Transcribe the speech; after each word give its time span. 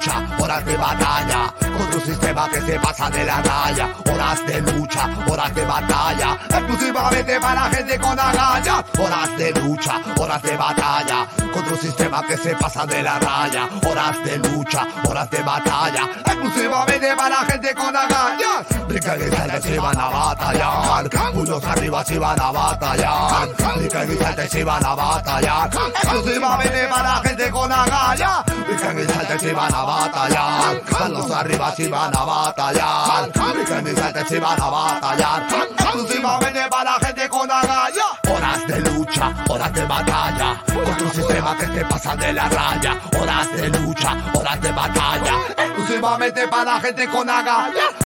lucha, 0.00 0.26
horas 0.38 0.64
de 0.64 0.76
batalla, 0.76 1.54
contra 1.76 1.96
un 1.98 2.04
sistema 2.04 2.48
que 2.48 2.60
se 2.62 2.80
pasa 2.80 3.10
de 3.10 3.24
la 3.24 3.42
raya, 3.42 3.88
horas 4.10 4.46
de 4.46 4.60
lucha, 4.62 5.10
horas 5.28 5.54
de 5.54 5.64
batalla, 5.66 6.38
exclusivamente 6.48 7.40
para 7.40 7.60
gente 7.70 7.98
con 7.98 8.18
agallas, 8.18 8.84
horas 8.98 9.36
de 9.36 9.52
lucha, 9.52 10.00
horas 10.16 10.42
de 10.42 10.56
batalla, 10.56 11.26
contra 11.52 11.72
un 11.72 11.80
sistema 11.80 12.22
que 12.26 12.36
se 12.38 12.54
pasa 12.56 12.86
de 12.86 13.02
la 13.02 13.18
raya, 13.18 13.68
horas 13.86 14.24
de 14.24 14.38
lucha, 14.38 14.86
horas 15.06 15.30
de 15.30 15.42
batalla, 15.42 16.08
exclusivamente 16.24 17.16
para 17.16 17.36
gente 17.36 17.74
con 17.74 17.96
agallas, 17.96 18.86
brincan 18.88 19.20
y 19.20 19.62
si 19.62 19.78
van 19.78 20.00
a 20.00 20.08
batallar, 20.08 21.10
puños 21.32 21.64
arriba 21.64 22.04
si 22.04 22.16
van 22.16 22.40
a 22.40 22.50
batallar, 22.50 23.48
brincan 23.76 24.08
y 24.10 24.48
si 24.48 24.62
van 24.62 24.84
a 24.84 24.94
batallar, 24.94 25.70
exclusivamente 26.02 26.88
para 26.88 27.16
gente 27.16 27.50
con 27.50 27.70
agallas, 27.70 28.44
y 28.72 28.78
saltan 28.78 29.40
si 29.40 29.50
van 29.52 29.74
a 29.74 29.82
batallar, 29.82 30.82
manos 30.90 31.30
arriba 31.30 31.74
si 31.74 31.88
van 31.88 32.16
a 32.16 32.24
batallar, 32.24 33.28
y 33.28 33.96
saltan 33.96 34.26
si 34.28 34.38
van 34.38 34.60
a 34.60 34.68
batallar, 34.68 35.42
exclusivamente 35.78 36.68
para 36.70 36.92
gente 37.00 37.28
con 37.28 37.50
agallas, 37.50 38.06
horas 38.28 38.66
de 38.66 38.80
lucha, 38.80 39.34
horas 39.48 39.72
de 39.72 39.84
batalla, 39.86 40.62
contra 40.66 41.06
un 41.06 41.12
sistema 41.12 41.56
que 41.56 41.66
se 41.66 41.84
pasa 41.84 42.16
de 42.16 42.32
la 42.32 42.48
raya, 42.48 43.00
horas 43.20 43.52
de 43.52 43.68
lucha, 43.68 44.16
horas 44.34 44.60
de 44.60 44.72
batalla, 44.72 45.34
exclusivamente 45.56 46.48
para 46.48 46.80
gente 46.80 47.08
con 47.08 47.28
agallas. 47.28 48.09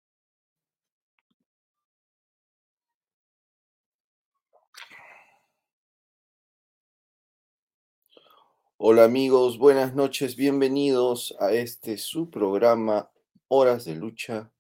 Hola 8.85 9.05
amigos, 9.05 9.59
buenas 9.59 9.95
noches, 9.95 10.35
bienvenidos 10.35 11.37
a 11.39 11.53
este 11.53 11.97
su 11.97 12.29
programa 12.29 13.09
Horas 13.47 13.85
de 13.85 13.95
Lucha 13.95 14.51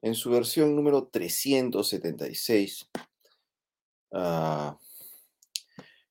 en 0.00 0.16
su 0.16 0.32
versión 0.32 0.74
número 0.74 1.06
376, 1.06 2.90
ah, 4.14 4.76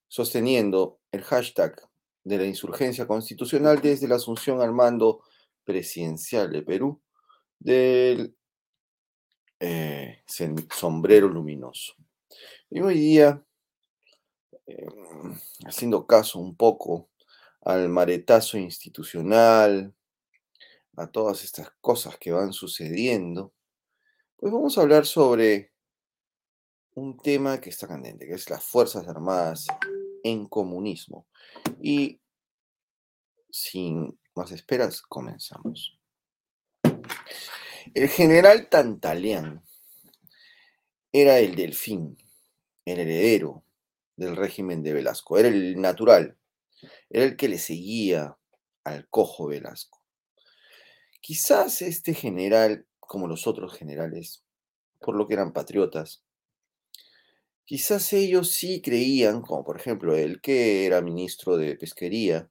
sosteniendo 0.08 1.02
el 1.12 1.24
hashtag 1.24 1.76
de 2.24 2.38
la 2.38 2.46
insurgencia 2.46 3.06
constitucional 3.06 3.82
desde 3.82 4.08
la 4.08 4.16
asunción 4.16 4.62
al 4.62 4.72
mando 4.72 5.22
presidencial 5.66 6.54
de 6.54 6.62
Perú 6.62 7.02
del 7.60 8.34
eh, 9.60 10.24
sombrero 10.74 11.28
luminoso. 11.28 11.96
Y 12.70 12.80
hoy 12.80 12.98
día, 12.98 13.44
eh, 14.68 14.86
haciendo 15.66 16.08
caso 16.08 16.40
un 16.40 16.56
poco 16.56 17.11
al 17.62 17.90
maretazo 17.90 18.58
institucional, 18.58 19.94
a 20.98 21.08
todas 21.08 21.44
estas 21.44 21.72
cosas 21.82 22.18
que 22.18 22.32
van 22.32 22.54
sucediendo, 22.54 23.54
pues 24.38 24.52
vamos 24.52 24.78
a 24.78 24.82
hablar 24.82 25.06
sobre 25.06 25.72
un 26.96 27.18
tema 27.18 27.62
que 27.62 27.70
está 27.70 27.88
candente, 27.88 28.28
que 28.28 28.34
es 28.34 28.50
las 28.50 28.64
Fuerzas 28.64 29.08
Armadas 29.08 29.68
en 30.24 30.48
comunismo. 30.48 31.28
Y 31.80 32.20
sin 33.50 34.20
más 34.36 34.52
esperas, 34.52 35.02
comenzamos. 35.02 35.98
El 37.94 38.10
general 38.10 38.70
Tantaleán 38.70 39.64
era 41.12 41.40
el 41.40 41.56
delfín, 41.56 42.18
el 42.86 43.00
heredero 43.00 43.64
del 44.16 44.36
régimen 44.36 44.84
de 44.84 44.94
Velasco, 44.94 45.38
era 45.38 45.48
el 45.48 45.80
natural, 45.80 46.38
era 47.10 47.26
el 47.26 47.38
que 47.38 47.48
le 47.48 47.58
seguía 47.58 48.38
al 48.84 49.08
cojo 49.10 49.48
Velasco. 49.48 50.04
Quizás 51.22 51.82
este 51.82 52.14
general, 52.14 52.88
como 53.00 53.28
los 53.28 53.48
otros 53.48 53.74
generales, 53.74 54.44
por 55.00 55.16
lo 55.16 55.28
que 55.28 55.36
eran 55.36 55.54
patriotas, 55.54 56.24
quizás 57.66 58.12
ellos 58.14 58.52
sí 58.52 58.82
creían, 58.82 59.42
como 59.42 59.64
por 59.64 59.78
ejemplo 59.78 60.16
él 60.16 60.42
que 60.42 60.86
era 60.86 61.02
ministro 61.02 61.58
de 61.58 61.76
Pesquería 61.76 62.50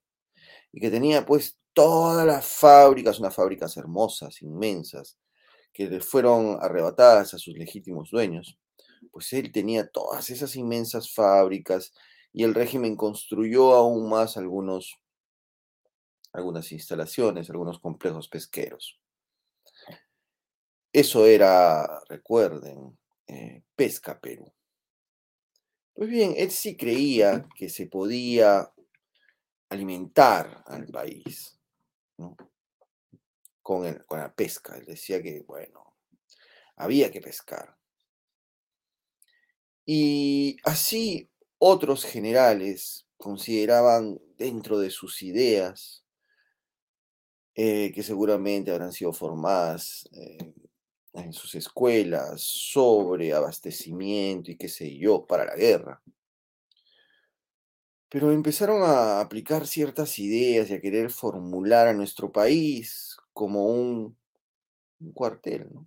y 0.73 0.81
que 0.81 0.91
tenía 0.91 1.27
pues 1.27 1.59
todas 1.73 2.27
las 2.27 2.47
fábricas, 2.47 3.19
unas 3.19 3.35
fábricas 3.35 3.77
hermosas, 3.77 4.43
inmensas, 4.43 5.19
que 5.73 5.89
le 5.89 6.01
fueron 6.01 6.59
arrebatadas 6.61 7.35
a 7.35 7.39
sus 7.39 7.57
legítimos 7.57 8.11
dueños, 8.11 8.59
pues 9.13 9.33
él 9.33 9.53
tenía 9.53 9.89
todas 9.89 10.31
esas 10.31 10.57
inmensas 10.57 11.13
fábricas 11.13 11.93
y 12.33 12.45
el 12.45 12.55
régimen 12.55 12.97
construyó 12.97 13.75
aún 13.75 14.09
más 14.09 14.37
algunos, 14.37 15.01
algunas 16.33 16.71
instalaciones, 16.73 17.51
algunos 17.51 17.81
complejos 17.81 18.29
pesqueros. 18.29 19.01
Eso 20.93 21.27
era, 21.27 22.03
recuerden, 22.09 22.99
eh, 23.27 23.63
Pesca 23.77 24.21
Perú. 24.21 24.53
Pues 25.95 26.09
bien, 26.09 26.35
él 26.37 26.51
sí 26.51 26.77
creía 26.77 27.49
que 27.55 27.69
se 27.69 27.87
podía 27.87 28.73
alimentar 29.69 30.65
al 30.67 30.87
país 30.87 31.59
con, 33.63 33.95
con 34.07 34.19
la 34.19 34.33
pesca. 34.35 34.77
Él 34.77 34.87
decía 34.87 35.23
que, 35.23 35.43
bueno, 35.43 35.97
había 36.77 37.11
que 37.11 37.21
pescar. 37.21 37.77
Y 39.85 40.57
así 40.65 41.31
otros 41.61 42.05
generales 42.05 43.07
consideraban 43.19 44.19
dentro 44.39 44.79
de 44.79 44.91
sus 44.91 45.23
ideas, 45.23 46.05
eh, 47.55 47.93
que 47.95 48.03
seguramente 48.03 48.71
habrán 48.71 48.93
sido 48.93 49.13
formadas 49.13 50.09
eh, 50.13 50.55
en 51.13 51.33
sus 51.35 51.55
escuelas 51.55 52.41
sobre 52.41 53.35
abastecimiento 53.35 54.51
y 54.51 54.57
qué 54.57 54.69
sé 54.69 54.97
yo, 54.97 55.27
para 55.27 55.45
la 55.45 55.55
guerra. 55.55 56.03
Pero 58.09 58.33
empezaron 58.33 58.83
a 58.83 59.21
aplicar 59.21 59.67
ciertas 59.67 60.19
ideas 60.19 60.71
y 60.71 60.75
a 60.75 60.81
querer 60.81 61.11
formular 61.11 61.89
a 61.89 61.93
nuestro 61.93 62.33
país 62.33 63.19
como 63.35 63.67
un, 63.67 64.17
un 64.99 65.13
cuartel, 65.13 65.69
¿no? 65.73 65.87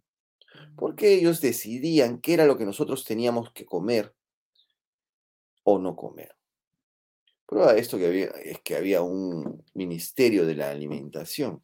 Porque 0.76 1.16
ellos 1.16 1.42
decidían 1.42 2.22
qué 2.22 2.36
era 2.36 2.46
lo 2.46 2.58
que 2.60 2.66
nosotros 2.66 3.06
teníamos 3.06 3.52
que 3.54 3.66
comer 3.66 4.14
o 5.64 5.80
no 5.80 5.96
comer. 5.96 6.36
Prueba 7.46 7.74
de 7.74 7.80
esto 7.80 7.98
que 7.98 8.08
había, 8.08 8.28
es 8.28 8.62
que 8.62 8.76
había 8.76 9.02
un 9.02 9.64
ministerio 9.74 10.46
de 10.46 10.56
la 10.56 10.72
alimentación. 10.72 11.64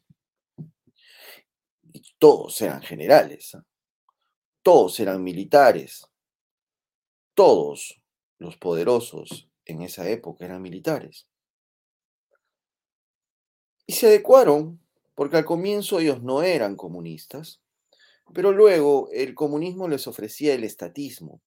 Todos 2.18 2.60
eran 2.60 2.82
generales, 2.82 3.54
¿ah? 3.54 3.64
todos 4.62 5.00
eran 5.00 5.22
militares, 5.22 6.06
todos 7.34 8.00
los 8.38 8.56
poderosos 8.56 9.48
en 9.64 9.82
esa 9.82 10.08
época 10.08 10.44
eran 10.44 10.62
militares. 10.62 11.26
Y 13.86 13.94
se 13.94 14.06
adecuaron 14.06 14.80
porque 15.14 15.36
al 15.36 15.44
comienzo 15.44 16.00
ellos 16.00 16.22
no 16.22 16.42
eran 16.42 16.76
comunistas, 16.76 17.60
pero 18.32 18.52
luego 18.52 19.08
el 19.12 19.34
comunismo 19.34 19.88
les 19.88 20.06
ofrecía 20.06 20.54
el 20.54 20.64
estatismo. 20.64 21.42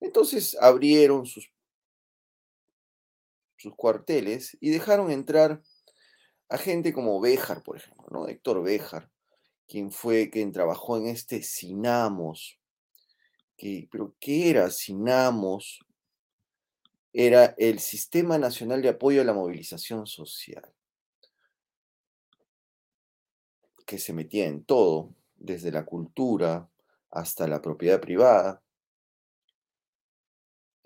Entonces 0.00 0.56
abrieron 0.60 1.26
sus, 1.26 1.50
sus 3.56 3.74
cuarteles 3.74 4.56
y 4.60 4.70
dejaron 4.70 5.10
entrar 5.10 5.62
a 6.48 6.58
gente 6.58 6.92
como 6.92 7.20
Béjar, 7.20 7.62
por 7.62 7.76
ejemplo, 7.76 8.06
¿no? 8.10 8.28
Héctor 8.28 8.62
Béjar, 8.62 9.10
quien 9.66 9.90
fue 9.90 10.30
quien 10.30 10.52
trabajó 10.52 10.96
en 10.96 11.08
este 11.08 11.42
Sinamos. 11.42 12.58
Que, 13.56 13.88
pero 13.90 14.14
¿qué 14.20 14.50
era 14.50 14.70
Sinamos? 14.70 15.80
Era 17.12 17.54
el 17.56 17.80
Sistema 17.80 18.38
Nacional 18.38 18.82
de 18.82 18.90
Apoyo 18.90 19.22
a 19.22 19.24
la 19.24 19.32
Movilización 19.32 20.06
Social, 20.06 20.70
que 23.86 23.98
se 23.98 24.12
metía 24.12 24.46
en 24.46 24.64
todo, 24.64 25.14
desde 25.36 25.72
la 25.72 25.84
cultura 25.84 26.68
hasta 27.10 27.48
la 27.48 27.62
propiedad 27.62 28.00
privada. 28.00 28.62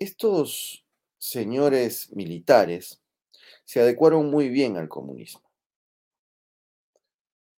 Estos 0.01 0.83
señores 1.19 2.11
militares 2.11 3.03
se 3.65 3.81
adecuaron 3.81 4.31
muy 4.31 4.49
bien 4.49 4.75
al 4.75 4.89
comunismo. 4.89 5.47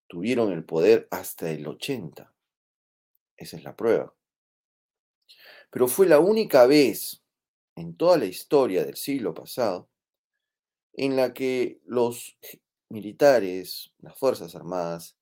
Tuvieron 0.07 0.51
el 0.51 0.65
poder 0.65 1.07
hasta 1.09 1.49
el 1.49 1.65
80. 1.65 2.35
Esa 3.37 3.55
es 3.55 3.63
la 3.63 3.77
prueba. 3.77 4.13
Pero 5.69 5.87
fue 5.87 6.05
la 6.05 6.19
única 6.19 6.65
vez 6.65 7.23
en 7.77 7.95
toda 7.95 8.17
la 8.17 8.25
historia 8.25 8.83
del 8.83 8.97
siglo 8.97 9.33
pasado 9.33 9.89
en 10.91 11.15
la 11.15 11.33
que 11.33 11.79
los 11.85 12.37
militares, 12.89 13.93
las 13.99 14.17
Fuerzas 14.17 14.53
Armadas, 14.53 15.15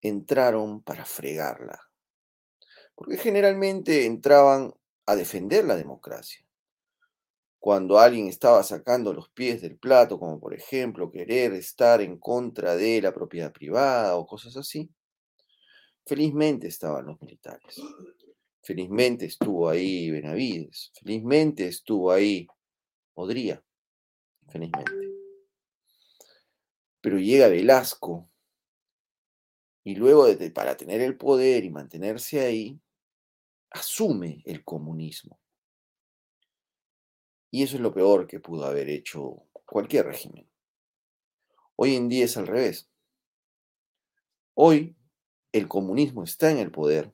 entraron 0.00 0.82
para 0.82 1.04
fregarla. 1.04 1.88
Porque 2.96 3.16
generalmente 3.16 4.06
entraban 4.06 4.74
a 5.06 5.14
defender 5.14 5.64
la 5.64 5.76
democracia. 5.76 6.47
Cuando 7.58 7.98
alguien 7.98 8.28
estaba 8.28 8.62
sacando 8.62 9.12
los 9.12 9.28
pies 9.30 9.60
del 9.60 9.78
plato, 9.78 10.18
como 10.18 10.38
por 10.38 10.54
ejemplo 10.54 11.10
querer 11.10 11.52
estar 11.54 12.00
en 12.00 12.18
contra 12.18 12.76
de 12.76 13.02
la 13.02 13.12
propiedad 13.12 13.52
privada 13.52 14.16
o 14.16 14.26
cosas 14.26 14.56
así, 14.56 14.88
felizmente 16.06 16.68
estaban 16.68 17.06
los 17.06 17.20
militares. 17.20 17.80
Felizmente 18.62 19.26
estuvo 19.26 19.68
ahí 19.68 20.10
Benavides, 20.10 20.92
felizmente 20.94 21.66
estuvo 21.66 22.12
ahí 22.12 22.46
Podría, 23.18 23.60
felizmente. 24.46 24.92
Pero 27.00 27.18
llega 27.18 27.48
Velasco 27.48 28.30
y 29.82 29.96
luego 29.96 30.26
de, 30.26 30.52
para 30.52 30.76
tener 30.76 31.00
el 31.00 31.16
poder 31.16 31.64
y 31.64 31.70
mantenerse 31.70 32.38
ahí, 32.38 32.80
asume 33.70 34.42
el 34.44 34.62
comunismo. 34.62 35.40
Y 37.50 37.62
eso 37.62 37.76
es 37.76 37.82
lo 37.82 37.92
peor 37.92 38.26
que 38.26 38.40
pudo 38.40 38.66
haber 38.66 38.88
hecho 38.88 39.42
cualquier 39.64 40.06
régimen. 40.06 40.48
Hoy 41.76 41.96
en 41.96 42.08
día 42.08 42.24
es 42.24 42.36
al 42.36 42.46
revés. 42.46 42.88
Hoy 44.54 44.96
el 45.52 45.68
comunismo 45.68 46.24
está 46.24 46.50
en 46.50 46.58
el 46.58 46.70
poder 46.70 47.12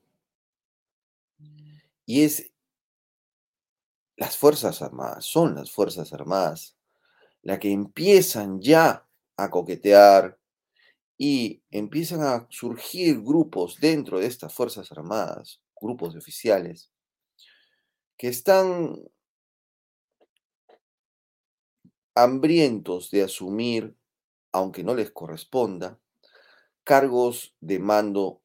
y 2.05 2.23
es 2.23 2.51
las 4.17 4.37
Fuerzas 4.37 4.81
Armadas, 4.81 5.25
son 5.25 5.55
las 5.55 5.71
Fuerzas 5.71 6.13
Armadas 6.13 6.75
las 7.45 7.59
que 7.59 7.71
empiezan 7.71 8.59
ya 8.59 9.07
a 9.37 9.49
coquetear 9.51 10.37
y 11.15 11.61
empiezan 11.69 12.21
a 12.23 12.47
surgir 12.49 13.21
grupos 13.21 13.79
dentro 13.79 14.19
de 14.19 14.25
estas 14.25 14.51
Fuerzas 14.51 14.91
Armadas, 14.91 15.61
grupos 15.79 16.13
de 16.13 16.19
oficiales, 16.19 16.89
que 18.17 18.29
están 18.29 18.99
hambrientos 22.15 23.11
de 23.11 23.23
asumir, 23.23 23.95
aunque 24.51 24.83
no 24.83 24.95
les 24.95 25.11
corresponda, 25.11 25.99
cargos 26.83 27.53
de 27.59 27.79
mando 27.79 28.41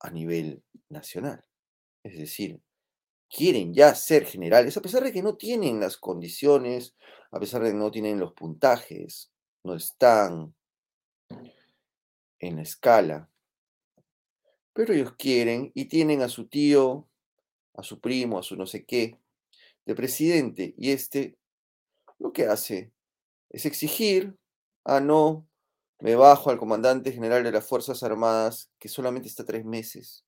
a 0.00 0.10
nivel 0.10 0.62
nacional. 0.88 1.44
Es 2.02 2.18
decir, 2.18 2.60
quieren 3.30 3.72
ya 3.72 3.94
ser 3.94 4.26
generales, 4.26 4.76
a 4.76 4.82
pesar 4.82 5.04
de 5.04 5.12
que 5.12 5.22
no 5.22 5.36
tienen 5.36 5.80
las 5.80 5.96
condiciones, 5.96 6.94
a 7.30 7.40
pesar 7.40 7.62
de 7.62 7.70
que 7.70 7.76
no 7.76 7.90
tienen 7.90 8.18
los 8.18 8.32
puntajes, 8.32 9.30
no 9.62 9.74
están 9.74 10.54
en 12.38 12.56
la 12.56 12.62
escala. 12.62 13.30
Pero 14.72 14.92
ellos 14.92 15.14
quieren 15.16 15.70
y 15.74 15.86
tienen 15.86 16.20
a 16.22 16.28
su 16.28 16.48
tío, 16.48 17.08
a 17.74 17.82
su 17.82 18.00
primo, 18.00 18.38
a 18.38 18.42
su 18.42 18.56
no 18.56 18.66
sé 18.66 18.84
qué, 18.84 19.18
de 19.86 19.94
presidente. 19.94 20.74
Y 20.76 20.90
este 20.90 21.38
lo 22.18 22.32
que 22.32 22.46
hace 22.46 22.92
es 23.54 23.66
exigir, 23.66 24.36
a 24.84 24.98
no, 24.98 25.48
me 26.00 26.16
bajo 26.16 26.50
al 26.50 26.58
comandante 26.58 27.12
general 27.12 27.44
de 27.44 27.52
las 27.52 27.64
Fuerzas 27.64 28.02
Armadas, 28.02 28.68
que 28.80 28.88
solamente 28.88 29.28
está 29.28 29.44
tres 29.44 29.64
meses. 29.64 30.24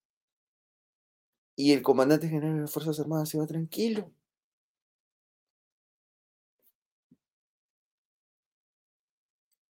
Y 1.56 1.72
el 1.72 1.82
comandante 1.82 2.28
general 2.28 2.54
de 2.54 2.60
las 2.62 2.72
Fuerzas 2.72 3.00
Armadas 3.00 3.28
se 3.30 3.38
va 3.38 3.46
tranquilo. 3.46 4.12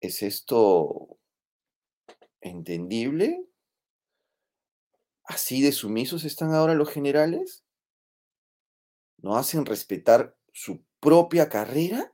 ¿Es 0.01 0.23
esto 0.23 1.17
entendible? 2.41 3.47
¿Así 5.25 5.63
de 5.63 5.71
sumisos 5.71 6.25
están 6.25 6.53
ahora 6.53 6.75
los 6.75 6.91
generales? 6.91 7.65
¿No 9.19 9.37
hacen 9.37 9.65
respetar 9.65 10.37
su 10.53 10.83
propia 10.99 11.49
carrera? 11.49 12.14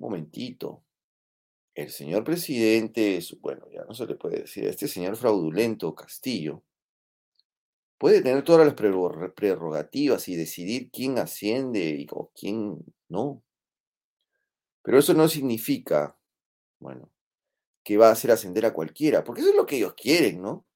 Momentito. 0.00 0.82
El 1.74 1.90
señor 1.90 2.24
presidente, 2.24 3.20
bueno, 3.40 3.66
ya 3.70 3.84
no 3.84 3.94
se 3.94 4.06
le 4.06 4.16
puede 4.16 4.40
decir, 4.40 4.64
este 4.64 4.88
señor 4.88 5.16
fraudulento 5.16 5.94
Castillo, 5.94 6.64
puede 7.96 8.22
tener 8.22 8.42
todas 8.42 8.66
las 8.66 8.74
prerrogativas 8.74 10.28
y 10.28 10.34
decidir 10.34 10.90
quién 10.90 11.18
asciende 11.18 11.84
y, 11.84 12.06
o 12.10 12.32
quién 12.34 12.78
no. 13.08 13.42
Pero 14.82 14.98
eso 14.98 15.14
no 15.14 15.28
significa, 15.28 16.18
bueno, 16.80 17.10
que 17.84 17.96
va 17.96 18.08
a 18.08 18.12
hacer 18.12 18.30
ascender 18.30 18.66
a 18.66 18.72
cualquiera, 18.72 19.22
porque 19.22 19.42
eso 19.42 19.50
es 19.50 19.56
lo 19.56 19.66
que 19.66 19.76
ellos 19.76 19.94
quieren, 19.94 20.42
¿no? 20.42 20.66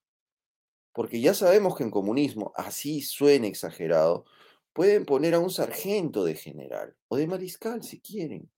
Porque 0.93 1.19
ya 1.19 1.33
sabemos 1.33 1.75
que 1.75 1.83
en 1.83 1.91
comunismo, 1.91 2.53
así 2.55 3.01
suena 3.01 3.47
exagerado, 3.47 4.25
pueden 4.71 5.05
poner 5.05 5.33
a 5.33 5.39
un 5.39 5.49
sargento 5.49 6.23
de 6.23 6.35
general 6.35 6.95
o 7.07 7.17
de 7.17 7.27
mariscal 7.27 7.83
si 7.83 7.99
quieren. 7.99 8.49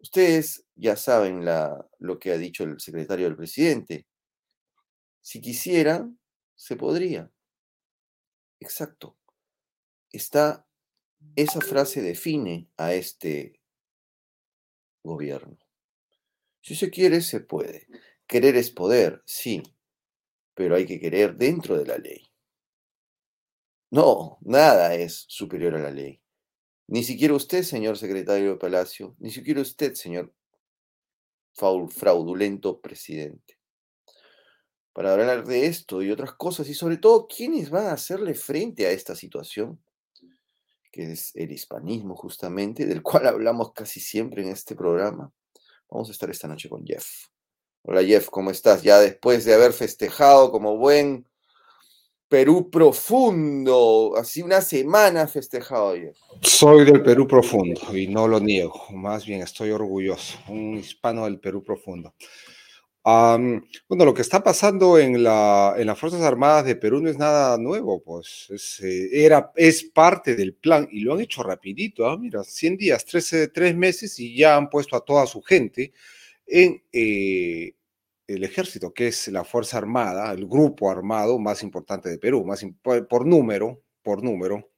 Ustedes 0.00 0.64
ya 0.76 0.96
saben 0.96 1.44
lo 1.98 2.18
que 2.18 2.32
ha 2.32 2.38
dicho 2.38 2.64
el 2.64 2.80
secretario 2.80 3.26
del 3.26 3.36
presidente. 3.36 4.06
Si 5.20 5.40
quisiera, 5.40 6.08
se 6.54 6.76
podría. 6.76 7.30
Exacto. 8.60 9.18
Está, 10.10 10.66
esa 11.36 11.60
frase 11.60 12.00
define 12.00 12.68
a 12.76 12.94
este 12.94 13.60
gobierno. 15.02 15.58
Si 16.60 16.74
se 16.74 16.90
quiere, 16.90 17.20
se 17.20 17.40
puede. 17.40 17.86
Querer 18.26 18.56
es 18.56 18.70
poder, 18.70 19.22
sí, 19.26 19.62
pero 20.54 20.76
hay 20.76 20.86
que 20.86 21.00
querer 21.00 21.36
dentro 21.36 21.78
de 21.78 21.86
la 21.86 21.98
ley. 21.98 22.30
No, 23.90 24.38
nada 24.42 24.94
es 24.94 25.24
superior 25.28 25.74
a 25.76 25.78
la 25.78 25.90
ley. 25.90 26.20
Ni 26.88 27.04
siquiera 27.04 27.34
usted, 27.34 27.64
señor 27.64 27.98
secretario 27.98 28.52
de 28.52 28.56
Palacio, 28.56 29.14
ni 29.18 29.30
siquiera 29.30 29.60
usted, 29.60 29.92
señor 29.92 30.32
fraudulento 31.52 32.80
presidente. 32.80 33.58
Para 34.94 35.12
hablar 35.12 35.44
de 35.44 35.66
esto 35.66 36.02
y 36.02 36.10
otras 36.10 36.32
cosas, 36.32 36.66
y 36.68 36.74
sobre 36.74 36.96
todo, 36.96 37.28
¿quiénes 37.28 37.68
van 37.68 37.86
a 37.86 37.92
hacerle 37.92 38.34
frente 38.34 38.86
a 38.86 38.90
esta 38.90 39.14
situación? 39.14 39.78
Que 40.90 41.12
es 41.12 41.36
el 41.36 41.52
hispanismo, 41.52 42.16
justamente, 42.16 42.86
del 42.86 43.02
cual 43.02 43.26
hablamos 43.26 43.72
casi 43.74 44.00
siempre 44.00 44.42
en 44.42 44.48
este 44.48 44.74
programa. 44.74 45.30
Vamos 45.90 46.08
a 46.08 46.12
estar 46.12 46.30
esta 46.30 46.48
noche 46.48 46.70
con 46.70 46.86
Jeff. 46.86 47.06
Hola 47.82 48.02
Jeff, 48.02 48.30
¿cómo 48.30 48.50
estás? 48.50 48.82
Ya 48.82 48.98
después 48.98 49.44
de 49.44 49.54
haber 49.54 49.74
festejado 49.74 50.50
como 50.50 50.78
buen 50.78 51.28
Perú 52.28 52.68
profundo, 52.70 54.14
así 54.16 54.42
una 54.42 54.60
semana 54.60 55.26
festejado 55.26 55.90
ayer. 55.92 56.12
Soy 56.42 56.84
del 56.84 57.02
Perú 57.02 57.26
profundo 57.26 57.96
y 57.96 58.06
no 58.06 58.28
lo 58.28 58.38
niego, 58.38 58.84
más 58.92 59.24
bien 59.24 59.40
estoy 59.40 59.70
orgulloso, 59.70 60.38
un 60.48 60.76
hispano 60.76 61.24
del 61.24 61.40
Perú 61.40 61.64
profundo. 61.64 62.14
bueno, 63.02 64.04
lo 64.04 64.12
que 64.12 64.20
está 64.20 64.42
pasando 64.42 64.98
en, 64.98 65.22
la, 65.22 65.74
en 65.78 65.86
las 65.86 65.98
Fuerzas 65.98 66.20
Armadas 66.20 66.66
de 66.66 66.76
Perú 66.76 67.00
no 67.00 67.08
es 67.08 67.16
nada 67.16 67.56
nuevo, 67.56 68.02
pues 68.02 68.46
es, 68.50 68.80
eh, 68.80 69.24
era, 69.24 69.50
es 69.56 69.84
parte 69.84 70.36
del 70.36 70.52
plan 70.52 70.86
y 70.92 71.00
lo 71.00 71.14
han 71.14 71.22
hecho 71.22 71.42
rapidito, 71.42 72.06
¿ah? 72.06 72.18
mira, 72.18 72.44
100 72.44 72.76
días, 72.76 73.06
13, 73.06 73.48
3 73.48 73.74
meses 73.74 74.18
y 74.18 74.36
ya 74.36 74.54
han 74.54 74.68
puesto 74.68 74.96
a 74.96 75.00
toda 75.00 75.26
su 75.26 75.40
gente 75.40 75.92
en, 76.46 76.82
eh, 76.92 77.72
el 78.28 78.44
ejército, 78.44 78.92
que 78.92 79.08
es 79.08 79.28
la 79.28 79.42
Fuerza 79.42 79.78
Armada, 79.78 80.30
el 80.32 80.46
grupo 80.46 80.90
armado 80.90 81.38
más 81.38 81.62
importante 81.62 82.10
de 82.10 82.18
Perú, 82.18 82.44
más 82.44 82.64
por 82.82 83.26
número, 83.26 83.82
por 84.02 84.22
número. 84.22 84.70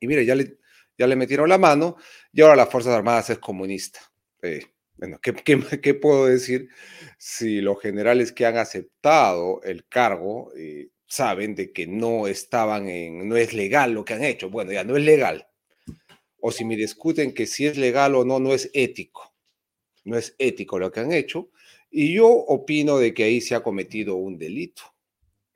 Y 0.00 0.06
mire, 0.06 0.24
ya 0.24 0.34
le, 0.34 0.56
ya 0.96 1.06
le 1.06 1.14
metieron 1.14 1.48
la 1.48 1.58
mano 1.58 1.96
y 2.32 2.40
ahora 2.40 2.56
las 2.56 2.70
Fuerzas 2.70 2.94
Armadas 2.94 3.28
es 3.28 3.38
comunista. 3.38 4.00
Eh, 4.42 4.64
bueno, 4.96 5.20
¿qué, 5.22 5.34
qué, 5.82 5.94
puedo 5.94 6.24
decir 6.24 6.70
si 7.18 7.60
los 7.60 7.80
generales 7.80 8.32
que 8.32 8.46
han 8.46 8.56
aceptado 8.56 9.60
el 9.62 9.86
cargo 9.86 10.50
eh, 10.56 10.88
saben 11.06 11.54
de 11.54 11.70
que 11.70 11.86
no 11.86 12.26
estaban 12.26 12.88
en, 12.88 13.28
no 13.28 13.36
es 13.36 13.52
legal 13.52 13.92
lo 13.92 14.06
que 14.06 14.14
han 14.14 14.24
hecho? 14.24 14.48
Bueno, 14.48 14.72
ya 14.72 14.84
no 14.84 14.96
es 14.96 15.04
legal. 15.04 15.46
O 16.40 16.50
si 16.50 16.64
me 16.64 16.76
discuten 16.76 17.34
que 17.34 17.46
si 17.46 17.66
es 17.66 17.76
legal 17.76 18.14
o 18.14 18.24
no, 18.24 18.40
no 18.40 18.54
es 18.54 18.70
ético. 18.72 19.34
No 20.04 20.16
es 20.16 20.34
ético 20.38 20.78
lo 20.78 20.90
que 20.90 21.00
han 21.00 21.12
hecho 21.12 21.50
y 21.96 22.12
yo 22.12 22.26
opino 22.28 22.98
de 22.98 23.14
que 23.14 23.22
ahí 23.22 23.40
se 23.40 23.54
ha 23.54 23.62
cometido 23.62 24.16
un 24.16 24.36
delito, 24.36 24.82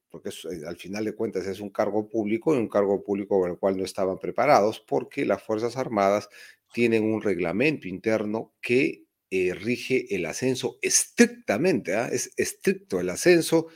porque 0.08 0.28
eh, 0.28 0.66
al 0.68 0.76
final 0.76 1.04
de 1.04 1.14
cuentas 1.14 1.44
es 1.48 1.58
un 1.58 1.70
cargo 1.70 2.08
público 2.08 2.54
y 2.54 2.58
un 2.58 2.68
cargo 2.68 3.02
público 3.02 3.40
con 3.40 3.50
el 3.50 3.58
cual 3.58 3.76
no 3.76 3.84
estaban 3.84 4.20
preparados, 4.20 4.78
porque 4.78 5.26
las 5.26 5.42
Fuerzas 5.42 5.76
Armadas 5.76 6.28
tienen 6.72 7.02
un 7.02 7.22
reglamento 7.22 7.88
interno 7.88 8.54
que 8.60 9.04
eh, 9.32 9.52
rige 9.52 10.14
el 10.14 10.26
ascenso 10.26 10.78
estrictamente, 10.80 11.96
¿ah? 11.96 12.08
es 12.12 12.30
estricto 12.36 13.00
el 13.00 13.10
ascenso. 13.10 13.66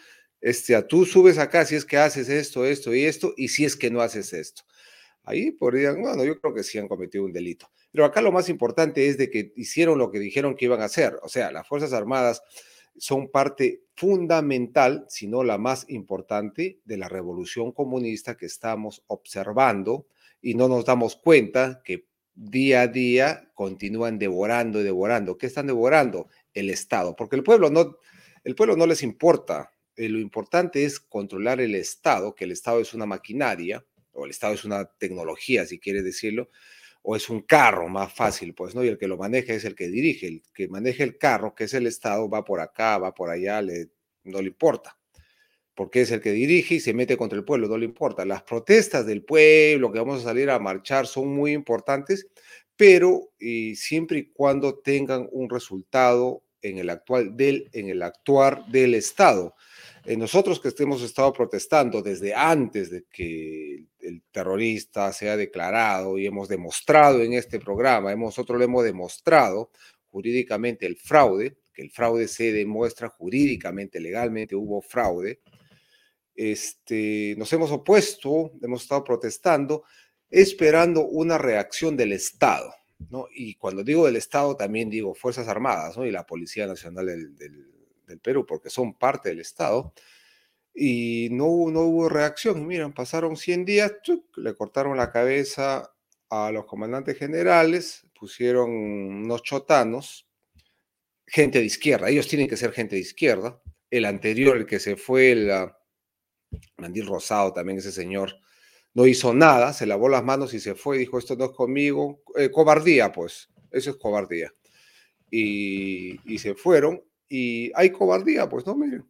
Este, 0.40 0.76
a 0.76 0.86
tú 0.86 1.04
subes 1.04 1.38
acá 1.38 1.66
si 1.66 1.74
es 1.74 1.84
que 1.84 1.96
haces 1.96 2.28
esto, 2.28 2.64
esto 2.64 2.94
y 2.94 3.02
esto, 3.04 3.34
y 3.36 3.48
si 3.48 3.64
es 3.64 3.74
que 3.74 3.90
no 3.90 4.02
haces 4.02 4.32
esto. 4.32 4.62
Ahí 5.24 5.50
podrían, 5.50 6.00
bueno, 6.00 6.24
yo 6.24 6.40
creo 6.40 6.54
que 6.54 6.62
sí 6.62 6.78
han 6.78 6.88
cometido 6.88 7.24
un 7.24 7.32
delito. 7.32 7.70
Pero 7.92 8.06
acá 8.06 8.22
lo 8.22 8.32
más 8.32 8.48
importante 8.48 9.06
es 9.06 9.18
de 9.18 9.30
que 9.30 9.52
hicieron 9.54 9.98
lo 9.98 10.10
que 10.10 10.18
dijeron 10.18 10.56
que 10.56 10.64
iban 10.64 10.80
a 10.80 10.86
hacer. 10.86 11.18
O 11.22 11.28
sea, 11.28 11.52
las 11.52 11.68
Fuerzas 11.68 11.92
Armadas 11.92 12.42
son 12.96 13.30
parte 13.30 13.82
fundamental, 13.94 15.04
si 15.08 15.26
no 15.26 15.44
la 15.44 15.58
más 15.58 15.84
importante, 15.88 16.80
de 16.84 16.96
la 16.96 17.08
revolución 17.08 17.72
comunista 17.72 18.36
que 18.36 18.46
estamos 18.46 19.04
observando 19.06 20.06
y 20.40 20.54
no 20.54 20.68
nos 20.68 20.84
damos 20.84 21.16
cuenta 21.16 21.82
que 21.84 22.06
día 22.34 22.82
a 22.82 22.86
día 22.88 23.50
continúan 23.54 24.18
devorando 24.18 24.80
y 24.80 24.84
devorando. 24.84 25.36
¿Qué 25.36 25.46
están 25.46 25.66
devorando? 25.66 26.28
El 26.54 26.70
Estado, 26.70 27.14
porque 27.14 27.36
el 27.36 27.42
pueblo 27.42 27.70
no, 27.70 27.98
el 28.44 28.54
pueblo 28.54 28.76
no 28.76 28.86
les 28.86 29.02
importa. 29.02 29.72
Eh, 29.96 30.08
lo 30.08 30.18
importante 30.18 30.84
es 30.84 30.98
controlar 30.98 31.60
el 31.60 31.74
Estado, 31.74 32.34
que 32.34 32.44
el 32.44 32.52
Estado 32.52 32.80
es 32.80 32.94
una 32.94 33.06
maquinaria, 33.06 33.84
o 34.12 34.24
el 34.24 34.30
Estado 34.30 34.54
es 34.54 34.64
una 34.64 34.84
tecnología, 34.84 35.66
si 35.66 35.78
quiere 35.78 36.02
decirlo, 36.02 36.48
o 37.02 37.16
es 37.16 37.28
un 37.28 37.42
carro 37.42 37.88
más 37.88 38.12
fácil, 38.12 38.54
pues, 38.54 38.74
¿no? 38.74 38.84
Y 38.84 38.88
el 38.88 38.98
que 38.98 39.08
lo 39.08 39.16
maneja 39.16 39.52
es 39.52 39.64
el 39.64 39.74
que 39.74 39.88
dirige, 39.88 40.28
el 40.28 40.42
que 40.54 40.68
maneja 40.68 41.02
el 41.04 41.18
carro, 41.18 41.54
que 41.54 41.64
es 41.64 41.74
el 41.74 41.86
Estado, 41.86 42.28
va 42.28 42.44
por 42.44 42.60
acá, 42.60 42.98
va 42.98 43.12
por 43.12 43.28
allá, 43.28 43.60
le, 43.60 43.88
no 44.24 44.40
le 44.40 44.48
importa, 44.48 44.96
porque 45.74 46.02
es 46.02 46.12
el 46.12 46.20
que 46.20 46.32
dirige 46.32 46.76
y 46.76 46.80
se 46.80 46.94
mete 46.94 47.16
contra 47.16 47.38
el 47.38 47.44
pueblo, 47.44 47.68
no 47.68 47.76
le 47.76 47.86
importa. 47.86 48.24
Las 48.24 48.42
protestas 48.44 49.04
del 49.04 49.24
pueblo, 49.24 49.90
que 49.90 49.98
vamos 49.98 50.20
a 50.20 50.24
salir 50.24 50.48
a 50.50 50.58
marchar, 50.60 51.06
son 51.06 51.28
muy 51.28 51.52
importantes, 51.52 52.28
pero 52.76 53.32
y 53.38 53.74
siempre 53.76 54.18
y 54.18 54.32
cuando 54.32 54.78
tengan 54.78 55.28
un 55.32 55.50
resultado 55.50 56.44
en 56.62 56.78
el, 56.78 56.90
actual 56.90 57.36
del, 57.36 57.68
en 57.72 57.88
el 57.88 58.02
actuar 58.02 58.64
del 58.68 58.94
Estado. 58.94 59.54
Eh, 60.04 60.16
nosotros 60.16 60.60
que 60.60 60.70
hemos 60.82 61.02
estado 61.02 61.32
protestando 61.32 62.02
desde 62.02 62.34
antes 62.34 62.90
de 62.90 63.04
que 63.10 63.84
el 64.02 64.22
terrorista 64.30 65.12
sea 65.12 65.36
declarado 65.36 66.18
y 66.18 66.26
hemos 66.26 66.48
demostrado 66.48 67.22
en 67.22 67.32
este 67.32 67.58
programa, 67.58 68.14
nosotros 68.14 68.58
le 68.58 68.64
hemos 68.66 68.84
demostrado 68.84 69.70
jurídicamente 70.10 70.86
el 70.86 70.96
fraude, 70.96 71.56
que 71.72 71.82
el 71.82 71.90
fraude 71.90 72.28
se 72.28 72.52
demuestra 72.52 73.08
jurídicamente, 73.08 73.98
legalmente 74.00 74.54
hubo 74.54 74.82
fraude. 74.82 75.40
Este, 76.34 77.34
nos 77.38 77.52
hemos 77.52 77.70
opuesto, 77.70 78.52
hemos 78.62 78.82
estado 78.82 79.04
protestando, 79.04 79.84
esperando 80.30 81.06
una 81.06 81.38
reacción 81.38 81.96
del 81.96 82.12
Estado. 82.12 82.74
¿no? 83.10 83.26
Y 83.34 83.54
cuando 83.54 83.82
digo 83.82 84.06
del 84.06 84.16
Estado, 84.16 84.56
también 84.56 84.90
digo 84.90 85.14
Fuerzas 85.14 85.48
Armadas 85.48 85.96
¿no? 85.96 86.06
y 86.06 86.10
la 86.10 86.26
Policía 86.26 86.66
Nacional 86.66 87.06
del, 87.06 87.36
del, 87.36 87.68
Perú, 88.20 88.44
porque 88.44 88.68
son 88.68 88.92
parte 88.92 89.30
del 89.30 89.40
Estado. 89.40 89.94
Y 90.74 91.28
no, 91.30 91.70
no 91.70 91.80
hubo 91.82 92.08
reacción. 92.08 92.66
Miren, 92.66 92.92
pasaron 92.92 93.36
100 93.36 93.64
días, 93.64 93.92
le 94.36 94.54
cortaron 94.54 94.96
la 94.96 95.10
cabeza 95.10 95.92
a 96.30 96.50
los 96.50 96.64
comandantes 96.64 97.18
generales, 97.18 98.06
pusieron 98.18 98.70
unos 98.70 99.42
chotanos, 99.42 100.26
gente 101.26 101.58
de 101.58 101.66
izquierda. 101.66 102.08
Ellos 102.08 102.28
tienen 102.28 102.48
que 102.48 102.56
ser 102.56 102.72
gente 102.72 102.96
de 102.96 103.02
izquierda. 103.02 103.60
El 103.90 104.06
anterior, 104.06 104.56
el 104.56 104.66
que 104.66 104.80
se 104.80 104.96
fue, 104.96 105.32
el 105.32 105.50
uh, 105.50 105.70
Mandil 106.78 107.06
Rosado, 107.06 107.52
también 107.52 107.78
ese 107.78 107.92
señor, 107.92 108.38
no 108.94 109.06
hizo 109.06 109.32
nada, 109.32 109.72
se 109.72 109.86
lavó 109.86 110.08
las 110.08 110.24
manos 110.24 110.54
y 110.54 110.60
se 110.60 110.74
fue, 110.74 110.98
dijo, 110.98 111.18
esto 111.18 111.36
no 111.36 111.46
es 111.46 111.52
conmigo, 111.52 112.22
eh, 112.36 112.50
cobardía, 112.50 113.10
pues, 113.12 113.48
eso 113.70 113.90
es 113.90 113.96
cobardía. 113.96 114.52
Y, 115.30 116.18
se 116.38 116.54
fueron, 116.54 117.02
y 117.28 117.72
hay 117.74 117.90
cobardía, 117.90 118.48
pues, 118.48 118.66
no, 118.66 118.74
miren, 118.74 119.06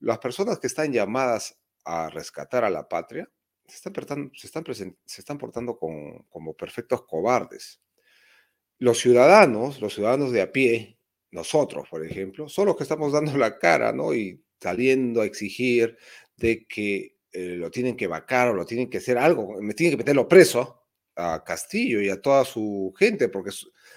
las 0.00 0.18
personas 0.18 0.58
que 0.58 0.66
están 0.66 0.92
llamadas 0.92 1.58
a 1.84 2.10
rescatar 2.10 2.64
a 2.64 2.70
la 2.70 2.88
patria 2.88 3.28
se 3.66 3.76
están, 3.76 3.92
portando, 3.92 4.30
se 4.34 5.20
están, 5.20 5.38
portando 5.38 5.78
como 5.78 6.54
perfectos 6.54 7.04
cobardes. 7.06 7.80
Los 8.78 8.98
ciudadanos, 8.98 9.80
los 9.80 9.94
ciudadanos 9.94 10.32
de 10.32 10.40
a 10.40 10.52
pie, 10.52 10.98
nosotros, 11.30 11.88
por 11.88 12.04
ejemplo, 12.04 12.48
son 12.48 12.66
los 12.66 12.76
que 12.76 12.84
estamos 12.84 13.12
dando 13.12 13.36
la 13.36 13.58
cara, 13.58 13.92
¿no? 13.92 14.14
Y 14.14 14.42
saliendo 14.60 15.20
a 15.20 15.26
exigir 15.26 15.96
de 16.36 16.66
que 16.66 17.16
eh, 17.32 17.56
lo 17.56 17.70
tienen 17.70 17.96
que 17.96 18.06
vacar 18.06 18.48
o 18.48 18.54
lo 18.54 18.64
tienen 18.64 18.88
que 18.88 18.98
hacer 18.98 19.18
algo, 19.18 19.60
me 19.60 19.74
tienen 19.74 19.92
que 19.92 19.98
meterlo 19.98 20.26
preso 20.26 20.86
a 21.16 21.42
Castillo 21.44 22.00
y 22.00 22.08
a 22.08 22.20
toda 22.22 22.44
su 22.44 22.94
gente, 22.98 23.28
porque 23.28 23.50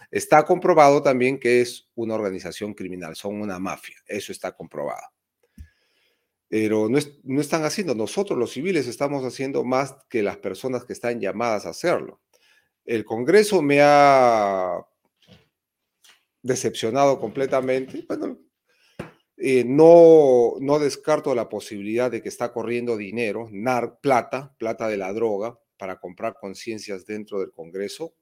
está 0.09 0.43
comprobado 0.43 1.01
también 1.01 1.39
que 1.39 1.61
es 1.61 1.89
una 1.95 2.15
organización 2.15 2.73
criminal, 2.73 3.15
son 3.15 3.39
una 3.39 3.59
mafia, 3.59 3.97
eso 4.07 4.31
está 4.31 4.51
comprobado. 4.51 5.07
Pero 6.51 6.89
no, 6.89 6.97
están 7.39 7.63
haciendo, 7.63 7.95
nosotros 7.95 8.37
los 8.37 8.51
civiles 8.51 8.85
estamos 8.85 9.23
haciendo 9.23 9.63
más 9.63 9.95
que 10.09 10.21
las 10.21 10.35
personas 10.35 10.83
que 10.83 10.91
están 10.91 11.21
llamadas 11.21 11.65
a 11.65 11.69
hacerlo. 11.69 12.19
El 12.83 13.05
Congreso 13.05 13.61
me 13.61 13.79
ha 13.81 14.85
decepcionado 16.41 17.21
completamente. 17.21 18.03
Bueno, 18.05 18.37
eh, 19.37 19.63
no, 19.65 20.55
no 20.59 20.79
descarto 20.79 21.33
la 21.33 21.47
posibilidad 21.47 22.11
de 22.11 22.21
que 22.21 22.27
está 22.27 22.51
corriendo 22.51 22.97
dinero, 22.97 23.47
nar, 23.49 24.01
plata, 24.01 24.53
plata 24.59 24.89
de 24.89 24.97
la 24.97 25.13
droga, 25.13 25.57
para 25.77 26.01
comprar 26.01 26.35
conciencias 26.37 27.05
dentro 27.05 27.39
del 27.39 27.53
Congreso. 27.53 28.13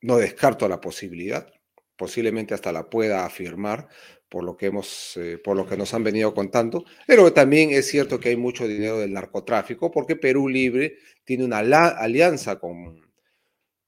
no 0.00 0.16
descarto 0.16 0.66
la 0.66 0.80
posibilidad, 0.80 1.46
posiblemente 1.94 2.54
hasta 2.54 2.72
la 2.72 2.88
pueda 2.88 3.26
afirmar 3.26 3.88
por 4.28 4.44
lo 4.44 4.56
que 4.56 4.66
hemos, 4.66 5.16
eh, 5.16 5.38
por 5.38 5.56
lo 5.56 5.66
que 5.66 5.76
nos 5.76 5.94
han 5.94 6.04
venido 6.04 6.34
contando. 6.34 6.84
Pero 7.06 7.32
también 7.32 7.70
es 7.70 7.86
cierto 7.86 8.18
que 8.20 8.30
hay 8.30 8.36
mucho 8.36 8.66
dinero 8.66 8.98
del 8.98 9.12
narcotráfico, 9.12 9.90
porque 9.90 10.16
Perú 10.16 10.48
Libre 10.48 10.98
tiene 11.24 11.44
una 11.44 11.58
alianza 11.58 12.58
con, 12.58 13.00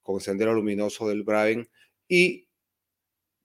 con 0.01 0.19
Sendero 0.19 0.53
Luminoso 0.53 1.07
del 1.07 1.23
Braven 1.23 1.67
y 2.07 2.47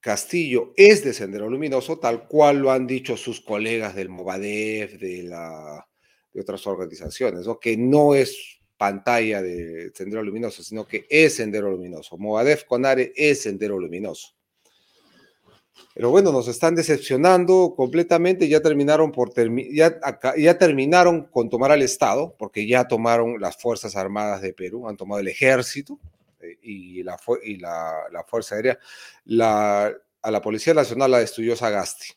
Castillo 0.05 0.75
es 0.77 1.03
de 1.03 1.15
Sendero 1.15 1.49
Luminoso, 1.49 1.99
tal 1.99 2.29
cual 2.29 2.59
lo 2.59 2.71
han 2.71 2.87
dicho 2.87 3.17
sus 3.17 3.41
colegas 3.41 3.95
del 3.95 4.11
Movadef, 4.11 4.99
de, 5.01 5.23
la, 5.23 5.89
de 6.31 6.41
otras 6.43 6.67
organizaciones, 6.67 7.47
¿no? 7.47 7.59
que 7.59 7.79
no 7.79 8.15
es 8.15 8.61
pantalla 8.77 9.41
de 9.41 9.91
Sendero 9.95 10.23
Luminoso, 10.23 10.63
sino 10.63 10.87
que 10.87 11.07
es 11.09 11.37
Sendero 11.37 11.71
Luminoso. 11.71 12.19
Movadef 12.19 12.65
Conare 12.65 13.15
es 13.17 13.43
Sendero 13.43 13.79
Luminoso. 13.79 14.35
Pero 15.95 16.11
bueno, 16.11 16.33
nos 16.33 16.49
están 16.49 16.75
decepcionando 16.75 17.75
completamente, 17.77 18.49
ya 18.49 18.61
terminaron 18.61 19.13
por 19.13 19.33
ya, 19.73 19.99
ya 20.37 20.59
terminaron 20.59 21.25
con 21.25 21.49
tomar 21.49 21.73
al 21.73 21.83
Estado, 21.83 22.35
porque 22.39 22.67
ya 22.67 22.89
tomaron 22.89 23.41
las 23.41 23.57
Fuerzas 23.57 23.97
Armadas 23.97 24.43
de 24.43 24.53
Perú, 24.53 24.89
han 24.89 24.97
tomado 24.97 25.21
el 25.21 25.29
ejército, 25.29 25.99
y, 26.63 27.03
la, 27.03 27.17
y 27.43 27.57
la, 27.57 28.25
Fuerza 28.27 28.57
Aérea, 28.57 28.79
la, 29.25 29.93
a 30.23 30.31
la 30.31 30.41
Policía 30.41 30.75
Nacional 30.75 31.11
la 31.11 31.19
destruyó 31.19 31.57
Sagasti, 31.57 32.13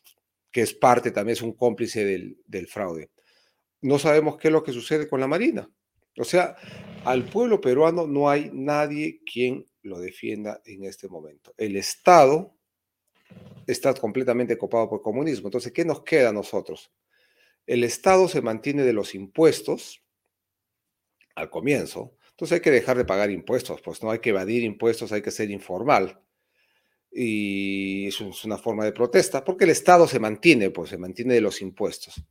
que 0.50 0.62
es 0.62 0.74
parte, 0.74 1.10
también 1.10 1.34
es 1.34 1.42
un 1.42 1.52
cómplice 1.52 2.04
del, 2.04 2.38
del 2.46 2.66
fraude. 2.66 3.10
No 3.80 3.98
sabemos 3.98 4.36
qué 4.38 4.48
es 4.48 4.52
lo 4.52 4.62
que 4.62 4.72
sucede 4.72 5.08
con 5.08 5.20
la 5.20 5.28
Marina. 5.28 5.70
O 6.18 6.24
sea, 6.24 6.56
al 7.04 7.24
pueblo 7.24 7.60
peruano 7.60 8.06
no 8.06 8.28
hay 8.28 8.50
nadie 8.52 9.20
quien 9.24 9.68
lo 9.82 10.00
defienda 10.00 10.60
en 10.64 10.84
este 10.84 11.08
momento. 11.08 11.54
El 11.56 11.76
Estado 11.76 12.57
está 13.72 13.94
completamente 13.94 14.56
copado 14.56 14.88
por 14.88 15.02
comunismo. 15.02 15.48
Entonces, 15.48 15.72
¿qué 15.72 15.84
nos 15.84 16.02
queda 16.02 16.30
a 16.30 16.32
nosotros? 16.32 16.90
El 17.66 17.84
Estado 17.84 18.28
se 18.28 18.42
mantiene 18.42 18.82
de 18.82 18.92
los 18.92 19.14
impuestos 19.14 20.02
al 21.34 21.50
comienzo, 21.50 22.16
entonces 22.30 22.56
hay 22.56 22.60
que 22.60 22.70
dejar 22.70 22.96
de 22.96 23.04
pagar 23.04 23.30
impuestos, 23.30 23.80
pues 23.82 24.02
no 24.02 24.10
hay 24.10 24.20
que 24.20 24.30
evadir 24.30 24.62
impuestos, 24.62 25.12
hay 25.12 25.22
que 25.22 25.30
ser 25.30 25.50
informal. 25.50 26.20
Y 27.10 28.06
es 28.06 28.44
una 28.44 28.58
forma 28.58 28.84
de 28.84 28.92
protesta, 28.92 29.44
porque 29.44 29.64
el 29.64 29.70
Estado 29.70 30.06
se 30.06 30.20
mantiene, 30.20 30.70
pues 30.70 30.90
se 30.90 30.98
mantiene 30.98 31.34
de 31.34 31.40
los 31.40 31.60
impuestos. 31.60 32.22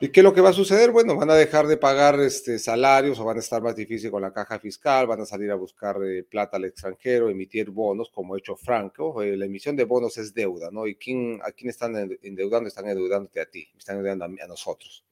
¿Y 0.00 0.10
qué 0.10 0.20
es 0.20 0.24
lo 0.24 0.32
que 0.32 0.40
va 0.40 0.50
a 0.50 0.52
suceder? 0.52 0.92
Bueno, 0.92 1.16
van 1.16 1.28
a 1.28 1.34
dejar 1.34 1.66
de 1.66 1.76
pagar 1.76 2.20
este, 2.20 2.60
salarios 2.60 3.18
o 3.18 3.24
van 3.24 3.38
a 3.38 3.40
estar 3.40 3.60
más 3.60 3.74
difícil 3.74 4.12
con 4.12 4.22
la 4.22 4.32
caja 4.32 4.60
fiscal, 4.60 5.08
van 5.08 5.22
a 5.22 5.26
salir 5.26 5.50
a 5.50 5.56
buscar 5.56 5.96
eh, 6.04 6.22
plata 6.22 6.56
al 6.56 6.66
extranjero, 6.66 7.28
emitir 7.28 7.70
bonos, 7.70 8.08
como 8.10 8.34
ha 8.34 8.38
hecho 8.38 8.54
Franco. 8.54 9.20
Eh, 9.20 9.36
la 9.36 9.46
emisión 9.46 9.74
de 9.74 9.82
bonos 9.82 10.16
es 10.16 10.32
deuda, 10.32 10.70
¿no? 10.70 10.86
¿Y 10.86 10.94
quién, 10.94 11.40
a 11.42 11.50
quién 11.50 11.70
están 11.70 11.96
endeudando? 12.22 12.68
Están 12.68 12.86
endeudándote 12.86 13.40
a 13.40 13.46
ti, 13.46 13.66
están 13.76 13.96
endeudando 13.96 14.26
a 14.26 14.46
nosotros. 14.46 15.04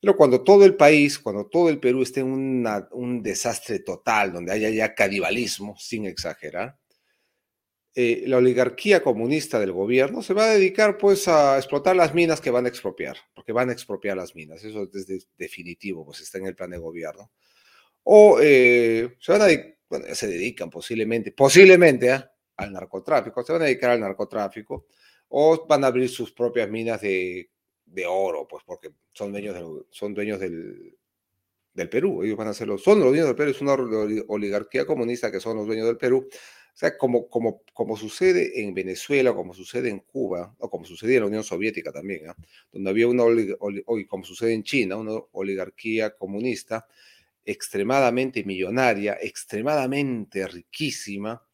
Pero 0.00 0.16
cuando 0.16 0.42
todo 0.42 0.64
el 0.64 0.74
país, 0.74 1.18
cuando 1.18 1.44
todo 1.44 1.68
el 1.68 1.78
Perú 1.78 2.00
esté 2.00 2.20
en 2.20 2.66
un 2.92 3.22
desastre 3.22 3.80
total, 3.80 4.32
donde 4.32 4.52
haya 4.52 4.70
ya 4.70 4.94
canibalismo, 4.94 5.76
sin 5.76 6.06
exagerar, 6.06 6.78
eh, 8.00 8.22
la 8.28 8.36
oligarquía 8.36 9.02
comunista 9.02 9.58
del 9.58 9.72
gobierno 9.72 10.22
se 10.22 10.32
va 10.32 10.44
a 10.44 10.54
dedicar 10.54 10.98
pues 10.98 11.26
a 11.26 11.56
explotar 11.56 11.96
las 11.96 12.14
minas 12.14 12.40
que 12.40 12.52
van 12.52 12.64
a 12.64 12.68
expropiar, 12.68 13.16
porque 13.34 13.52
van 13.52 13.70
a 13.70 13.72
expropiar 13.72 14.16
las 14.16 14.36
minas, 14.36 14.62
eso 14.62 14.88
es 14.94 15.26
definitivo, 15.36 16.04
pues 16.04 16.20
está 16.20 16.38
en 16.38 16.46
el 16.46 16.54
plan 16.54 16.70
de 16.70 16.78
gobierno. 16.78 17.32
O 18.04 18.38
eh, 18.40 19.16
se 19.18 19.32
van 19.32 19.42
a, 19.42 19.46
bueno, 19.88 20.06
se 20.14 20.28
dedican 20.28 20.70
posiblemente, 20.70 21.32
posiblemente 21.32 22.12
¿ah? 22.12 22.32
al 22.56 22.72
narcotráfico, 22.72 23.42
se 23.42 23.52
van 23.52 23.62
a 23.62 23.64
dedicar 23.64 23.90
al 23.90 24.00
narcotráfico, 24.00 24.86
o 25.30 25.66
van 25.66 25.82
a 25.82 25.88
abrir 25.88 26.08
sus 26.08 26.30
propias 26.30 26.70
minas 26.70 27.00
de 27.00 27.50
de 27.84 28.06
oro, 28.06 28.46
pues 28.46 28.62
porque 28.64 28.90
son 29.12 29.32
dueños, 29.32 29.56
son 29.90 30.14
dueños 30.14 30.38
del, 30.38 30.96
del 31.72 31.88
Perú, 31.88 32.22
ellos 32.22 32.36
van 32.36 32.48
a 32.48 32.54
ser 32.54 32.68
los, 32.68 32.82
son 32.82 33.00
los 33.00 33.08
dueños 33.08 33.26
del 33.26 33.36
Perú, 33.36 33.50
es 33.50 33.60
una 33.60 33.74
oligarquía 34.28 34.86
comunista 34.86 35.30
que 35.30 35.40
son 35.40 35.56
los 35.56 35.66
dueños 35.66 35.86
del 35.86 35.96
Perú. 35.96 36.28
O 36.78 36.80
sea, 36.80 36.96
como, 36.96 37.28
como, 37.28 37.64
como 37.72 37.96
sucede 37.96 38.62
en 38.62 38.72
Venezuela, 38.72 39.34
como 39.34 39.52
sucede 39.52 39.88
en 39.88 39.98
Cuba, 39.98 40.54
o 40.60 40.70
como 40.70 40.84
sucedía 40.84 41.16
en 41.16 41.22
la 41.22 41.26
Unión 41.26 41.42
Soviética 41.42 41.90
también, 41.90 42.32
donde 42.70 42.88
había 42.88 43.08
una, 43.08 43.24
como 44.06 44.22
sucede 44.22 44.54
en 44.54 44.62
China, 44.62 44.96
una 44.96 45.14
oligarquía 45.32 46.14
comunista, 46.14 46.86
extremadamente 47.44 48.44
millonaria, 48.44 49.18
extremadamente 49.20 50.46
riquísima, 50.46 51.44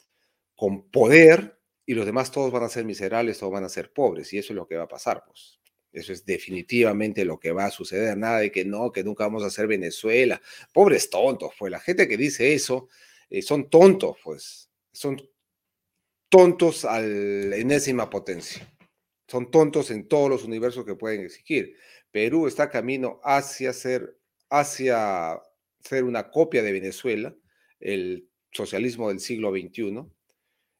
con 0.54 0.90
poder, 0.90 1.58
y 1.86 1.94
los 1.94 2.04
demás 2.04 2.30
todos 2.30 2.52
van 2.52 2.64
a 2.64 2.68
ser 2.68 2.84
miserables, 2.84 3.38
todos 3.38 3.54
van 3.54 3.64
a 3.64 3.70
ser 3.70 3.94
pobres, 3.94 4.30
y 4.34 4.36
eso 4.36 4.52
es 4.52 4.56
lo 4.56 4.66
que 4.66 4.76
va 4.76 4.84
a 4.84 4.88
pasar, 4.88 5.24
pues. 5.26 5.58
Eso 5.90 6.12
es 6.12 6.26
definitivamente 6.26 7.24
lo 7.24 7.40
que 7.40 7.52
va 7.52 7.64
a 7.64 7.70
suceder. 7.70 8.18
Nada 8.18 8.40
de 8.40 8.52
que 8.52 8.66
no, 8.66 8.92
que 8.92 9.02
nunca 9.02 9.24
vamos 9.24 9.42
a 9.42 9.48
ser 9.48 9.68
Venezuela. 9.68 10.42
Pobres 10.70 11.08
tontos, 11.08 11.52
pues. 11.58 11.70
La 11.70 11.80
gente 11.80 12.06
que 12.08 12.18
dice 12.18 12.52
eso 12.52 12.88
eh, 13.30 13.40
son 13.40 13.70
tontos, 13.70 14.18
pues. 14.22 14.68
Son 14.94 15.20
tontos 16.28 16.84
a 16.84 17.00
la 17.00 17.56
enésima 17.56 18.08
potencia. 18.08 18.66
Son 19.28 19.50
tontos 19.50 19.90
en 19.90 20.06
todos 20.06 20.30
los 20.30 20.44
universos 20.44 20.84
que 20.84 20.94
pueden 20.94 21.22
existir. 21.22 21.76
Perú 22.10 22.46
está 22.46 22.70
camino 22.70 23.20
hacia 23.24 23.72
ser, 23.72 24.18
hacia 24.48 25.40
ser 25.80 26.04
una 26.04 26.30
copia 26.30 26.62
de 26.62 26.72
Venezuela, 26.72 27.34
el 27.80 28.28
socialismo 28.52 29.08
del 29.08 29.18
siglo 29.18 29.50
XXI. 29.50 30.06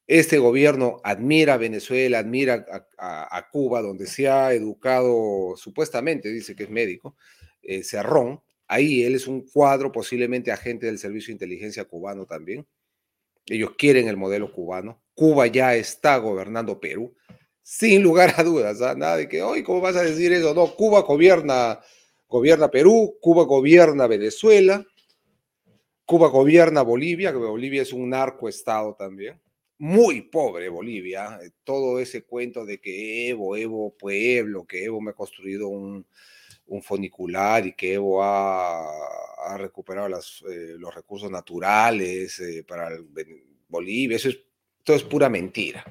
Este 0.07 0.39
gobierno 0.39 1.01
admira 1.03 1.55
a 1.55 1.59
Venezuela, 1.59 2.21
admira 2.21 2.65
a, 2.97 3.49
Cuba, 3.51 3.83
donde 3.83 4.07
se 4.07 4.29
ha 4.29 4.53
educado, 4.53 5.57
supuestamente 5.57 6.29
dice 6.31 6.55
que 6.55 6.65
es 6.65 6.71
médico, 6.71 7.17
eh, 7.63 7.83
Cerrón. 7.83 8.43
Ahí 8.69 9.03
él 9.03 9.17
es 9.17 9.27
un 9.27 9.45
cuadro, 9.45 9.91
posiblemente 9.91 10.53
agente 10.53 10.87
del 10.87 10.99
Servicio 10.99 11.29
de 11.29 11.33
Inteligencia 11.33 11.85
cubano 11.85 12.27
también. 12.27 12.67
Ellos 13.47 13.73
quieren 13.77 14.09
el 14.09 14.17
modelo 14.17 14.53
cubano. 14.53 15.03
Cuba 15.15 15.47
ya 15.47 15.75
está 15.77 16.17
gobernando 16.17 16.81
Perú, 16.81 17.15
sin 17.63 18.03
lugar 18.03 18.35
a 18.37 18.43
dudas. 18.43 18.81
¿ah? 18.83 18.95
Nada 18.95 19.17
de 19.17 19.29
que, 19.29 19.43
hoy, 19.43 19.63
¿cómo 19.63 19.81
vas 19.81 19.97
a 19.97 20.03
decir 20.03 20.33
eso? 20.33 20.55
No, 20.55 20.75
Cuba 20.75 21.03
gobierna, 21.03 21.81
gobierna 22.29 22.71
Perú, 22.71 23.17
Cuba 23.21 23.45
gobierna 23.45 24.07
Venezuela, 24.07 24.85
Cuba 26.05 26.29
gobierna 26.29 26.83
Bolivia, 26.83 27.33
que 27.33 27.39
Bolivia 27.39 27.83
es 27.83 27.93
un 27.93 28.11
narcoestado 28.11 28.95
también 28.95 29.41
muy 29.79 30.23
pobre 30.23 30.69
Bolivia, 30.69 31.39
eh, 31.43 31.51
todo 31.65 31.99
ese 31.99 32.25
cuento 32.25 32.65
de 32.65 32.81
que 32.81 33.29
Evo, 33.29 33.57
Evo 33.57 33.95
pueblo, 33.97 34.65
que 34.65 34.85
Evo 34.85 35.01
me 35.01 35.11
ha 35.11 35.15
construido 35.15 35.69
un, 35.69 36.07
un 36.67 36.83
funicular 36.83 37.67
y 37.67 37.73
que 37.73 37.95
Evo 37.95 38.23
ha, 38.23 38.83
ha 39.47 39.59
recuperado 39.59 40.09
eh, 40.09 40.75
los 40.79 40.95
recursos 40.95 41.31
naturales 41.31 42.41
eh, 42.41 42.65
para 42.67 42.91
Bolivia, 43.69 44.17
eso 44.17 44.29
es, 44.29 44.39
todo 44.83 44.97
es 44.97 45.03
pura 45.03 45.29
mentira. 45.29 45.85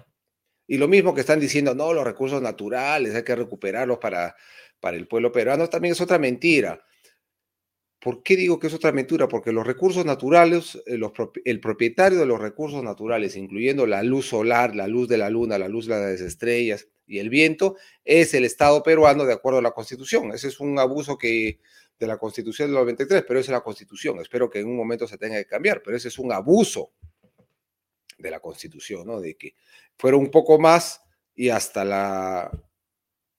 Y 0.67 0.77
lo 0.77 0.87
mismo 0.87 1.13
que 1.13 1.21
están 1.21 1.39
diciendo, 1.39 1.75
no, 1.75 1.93
los 1.93 2.05
recursos 2.05 2.41
naturales 2.41 3.13
hay 3.13 3.23
que 3.23 3.35
recuperarlos 3.35 3.97
para, 3.99 4.35
para 4.79 4.97
el 4.97 5.07
pueblo 5.07 5.31
peruano, 5.31 5.69
también 5.69 5.91
es 5.91 6.01
otra 6.01 6.17
mentira. 6.17 6.83
¿Por 7.99 8.21
qué 8.21 8.35
digo 8.35 8.59
que 8.59 8.67
es 8.67 8.73
otra 8.73 8.89
aventura? 8.89 9.29
Porque 9.29 9.53
los 9.53 9.65
recursos 9.65 10.05
naturales, 10.05 10.81
eh, 10.85 10.99
el 11.45 11.59
propietario 11.61 12.19
de 12.19 12.25
los 12.25 12.41
recursos 12.41 12.83
naturales, 12.83 13.37
incluyendo 13.37 13.85
la 13.85 14.03
luz 14.03 14.27
solar, 14.27 14.75
la 14.75 14.87
luz 14.87 15.07
de 15.07 15.17
la 15.17 15.29
luna, 15.29 15.57
la 15.57 15.69
luz 15.69 15.87
de 15.87 15.95
las 15.95 16.21
estrellas 16.21 16.87
y 17.05 17.19
el 17.19 17.29
viento, 17.29 17.75
es 18.03 18.33
el 18.33 18.45
Estado 18.45 18.83
peruano 18.83 19.25
de 19.25 19.33
acuerdo 19.33 19.59
a 19.59 19.61
la 19.61 19.71
Constitución. 19.71 20.31
Ese 20.31 20.47
es 20.47 20.59
un 20.59 20.79
abuso 20.79 21.17
que 21.17 21.59
de 21.99 22.07
la 22.07 22.17
Constitución 22.17 22.69
del 22.69 22.75
93, 22.75 23.23
pero 23.27 23.39
es 23.39 23.49
la 23.49 23.61
Constitución. 23.61 24.19
Espero 24.19 24.49
que 24.49 24.59
en 24.59 24.67
un 24.67 24.75
momento 24.75 25.07
se 25.07 25.17
tenga 25.17 25.37
que 25.37 25.45
cambiar, 25.45 25.81
pero 25.83 25.95
ese 25.95 26.07
es 26.07 26.19
un 26.19 26.31
abuso 26.31 26.91
de 28.17 28.31
la 28.31 28.39
Constitución, 28.39 29.05
¿no? 29.05 29.19
De 29.19 29.35
que 29.35 29.55
fuera 29.97 30.17
un 30.17 30.31
poco 30.31 30.59
más 30.59 31.01
y 31.35 31.49
hasta 31.49 31.85
la, 31.85 32.51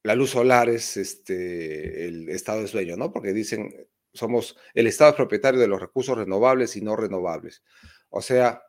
la 0.03 0.15
luz 0.15 0.31
solar 0.31 0.69
es 0.69 0.97
este, 0.97 2.07
el 2.07 2.29
Estado 2.29 2.63
es 2.63 2.73
dueño, 2.73 2.97
¿no? 2.97 3.13
Porque 3.13 3.33
dicen 3.33 3.87
somos, 4.15 4.57
el 4.75 4.87
Estado 4.87 5.11
es 5.11 5.17
propietario 5.17 5.61
de 5.61 5.67
los 5.67 5.81
recursos 5.81 6.17
renovables 6.17 6.77
y 6.77 6.81
no 6.81 6.97
renovables. 6.97 7.63
O 8.11 8.23
sea, 8.23 8.63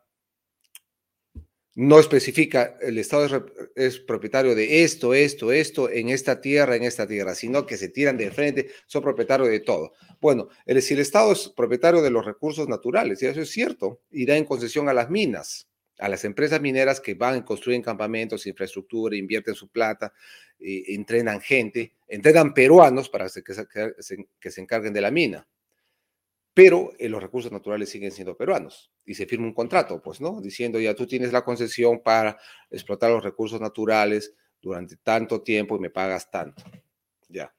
no 1.76 2.00
especifica, 2.00 2.78
el 2.80 2.96
Estado 2.96 3.46
es, 3.76 3.98
propietario 4.00 4.54
de 4.54 4.82
esto, 4.82 5.12
esto, 5.12 5.52
esto, 5.52 5.90
en 5.90 6.08
esta 6.08 6.40
tierra, 6.40 6.74
en 6.74 6.84
esta 6.84 7.06
tierra, 7.06 7.34
sino 7.34 7.66
que 7.66 7.76
se 7.76 7.90
tiran 7.90 8.16
de 8.16 8.30
frente, 8.30 8.70
son 8.86 9.02
propietarios 9.02 9.50
de 9.50 9.60
todo. 9.60 9.92
Bueno, 10.18 10.48
el, 10.64 10.80
si 10.80 10.94
el 10.94 11.00
Estado 11.00 11.32
es 11.32 11.50
propietario 11.50 12.00
de 12.00 12.10
los 12.10 12.24
recursos 12.24 12.66
naturales, 12.66 13.22
y 13.22 13.26
eso 13.26 13.42
es 13.42 13.50
cierto, 13.50 14.00
y 14.10 14.24
da 14.24 14.38
en 14.38 14.46
concesión 14.46 14.88
a 14.88 14.94
las 14.94 15.10
minas, 15.10 15.68
a 15.98 16.08
las 16.08 16.24
empresas 16.24 16.62
mineras 16.62 16.98
que 16.98 17.12
van, 17.12 17.42
construyen 17.42 17.82
campamentos, 17.82 18.46
infraestructura, 18.46 19.14
invierten 19.14 19.54
su 19.54 19.68
plata, 19.68 20.14
eh, 20.58 20.84
entrenan 20.88 21.42
gente, 21.42 21.92
entrenan 22.08 22.54
peruanos 22.54 23.10
para 23.10 23.26
que 23.28 24.50
se, 24.50 24.60
encarguen 24.62 24.94
de 24.94 25.00
la 25.02 25.10
mina. 25.10 25.46
Pero 26.56 26.94
eh, 26.98 27.10
los 27.10 27.22
recursos 27.22 27.52
naturales 27.52 27.90
siguen 27.90 28.10
siendo 28.10 28.34
peruanos 28.34 28.90
y 29.04 29.12
se 29.12 29.26
firma 29.26 29.44
un 29.44 29.52
contrato, 29.52 30.00
pues, 30.00 30.22
¿no? 30.22 30.40
Diciendo 30.40 30.80
ya 30.80 30.94
tú 30.94 31.06
tienes 31.06 31.30
la 31.30 31.44
concesión 31.44 32.02
para 32.02 32.38
explotar 32.70 33.10
los 33.10 33.22
recursos 33.22 33.60
naturales 33.60 34.32
durante 34.62 34.96
tanto 34.96 35.42
tiempo 35.42 35.76
y 35.76 35.80
me 35.80 35.90
pagas 35.90 36.30
tanto. 36.30 36.64
Ya. 37.28 37.54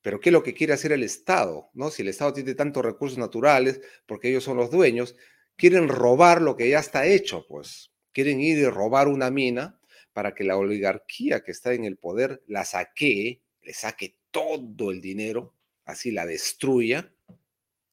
Pero 0.00 0.18
¿qué 0.18 0.30
es 0.30 0.32
lo 0.32 0.42
que 0.42 0.54
quiere 0.54 0.72
hacer 0.72 0.92
el 0.92 1.02
Estado? 1.02 1.68
¿no? 1.74 1.90
Si 1.90 2.00
el 2.00 2.08
Estado 2.08 2.32
tiene 2.32 2.54
tantos 2.54 2.82
recursos 2.82 3.18
naturales, 3.18 3.82
porque 4.06 4.30
ellos 4.30 4.44
son 4.44 4.56
los 4.56 4.70
dueños, 4.70 5.14
quieren 5.54 5.86
robar 5.86 6.40
lo 6.40 6.56
que 6.56 6.70
ya 6.70 6.78
está 6.78 7.04
hecho, 7.04 7.44
pues. 7.46 7.92
Quieren 8.12 8.40
ir 8.40 8.56
y 8.56 8.66
robar 8.66 9.08
una 9.08 9.30
mina 9.30 9.78
para 10.14 10.34
que 10.34 10.44
la 10.44 10.56
oligarquía 10.56 11.44
que 11.44 11.50
está 11.50 11.74
en 11.74 11.84
el 11.84 11.98
poder 11.98 12.42
la 12.46 12.64
saque, 12.64 13.42
le 13.60 13.74
saque 13.74 14.16
todo 14.30 14.90
el 14.90 15.02
dinero, 15.02 15.54
así 15.84 16.10
la 16.10 16.24
destruya, 16.24 17.12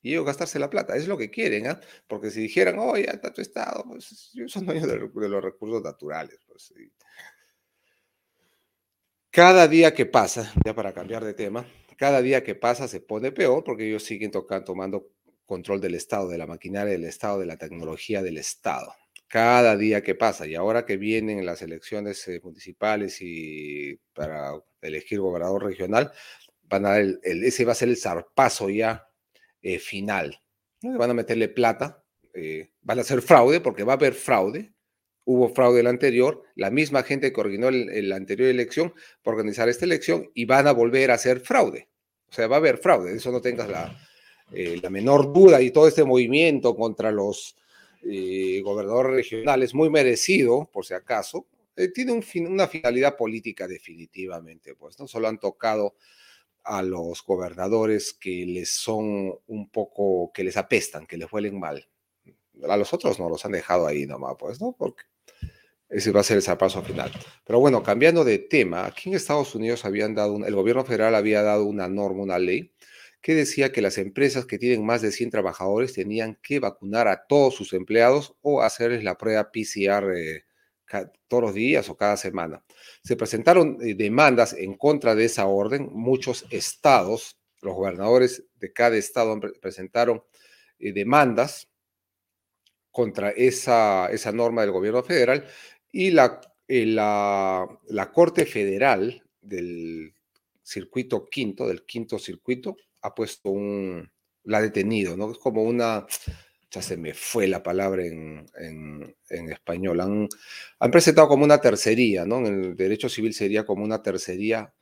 y 0.02 0.12
ellos 0.12 0.26
gastarse 0.26 0.60
la 0.60 0.70
plata. 0.70 0.96
Es 0.96 1.08
lo 1.08 1.18
que 1.18 1.30
quieren, 1.30 1.68
¿ah? 1.68 1.80
Porque 2.08 2.32
si 2.32 2.42
dijeran, 2.42 2.78
oh, 2.80 2.98
ya 2.98 3.12
está 3.12 3.34
tu 3.34 3.42
Estado, 3.42 3.84
pues 3.88 4.32
son 4.48 4.66
dueños 4.66 4.88
de, 4.88 4.98
los 4.98 5.44
recursos 5.44 5.84
naturales. 5.84 6.40
Pues, 6.48 6.74
Cada 9.30 9.68
día 9.68 9.94
que 9.94 10.06
pasa, 10.06 10.52
ya 10.66 10.74
para 10.74 10.94
cambiar 10.94 11.24
de 11.24 11.34
tema, 11.34 11.66
cada 11.98 12.22
día 12.22 12.44
que 12.44 12.56
pasa 12.56 12.88
se 12.88 13.02
pone 13.02 13.32
peor 13.32 13.64
porque 13.64 13.88
ellos 13.88 14.04
siguen 14.04 14.32
tocando, 14.32 14.66
tomando 14.66 15.10
control 15.46 15.82
del 15.82 15.96
Estado, 15.96 16.30
de 16.30 16.38
la 16.38 16.48
maquinaria 16.48 16.94
del 16.94 17.04
Estado, 17.04 17.40
de 17.40 17.46
la 17.46 17.58
tecnología 17.58 18.22
del 18.22 18.38
Estado. 18.38 18.94
Cada 19.28 19.76
día 19.76 20.02
que 20.02 20.16
pasa, 20.16 20.48
y 20.48 20.56
ahora 20.56 20.86
que 20.86 20.98
vienen 20.98 21.46
las 21.46 21.62
elecciones 21.62 22.26
eh, 22.28 22.40
municipales 22.44 23.18
y 23.22 24.00
para 24.14 24.54
elegir 24.82 25.20
gobernador 25.20 25.66
regional, 25.66 26.12
van 26.64 26.86
a 26.86 26.98
el, 26.98 27.20
ese 27.24 27.66
va 27.66 27.74
a 27.74 27.76
ser 27.76 27.90
el 27.90 27.98
zarpazo 27.98 28.70
ya 28.70 29.09
eh, 29.62 29.80
final. 29.80 30.42
Van 30.82 31.10
a 31.10 31.14
meterle 31.14 31.50
plata, 31.50 32.04
eh, 32.34 32.70
van 32.82 33.00
a 33.00 33.02
hacer 33.02 33.22
fraude, 33.22 33.60
porque 33.60 33.84
va 33.84 33.94
a 33.94 33.96
haber 33.96 34.14
fraude. 34.14 34.74
Hubo 35.26 35.50
fraude 35.50 35.82
el 35.82 35.88
anterior, 35.88 36.44
la 36.56 36.72
misma 36.72 37.04
gente 37.04 37.32
que 37.32 37.40
organizó 37.40 37.70
la 37.72 38.16
anterior 38.16 38.50
elección 38.50 38.94
por 39.22 39.36
organizar 39.36 39.70
esta 39.70 39.86
elección 39.86 40.32
y 40.34 40.46
van 40.46 40.68
a 40.68 40.72
volver 40.72 41.12
a 41.12 41.16
hacer 41.16 41.42
fraude. 41.42 41.88
O 42.30 42.34
sea, 42.34 42.48
va 42.48 42.56
a 42.56 42.60
haber 42.60 42.78
fraude, 42.78 43.16
eso 43.16 43.32
no 43.32 43.42
tengas 43.42 43.70
la, 43.70 43.96
eh, 44.52 44.80
la 44.82 44.90
menor 44.90 45.32
duda 45.32 45.62
y 45.62 45.72
todo 45.72 45.88
este 45.88 46.04
movimiento 46.04 46.76
contra 46.76 47.12
los 47.12 47.56
eh, 48.02 48.62
gobernadores 48.64 49.14
regionales, 49.14 49.76
muy 49.76 49.90
merecido, 49.90 50.68
por 50.72 50.86
si 50.86 50.94
acaso, 50.94 51.46
tiene 51.94 52.12
un 52.12 52.24
una 52.48 52.68
finalidad 52.68 53.16
política 53.16 53.68
definitivamente, 53.68 54.76
pues 54.76 55.00
no 55.00 55.08
solo 55.08 55.30
han 55.30 55.40
tocado 55.40 55.96
a 56.64 56.82
los 56.82 57.24
gobernadores 57.26 58.14
que 58.14 58.46
les 58.46 58.70
son 58.70 59.34
un 59.48 59.70
poco, 59.70 60.32
que 60.34 60.44
les 60.44 60.58
apestan, 60.58 61.06
que 61.06 61.18
les 61.18 61.32
huelen 61.32 61.60
mal. 61.60 61.88
A 62.68 62.78
los 62.78 62.94
otros 62.94 63.20
no 63.20 63.30
los 63.30 63.46
han 63.46 63.54
dejado 63.54 63.88
ahí 63.88 64.06
nomás, 64.06 64.36
pues, 64.38 64.60
¿no? 64.62 64.76
Porque 64.78 65.04
ese 65.90 66.12
va 66.12 66.22
a 66.22 66.24
ser 66.24 66.38
el 66.38 66.58
paso 66.58 66.82
final. 66.84 67.12
Pero 67.46 67.60
bueno, 67.60 67.82
cambiando 67.82 68.24
de 68.24 68.38
tema, 68.38 68.86
aquí 68.86 69.10
en 69.10 69.16
Estados 69.16 69.56
Unidos 69.56 69.86
habían 69.86 70.14
dado, 70.14 70.38
el 70.46 70.56
gobierno 70.56 70.86
federal 70.86 71.16
había 71.16 71.42
dado 71.42 71.66
una 71.66 71.88
norma, 71.88 72.24
una 72.24 72.40
ley, 72.40 72.72
que 73.22 73.36
decía 73.36 73.72
que 73.72 73.82
las 73.82 73.98
empresas 73.98 74.46
que 74.46 74.58
tienen 74.58 74.86
más 74.86 75.02
de 75.02 75.12
100 75.12 75.32
trabajadores 75.32 75.94
tenían 75.94 76.38
que 76.42 76.60
vacunar 76.60 77.08
a 77.08 77.26
todos 77.28 77.56
sus 77.56 77.74
empleados 77.74 78.36
o 78.42 78.62
hacerles 78.62 79.04
la 79.04 79.18
prueba 79.18 79.52
PCR 79.52 80.16
eh, 80.16 80.46
todos 81.28 81.44
los 81.44 81.54
días 81.54 81.90
o 81.90 81.98
cada 81.98 82.18
semana. 82.18 82.64
Se 83.04 83.16
presentaron 83.16 83.78
eh, 83.82 83.96
demandas 83.96 84.54
en 84.54 84.76
contra 84.76 85.16
de 85.16 85.26
esa 85.26 85.46
orden. 85.46 85.90
Muchos 85.92 86.46
estados, 86.50 87.38
los 87.62 87.76
gobernadores 87.76 88.46
de 88.56 88.74
cada 88.74 88.98
estado 88.98 89.40
presentaron 89.62 90.24
eh, 90.80 90.92
demandas 90.94 91.70
contra 92.92 93.30
esa, 93.30 94.08
esa 94.08 94.32
norma 94.32 94.62
del 94.62 94.72
gobierno 94.72 95.04
federal 95.04 95.46
y 95.92 96.12
la, 96.12 96.42
la, 96.68 97.68
la 97.88 98.12
Corte 98.12 98.46
Federal 98.46 99.24
del 99.42 100.14
circuito 100.64 101.26
quinto, 101.26 101.68
del 101.68 101.86
quinto 101.86 102.20
circuito, 102.20 102.76
ha 103.02 103.16
puesto 103.16 103.50
un, 103.50 104.12
la 104.44 104.60
ha 104.60 104.62
detenido, 104.62 105.16
¿no? 105.16 105.32
Es 105.32 105.38
como 105.38 105.64
una, 105.64 106.06
ya 106.72 106.82
se 106.82 106.98
me 106.98 107.14
fue 107.14 107.48
la 107.48 107.64
palabra 107.64 108.06
en, 108.06 108.46
en, 108.58 109.52
español, 109.52 110.02
han, 110.02 110.92
presentado 110.92 111.28
como 111.28 111.44
una 111.44 111.60
tercería, 111.62 112.26
¿no? 112.26 112.38
En 112.40 112.46
el 112.46 112.76
derecho 112.76 113.10
civil 113.10 113.34
sería 113.34 113.66
como 113.66 113.84
una 113.84 114.04
tercería 114.04 114.74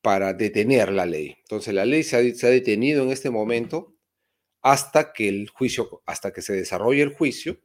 para 0.00 0.32
detener 0.32 0.92
la 0.92 1.06
ley. 1.06 1.36
Entonces 1.40 1.74
la 1.74 1.84
ley 1.84 2.04
se 2.04 2.16
ha, 2.16 2.34
se 2.34 2.46
ha 2.46 2.50
detenido 2.50 3.02
en 3.02 3.10
este 3.10 3.30
momento 3.30 3.96
hasta 4.62 5.12
que 5.12 5.28
el 5.28 5.48
juicio, 5.48 6.02
hasta 6.06 6.32
que 6.32 6.42
se 6.42 6.54
desarrolle 6.54 7.02
el 7.02 7.14
juicio 7.14 7.60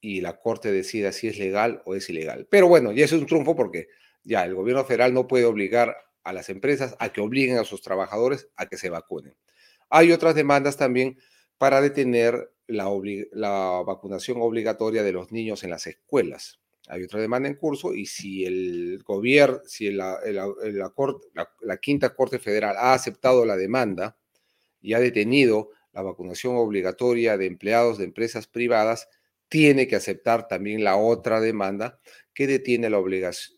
y 0.00 0.20
la 0.20 0.38
Corte 0.38 0.70
decida 0.70 1.12
si 1.12 1.28
es 1.28 1.38
legal 1.38 1.82
o 1.86 1.94
es 1.94 2.08
ilegal. 2.10 2.46
Pero 2.50 2.68
bueno, 2.68 2.92
ya 2.92 3.04
eso 3.04 3.16
es 3.16 3.22
un 3.22 3.26
triunfo 3.26 3.56
porque 3.56 3.88
ya 4.22 4.44
el 4.44 4.54
gobierno 4.54 4.84
federal 4.84 5.14
no 5.14 5.26
puede 5.26 5.46
obligar 5.46 5.96
a 6.24 6.32
las 6.32 6.50
empresas 6.50 6.94
a 6.98 7.10
que 7.10 7.22
obliguen 7.22 7.56
a 7.58 7.64
sus 7.64 7.80
trabajadores 7.80 8.50
a 8.56 8.66
que 8.66 8.76
se 8.76 8.90
vacunen. 8.90 9.34
Hay 9.88 10.12
otras 10.12 10.34
demandas 10.34 10.76
también 10.76 11.18
para 11.56 11.80
detener 11.80 12.50
la, 12.68 13.82
vacunación 13.84 14.40
obligatoria 14.40 15.02
de 15.02 15.12
los 15.12 15.32
niños 15.32 15.64
en 15.64 15.70
las 15.70 15.86
escuelas. 15.86 16.60
Hay 16.88 17.02
otra 17.02 17.20
demanda 17.20 17.48
en 17.48 17.56
curso 17.56 17.94
y 17.94 18.06
si 18.06 18.44
el 18.44 19.02
gobierno, 19.04 19.60
si 19.66 19.90
la, 19.90 20.18
quinta 21.80 22.14
Corte 22.14 22.38
Federal 22.38 22.76
ha 22.78 22.94
aceptado 22.94 23.44
la 23.44 23.56
demanda 23.56 24.16
y 24.80 24.94
ha 24.94 25.00
detenido 25.00 25.70
la 25.92 26.02
vacunación 26.02 26.56
obligatoria 26.56 27.36
de 27.36 27.46
empleados 27.46 27.98
de 27.98 28.04
empresas 28.04 28.46
privadas, 28.46 29.08
tiene 29.48 29.88
que 29.88 29.96
aceptar 29.96 30.46
también 30.46 30.84
la 30.84 30.96
otra 30.96 31.40
demanda 31.40 32.00
que 32.34 32.46
detiene 32.46 32.90
la, 32.90 33.02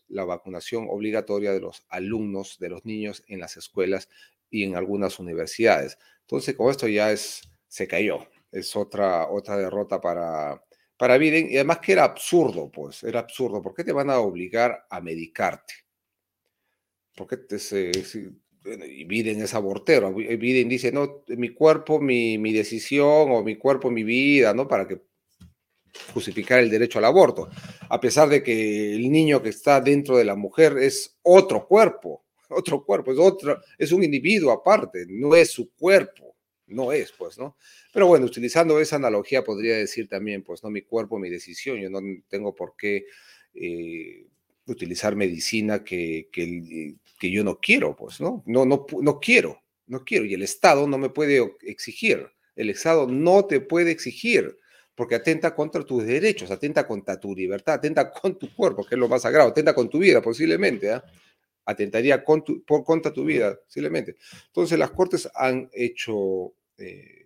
la 0.07 0.25
vacunación 0.25 0.87
obligatoria 0.89 1.53
de 1.53 1.59
los 1.59 1.85
alumnos, 1.89 2.57
de 2.59 2.69
los 2.69 2.85
niños 2.85 3.23
en 3.27 3.39
las 3.39 3.57
escuelas 3.57 4.09
y 4.49 4.63
en 4.63 4.75
algunas 4.75 5.19
universidades. 5.19 5.97
Entonces, 6.21 6.55
con 6.55 6.69
esto 6.71 6.87
ya 6.87 7.15
se 7.15 7.87
cayó. 7.87 8.27
Es 8.51 8.75
otra, 8.75 9.29
otra 9.29 9.57
derrota 9.57 10.01
para, 10.01 10.61
para 10.97 11.17
Biden 11.17 11.49
y 11.49 11.55
además 11.55 11.79
que 11.79 11.93
era 11.93 12.03
absurdo, 12.03 12.69
pues, 12.69 13.03
era 13.03 13.21
absurdo. 13.21 13.61
¿Por 13.61 13.73
qué 13.73 13.83
te 13.83 13.93
van 13.93 14.09
a 14.09 14.19
obligar 14.19 14.85
a 14.89 15.01
medicarte? 15.01 15.73
¿Por 17.15 17.27
qué 17.27 17.37
te, 17.37 17.59
se, 17.59 17.91
Biden 18.63 19.41
es 19.41 19.53
abortero? 19.53 20.13
Biden 20.13 20.69
dice, 20.69 20.91
no, 20.91 21.23
mi 21.27 21.49
cuerpo, 21.49 21.99
mi, 21.99 22.37
mi 22.37 22.53
decisión, 22.53 23.31
o 23.31 23.43
mi 23.43 23.57
cuerpo, 23.57 23.89
mi 23.89 24.03
vida, 24.03 24.53
¿no? 24.53 24.67
Para 24.67 24.87
que 24.87 25.01
justificar 26.13 26.59
el 26.59 26.69
derecho 26.69 26.99
al 26.99 27.05
aborto, 27.05 27.49
a 27.89 27.99
pesar 27.99 28.29
de 28.29 28.43
que 28.43 28.93
el 28.93 29.11
niño 29.11 29.41
que 29.41 29.49
está 29.49 29.81
dentro 29.81 30.17
de 30.17 30.25
la 30.25 30.35
mujer 30.35 30.77
es 30.77 31.17
otro 31.23 31.67
cuerpo, 31.67 32.25
otro 32.49 32.83
cuerpo, 32.83 33.11
es 33.11 33.19
otro, 33.19 33.59
es 33.77 33.91
un 33.91 34.03
individuo 34.03 34.51
aparte, 34.51 35.05
no 35.09 35.35
es 35.35 35.51
su 35.51 35.73
cuerpo, 35.73 36.35
no 36.67 36.91
es, 36.91 37.11
pues, 37.11 37.37
¿no? 37.37 37.57
Pero 37.93 38.07
bueno, 38.07 38.25
utilizando 38.25 38.79
esa 38.79 38.95
analogía 38.95 39.43
podría 39.43 39.77
decir 39.77 40.07
también, 40.07 40.43
pues, 40.43 40.63
no, 40.63 40.69
mi 40.69 40.81
cuerpo, 40.81 41.19
mi 41.19 41.29
decisión, 41.29 41.79
yo 41.79 41.89
no 41.89 41.99
tengo 42.29 42.55
por 42.55 42.75
qué 42.77 43.05
eh, 43.53 44.27
utilizar 44.65 45.15
medicina 45.15 45.83
que, 45.83 46.29
que, 46.31 46.95
que, 47.19 47.31
yo 47.31 47.43
no 47.43 47.59
quiero, 47.59 47.95
pues, 47.95 48.21
¿no? 48.21 48.43
No, 48.45 48.65
no, 48.65 48.85
no 49.01 49.19
quiero, 49.19 49.61
no 49.87 50.03
quiero, 50.03 50.25
y 50.25 50.33
el 50.33 50.43
Estado 50.43 50.87
no 50.87 50.97
me 50.97 51.09
puede 51.09 51.55
exigir, 51.61 52.27
el 52.55 52.69
Estado 52.69 53.07
no 53.07 53.45
te 53.45 53.59
puede 53.59 53.91
exigir 53.91 54.57
porque 54.95 55.15
atenta 55.15 55.55
contra 55.55 55.83
tus 55.83 56.05
derechos, 56.05 56.51
atenta 56.51 56.85
contra 56.85 57.19
tu 57.19 57.35
libertad, 57.35 57.75
atenta 57.75 58.11
con 58.21 58.37
tu 58.37 58.53
cuerpo, 58.53 58.85
que 58.85 58.95
es 58.95 58.99
lo 58.99 59.07
más 59.07 59.23
sagrado, 59.23 59.49
atenta 59.49 59.73
con 59.73 59.89
tu 59.89 59.99
vida 59.99 60.21
posiblemente, 60.21 60.91
¿ah? 60.91 61.03
Atentaría 61.65 62.23
por, 62.23 62.83
contra 62.83 63.13
tu 63.13 63.23
vida 63.23 63.59
posiblemente. 63.63 64.15
Entonces 64.47 64.77
las 64.77 64.91
Cortes 64.91 65.29
han 65.35 65.69
hecho 65.73 66.53
eh, 66.77 67.25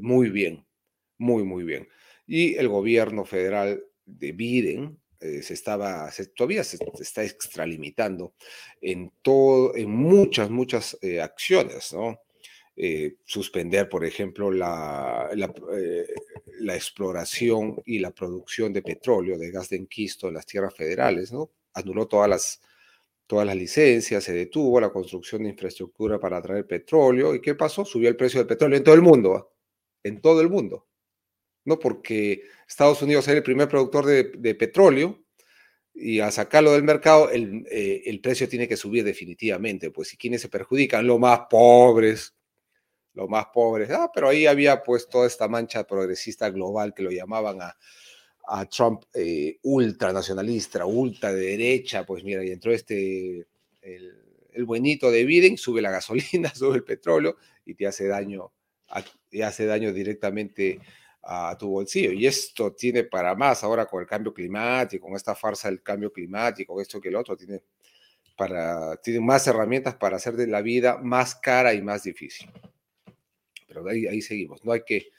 muy 0.00 0.30
bien, 0.30 0.64
muy, 1.18 1.44
muy 1.44 1.64
bien. 1.64 1.88
Y 2.26 2.54
el 2.56 2.68
gobierno 2.68 3.24
federal 3.24 3.84
de 4.06 4.32
Biden 4.32 4.98
eh, 5.24 5.42
se 5.42 5.54
estaba, 5.54 6.10
todavía 6.36 6.62
se, 6.64 6.78
está 7.00 7.24
extralimitando 7.24 8.34
en, 8.80 9.10
todo, 9.22 9.74
en 9.74 9.90
muchas, 9.90 10.50
muchas 10.50 10.98
eh, 11.00 11.20
acciones, 11.20 11.92
¿no? 11.92 12.20
Suspender, 13.24 13.88
por 13.88 14.04
ejemplo, 14.04 14.50
la, 14.50 15.30
eh, 15.32 16.06
la, 16.58 16.74
exploración 16.74 17.80
y 17.86 18.00
la 18.00 18.10
producción 18.10 18.72
de 18.72 18.82
petróleo, 18.82 19.38
de 19.38 19.52
gas 19.52 19.68
de 19.68 19.76
enquisto 19.76 20.26
en 20.26 20.34
las 20.34 20.44
tierras 20.44 20.74
federales, 20.74 21.32
¿no? 21.32 21.52
Anuló 21.72 22.06
todas 22.08 22.28
las, 22.28 22.60
todas 23.26 23.46
las 23.46 23.56
licencias, 23.56 24.24
se 24.24 24.32
detuvo 24.32 24.80
la 24.80 24.90
construcción 24.90 25.42
de 25.42 25.50
infraestructura 25.50 26.18
para 26.18 26.40
traer 26.42 26.66
petróleo. 26.66 27.34
¿Y 27.34 27.40
qué 27.40 27.54
pasó? 27.54 27.84
Subió 27.84 28.08
el 28.08 28.16
precio 28.16 28.40
del 28.40 28.46
petróleo 28.46 28.78
en 28.78 28.84
todo 28.84 28.94
el 28.94 29.02
mundo, 29.02 29.54
en 30.02 30.20
todo 30.20 30.40
el 30.40 30.48
mundo. 30.48 30.86
¿No? 31.64 31.78
Porque 31.78 32.42
Estados 32.68 33.00
Unidos 33.02 33.26
era 33.28 33.38
el 33.38 33.42
primer 33.42 33.68
productor 33.68 34.04
de, 34.04 34.54
petróleo 34.54 35.24
y 35.94 36.20
a 36.20 36.30
sacarlo 36.30 36.72
del 36.72 36.82
mercado, 36.82 37.30
el, 37.30 37.66
eh, 37.70 38.02
el, 38.06 38.20
precio 38.20 38.48
tiene 38.48 38.68
que 38.68 38.76
subir 38.76 39.04
definitivamente. 39.04 39.90
Pues, 39.90 40.12
¿y 40.12 40.16
quiénes 40.18 40.42
se 40.42 40.48
perjudican? 40.50 41.06
Los 41.06 41.18
más 41.18 41.42
pobres, 41.48 42.34
los 43.14 43.30
más 43.30 43.46
pobres. 43.54 43.90
Ah, 43.90 44.10
pero 44.12 44.28
ahí 44.28 44.44
había 44.46 44.82
pues 44.82 45.08
toda 45.08 45.26
esta 45.26 45.48
mancha 45.48 45.86
progresista 45.86 46.50
global 46.50 46.92
que 46.92 47.02
lo 47.02 47.10
llamaban 47.10 47.62
a, 47.62 47.76
a 48.46 48.66
Trump 48.66 49.04
eh, 49.14 49.58
ultranacionalista, 49.62 50.84
ultra 50.84 51.32
de 51.32 51.46
derecha, 51.46 52.04
pues 52.04 52.24
mira, 52.24 52.44
y 52.44 52.50
entró 52.50 52.72
este, 52.72 53.46
el, 53.82 54.64
buenito 54.64 55.10
de 55.10 55.24
Biden, 55.24 55.56
sube 55.56 55.82
la 55.82 55.90
gasolina, 55.92 56.54
sube 56.54 56.76
el 56.76 56.84
petróleo 56.84 57.36
y 57.64 57.74
te 57.74 57.86
hace 57.86 58.06
daño, 58.06 58.52
hace 59.42 59.66
daño 59.66 59.92
directamente 59.92 60.80
a 61.22 61.56
tu 61.58 61.68
bolsillo. 61.68 62.12
Y 62.12 62.26
esto 62.26 62.72
tiene 62.72 63.04
para 63.04 63.34
más 63.34 63.64
ahora 63.64 63.86
con 63.86 64.02
el 64.02 64.06
cambio 64.06 64.34
climático, 64.34 65.06
con 65.06 65.16
esta 65.16 65.34
farsa 65.34 65.68
del 65.68 65.82
cambio 65.82 66.12
climático, 66.12 66.80
esto 66.80 67.00
que 67.00 67.08
el 67.08 67.16
otro, 67.16 67.36
tiene, 67.36 67.62
para, 68.36 68.96
tiene 68.96 69.20
más 69.20 69.46
herramientas 69.46 69.94
para 69.94 70.16
hacer 70.16 70.34
de 70.34 70.46
la 70.46 70.60
vida 70.60 70.98
más 70.98 71.34
cara 71.34 71.72
y 71.72 71.82
más 71.82 72.02
difícil 72.04 72.50
pero 73.74 73.88
ahí, 73.88 74.06
ahí 74.06 74.22
seguimos. 74.22 74.64
No 74.64 74.72
hay, 74.72 74.82
que, 74.86 75.10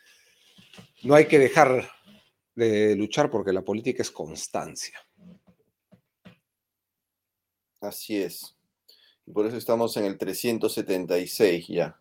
no 1.04 1.14
hay 1.14 1.26
que 1.26 1.38
dejar 1.38 1.90
de 2.56 2.96
luchar 2.96 3.30
porque 3.30 3.54
la 3.54 3.62
política 3.62 4.02
es 4.02 4.12
constancia. 4.12 5.00
Así 7.82 8.22
es. 8.22 8.56
Por 9.32 9.46
eso 9.46 9.58
estamos 9.58 9.96
en 9.98 10.06
el 10.06 10.18
376 10.18 11.68
ya. 11.68 12.00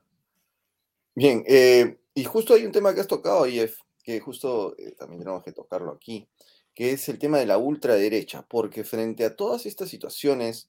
Bien, 1.14 1.44
eh, 1.46 1.98
y 2.14 2.24
justo 2.24 2.54
hay 2.54 2.64
un 2.64 2.72
tema 2.72 2.94
que 2.94 3.00
has 3.00 3.06
tocado, 3.06 3.44
Jeff, 3.46 3.78
que 4.02 4.20
justo 4.20 4.76
eh, 4.78 4.92
también 4.92 5.20
tenemos 5.20 5.42
que 5.42 5.52
tocarlo 5.52 5.92
aquí, 5.92 6.28
que 6.74 6.92
es 6.92 7.08
el 7.08 7.18
tema 7.18 7.38
de 7.38 7.46
la 7.46 7.58
ultraderecha, 7.58 8.44
porque 8.48 8.84
frente 8.84 9.24
a 9.24 9.34
todas 9.34 9.66
estas 9.66 9.88
situaciones 9.88 10.68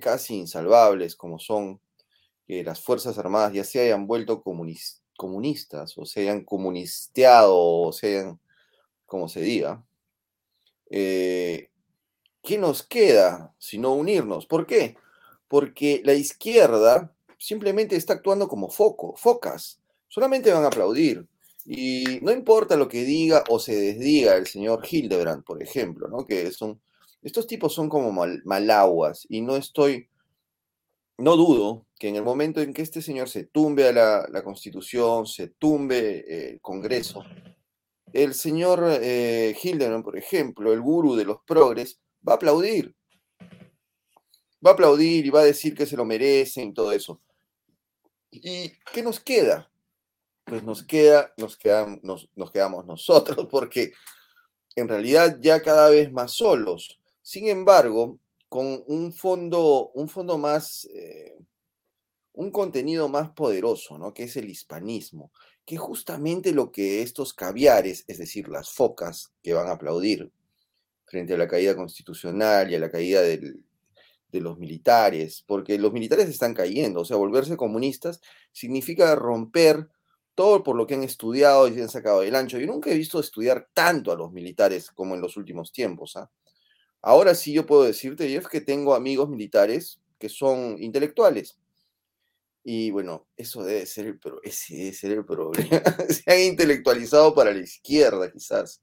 casi 0.00 0.36
insalvables 0.36 1.16
como 1.16 1.38
son 1.38 1.80
que 2.46 2.62
las 2.62 2.80
Fuerzas 2.80 3.18
Armadas 3.18 3.52
ya 3.52 3.64
se 3.64 3.80
hayan 3.80 4.06
vuelto 4.06 4.42
comunistas, 4.42 5.98
o 5.98 6.06
se 6.06 6.20
hayan 6.20 6.44
comunisteado, 6.44 7.56
o 7.56 7.92
se 7.92 8.18
hayan, 8.18 8.40
como 9.14 9.28
se 9.28 9.42
diga, 9.42 9.80
eh, 10.90 11.70
¿qué 12.42 12.58
nos 12.58 12.82
queda 12.82 13.54
sino 13.60 13.94
unirnos? 13.94 14.44
¿Por 14.44 14.66
qué? 14.66 14.96
Porque 15.46 16.02
la 16.04 16.14
izquierda 16.14 17.14
simplemente 17.38 17.94
está 17.94 18.14
actuando 18.14 18.48
como 18.48 18.68
foco, 18.70 19.14
focas, 19.16 19.80
solamente 20.08 20.52
van 20.52 20.64
a 20.64 20.66
aplaudir. 20.66 21.28
Y 21.64 22.18
no 22.22 22.32
importa 22.32 22.74
lo 22.74 22.88
que 22.88 23.04
diga 23.04 23.44
o 23.48 23.60
se 23.60 23.76
desdiga 23.76 24.34
el 24.34 24.48
señor 24.48 24.84
Hildebrand, 24.84 25.44
por 25.44 25.62
ejemplo, 25.62 26.08
¿no? 26.08 26.26
Que 26.26 26.50
estos 27.22 27.46
tipos 27.46 27.72
son 27.72 27.88
como 27.88 28.10
malaguas 28.44 29.26
y 29.28 29.42
no 29.42 29.54
estoy 29.54 30.08
no 31.18 31.36
dudo 31.36 31.86
que 32.00 32.08
en 32.08 32.16
el 32.16 32.24
momento 32.24 32.60
en 32.60 32.74
que 32.74 32.82
este 32.82 33.00
señor 33.00 33.28
se 33.28 33.44
tumbe 33.44 33.86
a 33.86 33.92
la, 33.92 34.42
constitución, 34.42 35.24
se 35.24 35.46
tumbe 35.50 36.24
eh, 36.26 36.50
el 36.54 36.60
Congreso, 36.60 37.22
el 38.14 38.32
señor 38.32 38.84
eh, 39.02 39.56
por 40.04 40.16
ejemplo, 40.16 40.72
el 40.72 40.80
gurú 40.80 41.16
de 41.16 41.24
los 41.24 41.38
progres, 41.44 42.00
va 42.26 42.34
a 42.34 42.36
aplaudir. 42.36 42.94
Va 44.64 44.70
a 44.70 44.72
aplaudir 44.74 45.26
y 45.26 45.30
va 45.30 45.40
a 45.40 45.44
decir 45.44 45.74
que 45.74 45.84
se 45.84 45.96
lo 45.96 46.04
merecen 46.04 46.68
y 46.68 46.72
todo 46.72 46.92
eso. 46.92 47.20
¿Y 48.30 48.70
qué 48.92 49.02
nos 49.02 49.18
queda? 49.18 49.68
Pues 50.44 50.62
nos, 50.62 50.84
queda, 50.84 51.34
nos, 51.36 51.58
nos, 52.02 52.30
nos 52.36 52.50
quedamos 52.52 52.86
nosotros, 52.86 53.46
porque 53.50 53.92
en 54.76 54.88
realidad 54.88 55.38
ya 55.40 55.60
cada 55.60 55.90
vez 55.90 56.12
más 56.12 56.32
solos. 56.32 57.00
Sin 57.20 57.48
embargo, 57.48 58.20
con 58.48 58.84
un 58.86 59.12
fondo, 59.12 59.90
un 59.92 60.08
fondo 60.08 60.38
más, 60.38 60.84
eh, 60.94 61.36
un 62.32 62.52
contenido 62.52 63.08
más 63.08 63.30
poderoso, 63.30 63.98
¿no? 63.98 64.14
Que 64.14 64.24
es 64.24 64.36
el 64.36 64.48
hispanismo, 64.48 65.32
que 65.64 65.76
justamente 65.76 66.52
lo 66.52 66.70
que 66.70 67.02
estos 67.02 67.32
caviares, 67.34 68.04
es 68.06 68.18
decir, 68.18 68.48
las 68.48 68.70
focas 68.70 69.32
que 69.42 69.54
van 69.54 69.68
a 69.68 69.72
aplaudir 69.72 70.30
frente 71.06 71.34
a 71.34 71.38
la 71.38 71.48
caída 71.48 71.74
constitucional 71.74 72.70
y 72.70 72.74
a 72.74 72.78
la 72.78 72.90
caída 72.90 73.22
de 73.22 73.54
los 74.32 74.58
militares, 74.58 75.44
porque 75.46 75.78
los 75.78 75.92
militares 75.92 76.28
están 76.28 76.54
cayendo, 76.54 77.02
o 77.02 77.04
sea, 77.04 77.16
volverse 77.16 77.56
comunistas 77.56 78.20
significa 78.52 79.14
romper 79.14 79.88
todo 80.34 80.64
por 80.64 80.74
lo 80.74 80.86
que 80.86 80.94
han 80.94 81.04
estudiado 81.04 81.68
y 81.68 81.74
se 81.74 81.82
han 81.82 81.88
sacado 81.88 82.20
del 82.20 82.34
ancho. 82.34 82.58
Yo 82.58 82.66
nunca 82.66 82.90
he 82.90 82.96
visto 82.96 83.20
estudiar 83.20 83.68
tanto 83.72 84.10
a 84.10 84.16
los 84.16 84.32
militares 84.32 84.90
como 84.90 85.14
en 85.14 85.20
los 85.20 85.36
últimos 85.36 85.70
tiempos, 85.70 86.16
¿ah? 86.16 86.30
Ahora 87.06 87.34
sí 87.34 87.52
yo 87.52 87.66
puedo 87.66 87.82
decirte, 87.82 88.30
Jeff, 88.30 88.46
que 88.46 88.62
tengo 88.62 88.94
amigos 88.94 89.28
militares 89.28 90.00
que 90.18 90.30
son 90.30 90.82
intelectuales. 90.82 91.58
Y 92.64 92.90
bueno, 92.90 93.28
eso 93.36 93.62
debe 93.62 93.86
ser 93.86 94.06
el, 94.06 94.18
pro- 94.18 94.40
ese 94.42 94.74
debe 94.76 94.92
ser 94.94 95.12
el 95.12 95.24
problema. 95.26 95.82
Se 96.08 96.32
han 96.32 96.40
intelectualizado 96.40 97.34
para 97.34 97.52
la 97.52 97.60
izquierda, 97.60 98.30
quizás. 98.32 98.80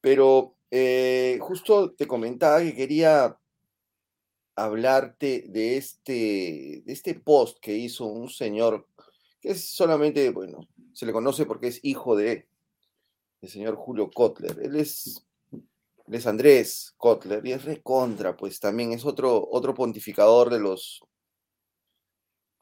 Pero 0.00 0.56
eh, 0.70 1.38
justo 1.40 1.92
te 1.94 2.06
comentaba 2.06 2.60
que 2.60 2.74
quería 2.74 3.36
hablarte 4.56 5.44
de 5.48 5.76
este, 5.76 6.82
de 6.84 6.92
este 6.92 7.14
post 7.14 7.58
que 7.60 7.76
hizo 7.76 8.04
un 8.06 8.28
señor 8.28 8.86
que 9.40 9.50
es 9.52 9.70
solamente, 9.70 10.28
bueno, 10.30 10.68
se 10.92 11.06
le 11.06 11.12
conoce 11.12 11.46
porque 11.46 11.68
es 11.68 11.80
hijo 11.82 12.14
de 12.14 12.46
el 13.42 13.48
señor 13.48 13.76
Julio 13.76 14.10
Kotler. 14.10 14.58
Él 14.62 14.76
es, 14.76 15.26
él 15.52 16.14
es 16.14 16.26
Andrés 16.26 16.94
Kotler 16.98 17.46
y 17.46 17.52
es 17.52 17.64
recontra, 17.64 18.36
pues 18.36 18.60
también 18.60 18.92
es 18.92 19.04
otro, 19.06 19.48
otro 19.50 19.74
pontificador 19.74 20.50
de 20.50 20.60
los, 20.60 21.02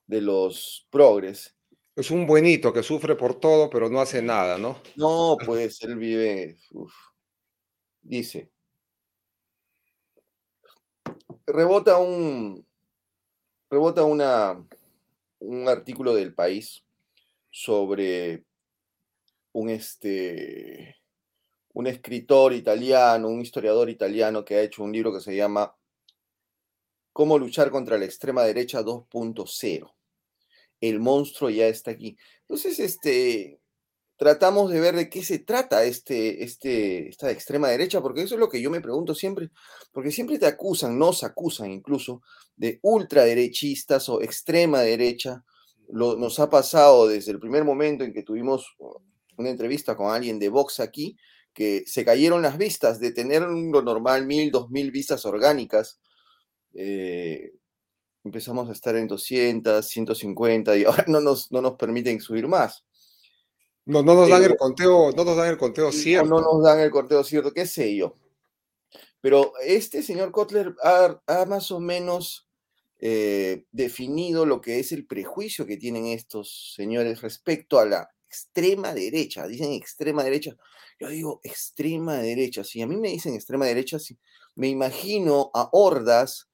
de 0.09 0.21
los 0.21 0.89
progres. 0.91 1.55
Es 1.95 2.11
un 2.11 2.27
buenito 2.27 2.73
que 2.73 2.83
sufre 2.83 3.15
por 3.15 3.39
todo, 3.39 3.71
pero 3.71 3.89
no 3.89 4.01
hace 4.01 4.21
nada, 4.21 4.59
¿no? 4.59 4.81
No, 4.97 5.37
pues 5.47 5.81
él 5.83 5.97
vive, 5.97 6.57
uf, 6.73 6.93
dice, 8.01 8.51
rebota 11.47 11.99
un, 11.99 12.67
rebota 13.71 14.05
una, 14.05 14.65
un 15.41 15.69
artículo 15.69 16.15
del 16.15 16.35
país 16.35 16.83
sobre 17.51 18.45
un, 19.53 19.69
este, 19.71 20.97
un 21.75 21.87
escritor 21.87 22.55
italiano, 22.55 23.29
un 23.29 23.41
historiador 23.41 23.91
italiano 23.91 24.45
que 24.45 24.57
ha 24.57 24.63
hecho 24.63 24.83
un 24.83 24.93
libro 24.93 25.13
que 25.13 25.21
se 25.21 25.37
llama 25.37 25.75
Cómo 27.13 27.39
luchar 27.39 27.71
contra 27.71 27.99
la 27.99 28.05
extrema 28.05 28.45
derecha 28.45 28.83
2.0. 28.83 29.98
El 30.81 31.01
monstruo 31.01 31.51
ya 31.51 31.67
está 31.67 31.91
aquí. 31.91 32.17
Entonces, 32.43 32.79
este, 32.79 33.61
tratamos 34.19 34.71
de 34.71 34.81
ver 34.81 34.97
de 34.97 35.09
qué 35.09 35.23
se 35.23 35.39
trata 35.39 35.85
este, 35.85 36.43
este, 36.43 37.09
esta 37.09 37.31
extrema 37.31 37.69
derecha, 37.69 38.01
porque 38.01 38.23
eso 38.23 38.35
es 38.35 38.41
lo 38.41 38.49
que 38.49 38.61
yo 38.61 38.71
me 38.71 38.81
pregunto 38.81 39.15
siempre, 39.15 39.51
porque 39.93 40.11
siempre 40.11 40.39
te 40.39 40.47
acusan, 40.47 40.99
nos 40.99 41.23
acusan 41.23 41.71
incluso 41.71 42.21
de 42.57 42.81
ultraderechistas 42.83 44.09
o 44.09 44.21
extrema 44.21 44.81
derecha. 44.81 45.45
Lo, 45.89 46.17
nos 46.17 46.41
ha 46.41 46.51
pasado 46.51 47.07
desde 47.07 47.31
el 47.31 47.39
primer 47.39 47.65
momento 47.65 48.05
en 48.05 48.13
que 48.13 48.25
tuvimos 48.25 48.77
una 49.37 49.51
entrevista 49.51 49.97
con 49.97 50.13
alguien 50.13 50.39
de 50.39 50.49
Vox 50.49 50.81
aquí, 50.81 51.17
que 51.55 51.85
se 51.87 52.05
cayeron 52.05 52.43
las 52.43 52.59
vistas 52.59 53.01
de 53.01 53.13
tener 53.13 53.43
lo 53.43 53.83
normal 53.83 54.27
mil, 54.27 54.51
dos 54.51 54.69
mil 54.71 54.91
vistas 54.91 55.25
orgánicas. 55.25 56.01
Eh, 56.75 57.53
empezamos 58.29 58.69
a 58.69 58.73
estar 58.73 58.95
en 58.97 59.09
200, 59.09 59.87
150 59.87 60.77
y 60.77 60.85
ahora 60.85 61.05
no 61.09 61.21
nos, 61.21 61.51
no 61.51 61.61
nos 61.61 61.75
permiten 61.75 62.21
subir 62.21 62.47
más. 62.47 62.85
No, 63.85 64.03
no 64.03 64.15
nos 64.15 64.29
dan 64.29 64.45
el 64.45 64.57
conteo, 64.57 65.13
no 65.13 65.25
nos 65.25 65.37
dan 65.37 65.49
el 65.49 65.57
conteo 65.57 65.91
cierto. 65.91 66.29
no 66.29 66.41
nos 66.43 66.63
dan 66.63 66.81
el 66.81 66.91
corteo 66.91 67.25
cierto, 67.25 67.53
qué 67.53 67.67
sé 67.67 67.97
yo. 67.97 68.17
Pero 69.21 69.53
este 69.65 70.03
señor 70.03 70.31
Kotler 70.31 70.75
ha, 70.83 71.21
ha 71.27 71.45
más 71.47 71.71
o 71.71 71.81
menos 71.81 72.47
eh, 73.01 73.65
definido 73.73 74.45
lo 74.45 74.61
que 74.61 74.79
es 74.79 74.93
el 74.93 75.07
prejuicio 75.07 75.67
que 75.67 75.79
tienen 75.79 76.07
estos 76.07 76.75
señores 76.77 77.23
respecto 77.23 77.79
a 77.79 77.87
la 77.87 78.11
extrema 78.27 78.93
derecha. 78.93 79.47
Dicen 79.47 79.73
extrema 79.73 80.23
derecha. 80.23 80.55
Yo 81.01 81.09
digo 81.09 81.41
extrema 81.43 82.19
derecha. 82.19 82.65
Si 82.65 82.83
a 82.83 82.87
mí 82.87 82.97
me 82.97 83.09
dicen 83.09 83.35
extrema 83.35 83.67
derecha, 83.67 83.99
sí, 83.99 84.19
me 84.55 84.69
imagino 84.69 85.51
a 85.55 85.71
hordas 85.73 86.48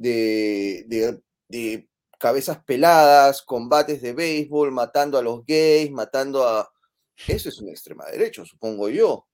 de, 0.00 1.20
de- 1.48 1.88
cabezas 2.18 2.62
peladas, 2.64 3.42
combates 3.42 4.02
de 4.02 4.12
béisbol, 4.12 4.72
matando 4.72 5.16
a 5.18 5.22
los 5.22 5.44
gays, 5.46 5.90
matando 5.90 6.46
a... 6.46 6.70
Eso 7.26 7.48
es 7.48 7.58
una 7.60 7.70
extrema 7.70 8.04
derecha, 8.06 8.44
supongo 8.44 8.88
yo. 8.90 9.26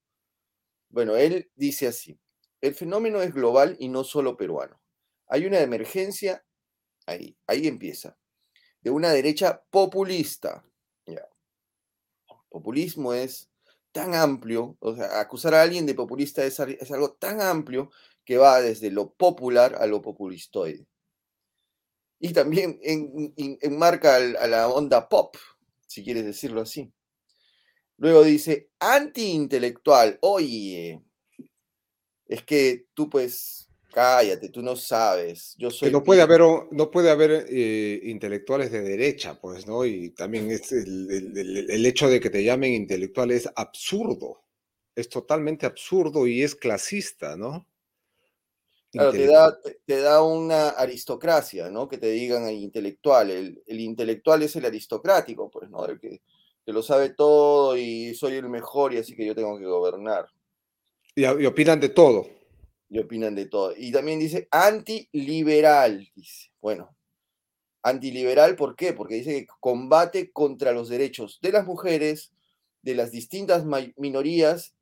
Bueno, 0.89 1.15
él 1.15 1.51
dice 1.55 1.87
así, 1.87 2.17
el 2.61 2.75
fenómeno 2.75 3.21
es 3.21 3.33
global 3.33 3.75
y 3.79 3.89
no 3.89 4.03
solo 4.03 4.37
peruano. 4.37 4.79
Hay 5.27 5.45
una 5.45 5.59
emergencia, 5.59 6.45
ahí, 7.05 7.37
ahí 7.45 7.67
empieza, 7.67 8.17
de 8.81 8.89
una 8.89 9.11
derecha 9.11 9.63
populista. 9.69 10.63
Ya. 11.05 11.27
Populismo 12.49 13.13
es 13.13 13.49
tan 13.91 14.15
amplio, 14.15 14.77
o 14.79 14.95
sea, 14.95 15.19
acusar 15.19 15.53
a 15.55 15.61
alguien 15.61 15.85
de 15.85 15.93
populista 15.93 16.45
es, 16.45 16.59
es 16.59 16.91
algo 16.91 17.13
tan 17.13 17.41
amplio 17.41 17.91
que 18.27 18.35
va 18.37 18.59
desde 18.61 18.91
lo 18.91 19.13
popular 19.13 19.77
a 19.79 19.87
lo 19.87 20.01
populistoide. 20.01 20.85
Y 22.19 22.33
también 22.33 22.77
en- 22.83 23.33
en- 23.37 23.57
enmarca 23.61 24.17
al- 24.17 24.35
a 24.35 24.47
la 24.47 24.67
onda 24.67 25.07
pop, 25.07 25.37
si 25.87 26.03
quieres 26.03 26.25
decirlo 26.25 26.59
así. 26.59 26.91
Luego 27.95 28.25
dice, 28.25 28.69
antiintelectual. 28.79 30.17
Oye, 30.21 31.01
es 32.27 32.43
que 32.43 32.87
tú 32.93 33.09
pues, 33.09 33.69
cállate, 33.93 34.49
tú 34.49 34.61
no 34.61 34.75
sabes. 34.75 35.55
Yo 35.57 35.71
soy... 35.71 35.87
Que 35.87 35.93
no 35.93 36.03
puede 36.03 36.25
bien". 36.25 36.41
haber, 36.41 36.67
no 36.71 36.91
puede 36.91 37.09
haber 37.09 37.45
eh, 37.49 38.01
intelectuales 38.03 38.73
de 38.73 38.81
derecha, 38.81 39.39
pues, 39.39 39.65
¿no? 39.65 39.85
Y 39.85 40.09
también 40.09 40.51
es 40.51 40.69
el- 40.73 41.69
el 41.69 41.85
hecho 41.85 42.09
de 42.09 42.19
que 42.19 42.29
te 42.29 42.43
llamen 42.43 42.73
intelectual 42.73 43.31
es 43.31 43.47
absurdo. 43.55 44.43
Es 44.95 45.07
totalmente 45.07 45.65
absurdo 45.65 46.27
y 46.27 46.43
es 46.43 46.55
clasista, 46.55 47.37
¿no? 47.37 47.65
Claro, 48.97 49.11
te 49.11 49.27
da, 49.27 49.61
te, 49.61 49.79
te 49.85 50.01
da 50.01 50.21
una 50.21 50.69
aristocracia, 50.69 51.69
¿no? 51.69 51.87
Que 51.87 51.97
te 51.97 52.11
digan 52.11 52.47
el 52.47 52.55
intelectual. 52.55 53.31
El, 53.31 53.63
el 53.65 53.79
intelectual 53.79 54.43
es 54.43 54.55
el 54.55 54.65
aristocrático, 54.65 55.49
pues, 55.49 55.69
¿no? 55.69 55.85
El 55.85 55.99
que, 55.99 56.21
que 56.65 56.73
lo 56.73 56.83
sabe 56.83 57.11
todo 57.11 57.77
y 57.77 58.13
soy 58.15 58.33
el 58.33 58.49
mejor 58.49 58.93
y 58.93 58.97
así 58.97 59.15
que 59.15 59.25
yo 59.25 59.33
tengo 59.33 59.57
que 59.57 59.65
gobernar. 59.65 60.27
Y, 61.15 61.21
y 61.21 61.45
opinan 61.45 61.79
de 61.79 61.89
todo. 61.89 62.27
Y 62.89 62.99
opinan 62.99 63.35
de 63.35 63.45
todo. 63.45 63.73
Y 63.75 63.91
también 63.91 64.19
dice 64.19 64.47
antiliberal, 64.51 66.09
dice. 66.15 66.51
Bueno, 66.61 66.95
antiliberal, 67.83 68.55
¿por 68.55 68.75
qué? 68.75 68.93
Porque 68.93 69.15
dice 69.15 69.45
que 69.45 69.47
combate 69.59 70.31
contra 70.31 70.71
los 70.71 70.89
derechos 70.89 71.39
de 71.41 71.51
las 71.51 71.65
mujeres, 71.65 72.33
de 72.81 72.95
las 72.95 73.11
distintas 73.11 73.65
minorías. 73.95 74.73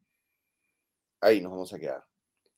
Ahí 1.21 1.41
nos 1.41 1.51
vamos 1.51 1.73
a 1.73 1.80
quedar. 1.80 2.04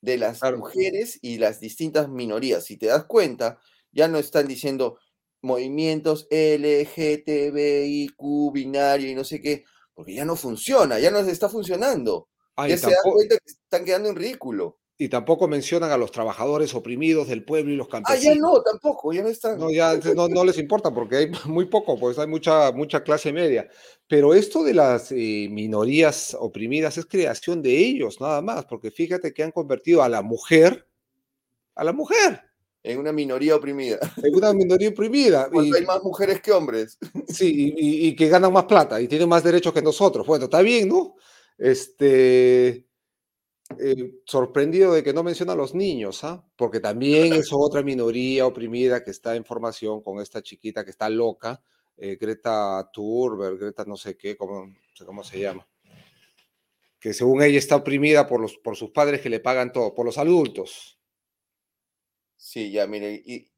De 0.02 0.18
las 0.18 0.40
Claro. 0.40 0.58
mujeres 0.58 1.20
y 1.22 1.38
las 1.40 1.60
distintas 1.60 2.10
minorías. 2.10 2.66
Si 2.66 2.78
te 2.78 2.88
das 2.88 3.06
cuenta, 3.06 3.60
ya 3.92 4.08
no 4.08 4.18
están 4.20 4.48
diciendo 4.48 5.00
movimientos 5.42 6.28
LGTBIQ, 6.32 8.18
binario 8.54 9.10
y 9.10 9.16
no 9.16 9.24
sé 9.24 9.42
qué, 9.42 9.64
porque 9.94 10.14
ya 10.16 10.26
no 10.26 10.36
funciona, 10.36 11.00
ya 11.00 11.12
no 11.12 11.20
está 11.20 11.50
funcionando. 11.50 12.30
Ya 12.66 12.78
se 12.78 12.92
dan 12.92 13.06
cuenta 13.12 13.36
que 13.38 13.52
están 13.52 13.86
quedando 13.86 14.10
en 14.10 14.16
ridículo. 14.16 14.80
Y 15.00 15.10
tampoco 15.10 15.48
mencionan 15.48 15.92
a 15.92 15.98
los 15.98 16.12
trabajadores 16.12 16.74
oprimidos 16.74 17.28
del 17.28 17.44
pueblo 17.46 17.72
y 17.72 17.76
los 17.76 17.88
Ah, 17.88 18.02
campesinos. 18.02 18.36
ya 18.36 18.42
no, 18.42 18.62
tampoco, 18.64 19.14
ya 19.14 19.22
no 19.22 19.30
están. 19.30 19.60
No, 19.60 19.70
ya 19.70 19.96
no, 20.16 20.28
no 20.28 20.44
les 20.44 20.58
importa 20.58 20.92
porque 20.94 21.16
hay 21.18 21.32
muy 21.46 21.66
poco, 21.66 22.00
pues 22.00 22.18
hay 22.18 22.28
mucha, 22.28 22.72
mucha 22.72 23.04
clase 23.04 23.32
media. 23.32 23.70
Pero 24.08 24.34
esto 24.34 24.64
de 24.64 24.74
las 24.74 25.12
eh, 25.12 25.48
minorías 25.52 26.36
oprimidas 26.40 26.98
es 26.98 27.06
creación 27.06 27.62
de 27.62 27.78
ellos, 27.78 28.20
nada 28.20 28.42
más, 28.42 28.66
porque 28.66 28.90
fíjate 28.90 29.34
que 29.34 29.44
han 29.44 29.52
convertido 29.52 30.02
a 30.02 30.10
la 30.10 30.22
mujer, 30.24 30.88
a 31.76 31.84
la 31.84 31.94
mujer, 31.94 32.42
En 32.84 32.98
una 33.00 33.12
minoría 33.12 33.56
oprimida. 33.56 34.00
en 34.24 34.34
una 34.36 34.52
minoría 34.54 34.90
oprimida. 34.90 35.48
Y, 35.50 35.52
Cuando 35.52 35.78
hay 35.78 35.86
más 35.86 36.02
mujeres 36.04 36.42
que 36.42 36.52
hombres. 36.52 36.98
sí, 37.28 37.74
y, 37.78 37.86
y- 37.86 38.08
y 38.08 38.16
que 38.16 38.30
ganan 38.30 38.52
más 38.54 38.64
plata 38.66 39.00
y 39.00 39.08
tienen 39.08 39.30
más 39.30 39.44
derechos 39.44 39.74
que 39.74 39.82
nosotros. 39.84 40.26
Bueno, 40.26 40.46
está 40.46 40.62
bien, 40.62 40.88
¿no? 40.88 41.16
Este, 41.60 42.87
eh, 43.80 44.22
sorprendido 44.26 44.94
de 44.94 45.04
que 45.04 45.14
no 45.14 45.24
menciona 45.24 45.54
a 45.54 45.56
los 45.56 45.76
niños, 45.76 46.24
¿ah? 46.24 46.44
Porque 46.56 46.80
también 46.80 47.34
es 47.34 47.50
otra 47.52 47.84
minoría 47.84 48.46
oprimida 48.46 49.04
que 49.04 49.12
está 49.12 49.36
en 49.36 49.44
formación 49.44 50.02
con 50.02 50.22
esta 50.22 50.42
chiquita 50.42 50.86
que 50.86 50.92
está 50.92 51.10
loca, 51.10 51.62
eh, 51.98 52.18
Greta 52.20 52.90
Thunberg, 52.94 53.58
Greta 53.58 53.84
no 53.86 53.98
sé 53.98 54.16
qué, 54.16 54.38
cómo, 54.38 54.68
no 54.68 54.96
sé 54.96 55.06
cómo 55.06 55.24
se 55.24 55.40
llama. 55.42 55.68
Que 57.00 57.14
según 57.14 57.44
ella 57.44 57.58
está 57.58 57.76
oprimida 57.76 58.26
por, 58.26 58.40
los, 58.40 58.58
por 58.58 58.78
sus 58.78 58.92
padres 58.92 59.20
que 59.20 59.30
le 59.30 59.42
pagan 59.42 59.74
todo, 59.74 59.94
por 59.94 60.06
los 60.06 60.18
adultos. 60.18 60.98
Sí, 62.38 62.72
ya, 62.72 62.88
mire, 62.88 63.22
y, 63.26 63.50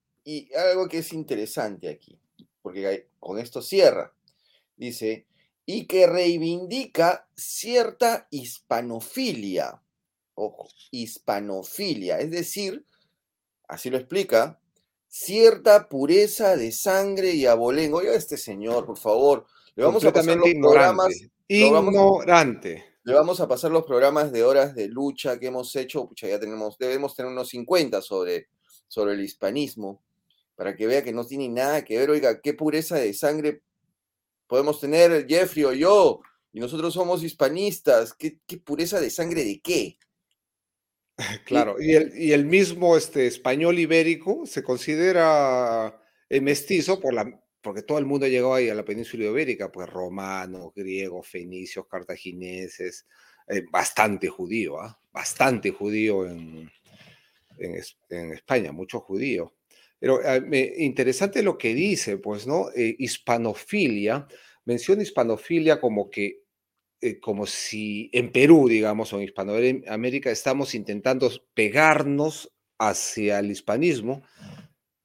algo 0.55 0.87
que 0.87 0.99
es 0.99 1.13
interesante 1.13 1.89
aquí, 1.89 2.19
porque 2.61 3.09
con 3.19 3.39
esto 3.39 3.61
cierra, 3.61 4.13
dice, 4.75 5.27
y 5.65 5.85
que 5.85 6.07
reivindica 6.07 7.27
cierta 7.35 8.27
hispanofilia, 8.31 9.81
ojo, 10.39 10.69
hispanofilia, 10.91 12.19
es 12.19 12.32
decir, 12.32 12.86
así 13.67 13.89
lo 13.89 13.97
explica, 13.97 14.60
cierta 15.08 15.89
pureza 15.89 16.56
de 16.56 16.71
sangre 16.71 17.32
y 17.32 17.45
abolengo. 17.45 17.97
Oiga, 17.97 18.13
este 18.13 18.38
señor, 18.38 18.86
por 18.86 18.97
favor, 18.97 19.45
le 19.75 19.84
vamos 19.84 20.04
a 20.06 20.13
pasar 20.13 20.38
los 20.38 20.49
programas, 20.54 21.13
ignorante. 21.47 21.71
vamos 21.71 22.25
le 23.04 23.13
vamos 23.13 23.39
a 23.39 23.47
pasar 23.47 23.71
los 23.71 23.86
programas 23.86 24.32
de 24.32 24.43
horas 24.43 24.75
de 24.75 24.88
lucha 24.88 25.39
que 25.39 25.47
hemos 25.47 25.75
hecho, 25.75 26.08
pucha, 26.08 26.28
ya 26.28 26.39
tenemos, 26.39 26.78
debemos 26.78 27.15
tener 27.15 27.32
unos 27.32 27.49
50 27.49 28.02
sobre, 28.02 28.49
sobre 28.88 29.13
el 29.13 29.21
hispanismo, 29.21 30.04
para 30.56 30.75
que 30.75 30.86
vea 30.86 31.04
que 31.04 31.13
no 31.13 31.25
tiene 31.25 31.49
nada 31.49 31.84
que 31.84 31.97
ver, 31.97 32.10
oiga, 32.10 32.39
qué 32.41 32.54
pureza 32.54 32.97
de 32.97 33.13
sangre 33.13 33.63
podemos 34.47 34.80
tener 34.80 35.25
Jeffrey 35.28 35.63
o 35.63 35.73
yo, 35.73 36.21
y 36.52 36.60
nosotros 36.60 36.93
somos 36.93 37.23
hispanistas, 37.23 38.13
qué, 38.13 38.39
pureza 38.63 38.99
de 38.99 39.10
sangre 39.10 39.43
de 39.43 39.60
qué. 39.62 39.97
Claro, 41.45 41.75
y 41.82 41.93
el, 41.93 42.17
y 42.17 42.32
el 42.32 42.45
mismo 42.45 42.95
este, 42.95 43.27
español 43.27 43.77
ibérico 43.77 44.45
se 44.45 44.63
considera 44.63 46.01
eh, 46.29 46.41
mestizo 46.41 46.99
por 46.99 47.13
la, 47.13 47.39
porque 47.62 47.82
todo 47.82 47.97
el 47.97 48.05
mundo 48.05 48.27
llegó 48.27 48.55
ahí 48.55 48.69
a 48.69 48.75
la 48.75 48.86
península 48.86 49.25
ibérica, 49.25 49.71
pues 49.71 49.89
romanos, 49.89 50.71
griegos, 50.75 51.27
fenicios, 51.27 51.88
cartagineses, 51.88 53.05
eh, 53.47 53.63
bastante 53.71 54.27
judío, 54.29 54.79
¿ah? 54.79 54.99
bastante 55.12 55.71
judío 55.71 56.25
en, 56.25 56.71
en, 57.58 58.32
España, 58.34 58.71
mucho 58.71 58.99
judío. 59.01 59.55
Pero 59.99 60.21
ah, 60.23 60.39
interesante 60.77 61.43
lo 61.43 61.58
que 61.58 61.73
dice, 61.73 62.17
pues, 62.17 62.47
¿no? 62.47 62.69
Eh, 62.73 62.95
hispanofilia, 62.99 64.27
menciona 64.63 65.03
hispanofilia 65.03 65.82
como 65.82 66.10
que, 66.10 66.43
eh, 67.01 67.19
como 67.19 67.45
si 67.45 68.09
en 68.13 68.31
Perú, 68.31 68.67
digamos, 68.67 69.13
o 69.13 69.17
en 69.17 69.23
Hispanoamérica, 69.23 70.31
estamos 70.31 70.75
intentando 70.75 71.31
pegarnos 71.53 72.51
hacia 72.77 73.39
el 73.39 73.51
hispanismo, 73.51 74.23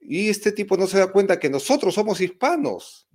y 0.00 0.28
este 0.28 0.52
tipo 0.52 0.76
no 0.76 0.86
se 0.86 0.98
da 0.98 1.10
cuenta 1.10 1.38
que 1.38 1.48
nosotros 1.48 1.94
somos 1.94 2.20
hispanos. 2.20 3.08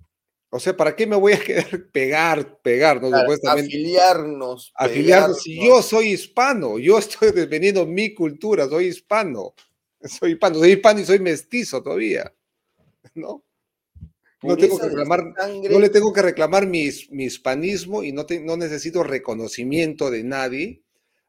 O 0.52 0.58
sea, 0.58 0.76
¿para 0.76 0.96
qué 0.96 1.06
me 1.06 1.14
voy 1.14 1.34
a 1.34 1.40
querer 1.44 1.90
pegar, 1.90 2.60
pegarnos? 2.60 3.12
afiliarnos. 3.46 4.72
Afiliarnos. 4.74 5.42
Si 5.42 5.64
yo 5.64 5.82
soy 5.82 6.08
hispano, 6.08 6.78
yo 6.78 6.98
estoy 6.98 7.30
defendiendo 7.32 7.86
mi 7.86 8.12
cultura, 8.14 8.68
soy 8.68 8.86
hispano. 8.86 9.54
Soy 10.02 10.32
hispano, 10.32 10.56
soy 10.56 10.72
hispano 10.72 11.00
y 11.00 11.04
soy 11.04 11.18
mestizo 11.20 11.82
todavía. 11.82 12.32
¿No? 13.14 13.44
No, 14.42 14.56
tengo 14.56 14.78
que 14.78 14.88
reclamar, 14.88 15.34
no 15.70 15.78
le 15.78 15.90
tengo 15.90 16.12
que 16.12 16.22
reclamar 16.22 16.66
mi, 16.66 16.88
mi 17.10 17.24
hispanismo 17.24 18.02
y 18.02 18.12
no, 18.12 18.24
no 18.42 18.56
necesito 18.56 19.02
reconocimiento 19.02 20.10
de 20.10 20.24
nadie 20.24 20.82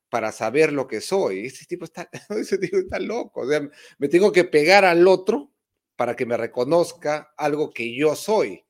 para 0.10 0.32
saber 0.32 0.72
lo 0.72 0.88
que 0.88 1.02
soy. 1.02 1.46
Ese 1.48 1.66
tipo 1.66 1.86
está, 1.86 2.10
ese 2.30 2.58
tipo 2.58 2.78
está 2.78 3.00
loco. 3.00 3.42
O 3.42 3.50
sea, 3.50 3.68
me 3.98 4.08
tengo 4.08 4.32
que 4.32 4.44
pegar 4.44 4.86
al 4.86 5.08
otro 5.08 5.52
para 5.96 6.16
que 6.16 6.26
me 6.26 6.38
reconozca 6.38 7.34
algo 7.38 7.72
que 7.72 7.96
yo 7.96 8.16
soy. 8.16 8.64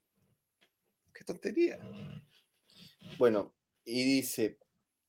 Qué 1.13 1.23
tontería. 1.23 1.79
Bueno, 3.17 3.53
y 3.85 4.03
dice, 4.03 4.57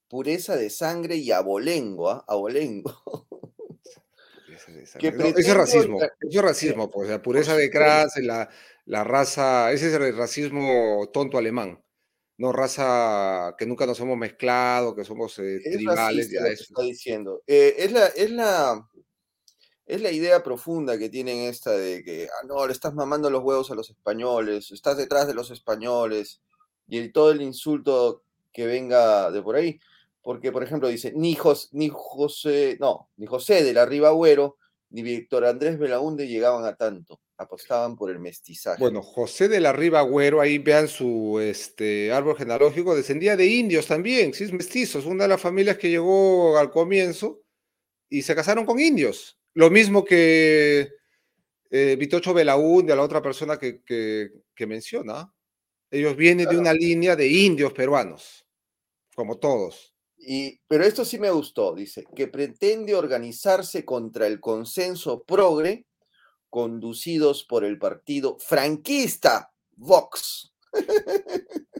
pureza 0.08 0.56
de 0.56 0.70
sangre 0.70 1.16
y 1.16 1.32
abolengo, 1.32 2.10
¿ah? 2.10 2.24
abolengo. 2.28 2.92
eso 4.68 4.98
es 4.98 5.54
racismo, 5.54 6.00
eso 6.02 6.12
es 6.28 6.42
racismo, 6.42 6.90
pues, 6.90 7.08
la 7.08 7.22
pureza 7.22 7.56
de 7.56 7.70
clase, 7.70 8.22
la, 8.22 8.48
la 8.86 9.04
raza, 9.04 9.72
ese 9.72 9.88
es 9.88 9.94
el 9.94 10.16
racismo 10.16 11.08
tonto 11.12 11.38
alemán 11.38 11.82
no 12.42 12.50
raza 12.50 13.54
que 13.56 13.66
nunca 13.66 13.86
nos 13.86 14.00
hemos 14.00 14.18
mezclado, 14.18 14.96
que 14.96 15.04
somos 15.04 15.38
eh, 15.38 15.60
tribales. 15.62 16.28
Ya 16.28 16.40
eso. 16.40 16.64
Está 16.64 16.82
diciendo. 16.82 17.42
Eh, 17.46 17.76
es, 17.78 17.92
la, 17.92 18.06
es, 18.06 18.30
la, 18.32 18.88
es 19.86 20.00
la 20.00 20.10
idea 20.10 20.42
profunda 20.42 20.98
que 20.98 21.08
tienen 21.08 21.38
esta 21.48 21.70
de 21.70 22.02
que, 22.02 22.28
ah, 22.28 22.46
no, 22.46 22.66
le 22.66 22.72
estás 22.72 22.94
mamando 22.94 23.30
los 23.30 23.44
huevos 23.44 23.70
a 23.70 23.76
los 23.76 23.90
españoles, 23.90 24.72
estás 24.72 24.96
detrás 24.96 25.28
de 25.28 25.34
los 25.34 25.52
españoles, 25.52 26.40
y 26.88 26.98
el, 26.98 27.12
todo 27.12 27.30
el 27.30 27.42
insulto 27.42 28.24
que 28.52 28.66
venga 28.66 29.30
de 29.30 29.40
por 29.40 29.54
ahí. 29.54 29.78
Porque, 30.22 30.52
por 30.52 30.62
ejemplo, 30.62 30.88
dice, 30.88 31.12
ni, 31.14 31.36
ni 31.72 31.90
José, 31.92 32.76
no, 32.80 33.10
ni 33.16 33.26
José 33.26 33.64
de 33.64 33.72
la 33.72 33.84
Ribagüero, 33.84 34.56
ni 34.90 35.02
Víctor 35.02 35.44
Andrés 35.44 35.78
Belaunde 35.78 36.28
llegaban 36.28 36.64
a 36.64 36.76
tanto 36.76 37.20
apostaban 37.42 37.96
por 37.96 38.10
el 38.10 38.18
mestizaje. 38.18 38.80
Bueno, 38.80 39.02
José 39.02 39.48
de 39.48 39.60
la 39.60 39.72
Riva 39.72 40.00
Agüero, 40.00 40.40
ahí 40.40 40.58
vean 40.58 40.88
su 40.88 41.38
este, 41.40 42.12
árbol 42.12 42.36
genealógico, 42.36 42.94
descendía 42.94 43.36
de 43.36 43.46
indios 43.46 43.86
también, 43.86 44.32
sí, 44.32 44.44
es 44.44 44.52
mestizo, 44.52 44.98
es 44.98 45.04
una 45.04 45.24
de 45.24 45.28
las 45.28 45.40
familias 45.40 45.76
que 45.76 45.90
llegó 45.90 46.56
al 46.58 46.70
comienzo 46.70 47.42
y 48.08 48.22
se 48.22 48.34
casaron 48.34 48.64
con 48.64 48.80
indios. 48.80 49.38
Lo 49.54 49.70
mismo 49.70 50.04
que 50.04 50.88
eh, 51.70 51.96
Vitocho 51.98 52.32
Belaúnde, 52.32 52.92
a 52.92 52.96
la 52.96 53.02
otra 53.02 53.22
persona 53.22 53.58
que, 53.58 53.82
que, 53.84 54.66
menciona. 54.66 55.34
Ellos 55.90 56.14
vienen 56.14 56.48
de 56.48 56.56
una 56.56 56.72
línea 56.72 57.16
de 57.16 57.26
indios 57.26 57.72
peruanos, 57.72 58.46
como 59.16 59.38
todos. 59.38 59.91
Y, 60.24 60.60
pero 60.68 60.84
esto 60.84 61.04
sí 61.04 61.18
me 61.18 61.30
gustó, 61.30 61.74
dice, 61.74 62.04
que 62.14 62.28
pretende 62.28 62.94
organizarse 62.94 63.84
contra 63.84 64.26
el 64.26 64.38
consenso 64.38 65.24
progre 65.24 65.86
conducidos 66.48 67.44
por 67.44 67.64
el 67.64 67.78
partido 67.78 68.36
franquista 68.38 69.52
Vox. 69.72 70.52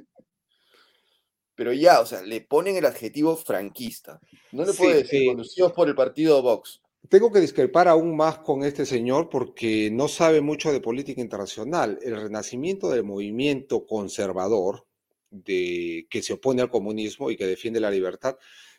Pero 1.55 1.73
ya, 1.73 2.01
o 2.01 2.07
sea, 2.07 2.23
le 2.23 2.41
ponen 2.41 2.77
el 2.77 2.87
adjetivo 2.87 3.37
franquista. 3.37 4.19
No 4.51 4.65
le 4.65 4.73
puede 4.73 5.03
decir 5.03 5.27
conducidos 5.29 5.73
por 5.73 5.89
el 5.89 5.95
partido 5.95 6.43
Vox. 6.43 6.81
Tengo 7.09 7.31
que 7.31 7.41
discrepar 7.41 7.89
aún 7.89 8.17
más 8.17 8.39
con 8.39 8.65
este 8.65 8.87
señor 8.87 9.29
porque 9.29 9.91
no 9.93 10.09
sabe 10.09 10.41
mucho 10.41 10.73
de 10.73 10.81
política 10.81 11.21
internacional. 11.21 11.99
El 12.03 12.17
renacimiento 12.17 12.89
del 12.89 13.05
movimiento 13.05 13.87
conservador 13.87 14.87
de, 15.33 16.07
que 16.09 16.23
se 16.23 16.35
opone 16.35 16.63
al 16.63 16.71
comunismo 16.71 17.31
y 17.31 17.37
que 17.37 17.47
defiende 17.47 17.81
la 17.81 17.91
libertad 17.91 18.37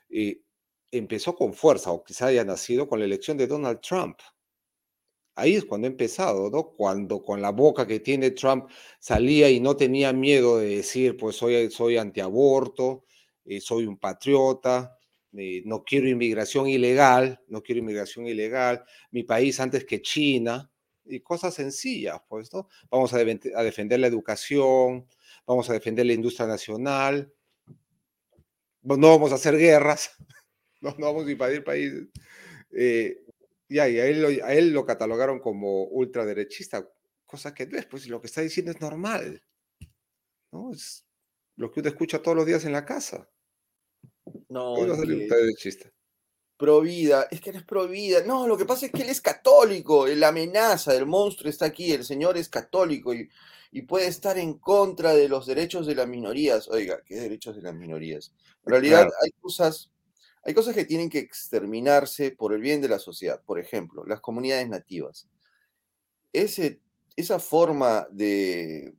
eh, 0.09 0.41
empezó 0.91 1.35
con 1.35 1.53
fuerza, 1.53 1.91
o 1.91 2.03
quizá 2.03 2.27
haya 2.27 2.45
nacido 2.45 2.87
con 2.87 2.99
la 2.99 3.05
elección 3.05 3.37
de 3.37 3.47
Donald 3.47 3.81
Trump. 3.81 4.19
Ahí 5.35 5.55
es 5.55 5.65
cuando 5.65 5.87
ha 5.87 5.89
empezado, 5.91 6.51
¿no? 6.51 6.73
Cuando 6.77 7.23
con 7.23 7.41
la 7.41 7.49
boca 7.51 7.87
que 7.87 7.99
tiene 7.99 8.31
Trump 8.31 8.69
salía 8.99 9.49
y 9.49 9.59
no 9.59 9.75
tenía 9.75 10.13
miedo 10.13 10.59
de 10.59 10.77
decir, 10.77 11.17
pues 11.17 11.35
soy, 11.35 11.71
soy 11.71 11.97
antiaborto, 11.97 13.05
eh, 13.45 13.59
soy 13.59 13.87
un 13.87 13.97
patriota, 13.97 14.95
eh, 15.35 15.63
no 15.65 15.83
quiero 15.83 16.07
inmigración 16.07 16.67
ilegal, 16.67 17.41
no 17.47 17.63
quiero 17.63 17.79
inmigración 17.79 18.27
ilegal, 18.27 18.83
mi 19.09 19.23
país 19.23 19.59
antes 19.59 19.85
que 19.85 20.03
China, 20.03 20.69
y 21.05 21.19
cosas 21.21 21.55
sencillas, 21.55 22.21
pues, 22.29 22.53
¿no? 22.53 22.67
Vamos 22.91 23.13
a, 23.13 23.17
a 23.17 23.63
defender 23.63 23.99
la 23.99 24.07
educación, 24.07 25.07
vamos 25.45 25.69
a 25.69 25.73
defender 25.73 26.05
la 26.05 26.13
industria 26.13 26.47
nacional, 26.47 27.33
no 28.81 29.09
vamos 29.09 29.31
a 29.31 29.35
hacer 29.35 29.57
guerras, 29.57 30.11
no, 30.81 30.95
no 30.97 31.07
vamos 31.07 31.27
a 31.27 31.31
invadir 31.31 31.63
países. 31.63 32.07
Eh, 32.71 33.23
y 33.67 33.79
a 33.79 33.87
él, 33.87 34.21
lo, 34.21 34.45
a 34.45 34.53
él 34.53 34.71
lo 34.71 34.85
catalogaron 34.85 35.39
como 35.39 35.85
ultraderechista, 35.85 36.87
cosa 37.25 37.53
que 37.53 37.65
después 37.65 38.03
pues 38.03 38.07
lo 38.07 38.21
que 38.21 38.27
está 38.27 38.41
diciendo 38.41 38.71
es 38.71 38.79
normal. 38.79 39.41
¿no? 40.51 40.71
Es 40.71 41.05
lo 41.55 41.71
que 41.71 41.79
uno 41.79 41.89
escucha 41.89 42.21
todos 42.21 42.37
los 42.37 42.45
días 42.45 42.65
en 42.65 42.73
la 42.73 42.85
casa. 42.85 43.29
No, 44.49 44.77
no 44.77 44.93
es 44.93 44.99
ultraderechista. 44.99 45.89
Provida, 46.57 47.27
es 47.31 47.41
que 47.41 47.49
él 47.49 47.57
es 47.57 47.63
provida. 47.63 48.23
No, 48.23 48.47
lo 48.47 48.57
que 48.57 48.65
pasa 48.65 48.85
es 48.85 48.91
que 48.91 49.01
él 49.01 49.09
es 49.09 49.21
católico. 49.21 50.07
La 50.07 50.29
amenaza 50.29 50.93
del 50.93 51.05
monstruo 51.05 51.49
está 51.49 51.65
aquí. 51.65 51.91
El 51.91 52.05
señor 52.05 52.37
es 52.37 52.47
católico 52.47 53.13
y, 53.13 53.29
y 53.73 53.81
puede 53.81 54.07
estar 54.07 54.37
en 54.37 54.53
contra 54.53 55.13
de 55.15 55.27
los 55.27 55.47
derechos 55.47 55.87
de 55.87 55.95
las 55.95 56.07
minorías. 56.07 56.69
Oiga, 56.69 57.01
¿qué 57.03 57.15
derechos 57.15 57.55
de 57.55 57.63
las 57.63 57.73
minorías? 57.73 58.31
En 58.65 58.71
realidad 58.71 59.09
hay 59.21 59.31
cosas 59.41 59.89
hay 60.45 60.53
cosas 60.53 60.75
que 60.75 60.85
tienen 60.85 61.09
que 61.09 61.19
exterminarse 61.19 62.31
por 62.31 62.53
el 62.53 62.61
bien 62.61 62.81
de 62.81 62.89
la 62.89 62.99
sociedad. 62.99 63.41
Por 63.45 63.59
ejemplo, 63.59 64.05
las 64.05 64.19
comunidades 64.19 64.67
nativas. 64.67 65.27
Ese, 66.33 66.81
esa 67.15 67.39
forma 67.39 68.07
de 68.11 68.93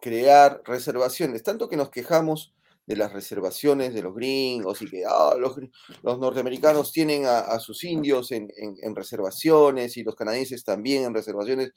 crear 0.00 0.62
reservaciones, 0.64 1.42
tanto 1.42 1.68
que 1.68 1.76
nos 1.76 1.90
quejamos 1.90 2.54
de 2.86 2.94
las 2.94 3.12
reservaciones 3.12 3.94
de 3.94 4.02
los 4.02 4.14
gringos 4.14 4.80
y 4.80 4.88
que 4.88 5.02
ah, 5.04 5.34
los, 5.36 5.58
norteamericanos 6.04 6.92
tienen 6.92 7.24
a, 7.26 7.58
sus 7.58 7.82
indios 7.82 8.30
en, 8.30 8.48
en, 8.56 8.94
reservaciones 8.94 9.96
y 9.96 10.04
los 10.04 10.14
canadienses 10.14 10.62
también 10.62 11.02
en 11.02 11.14
reservaciones, 11.14 11.72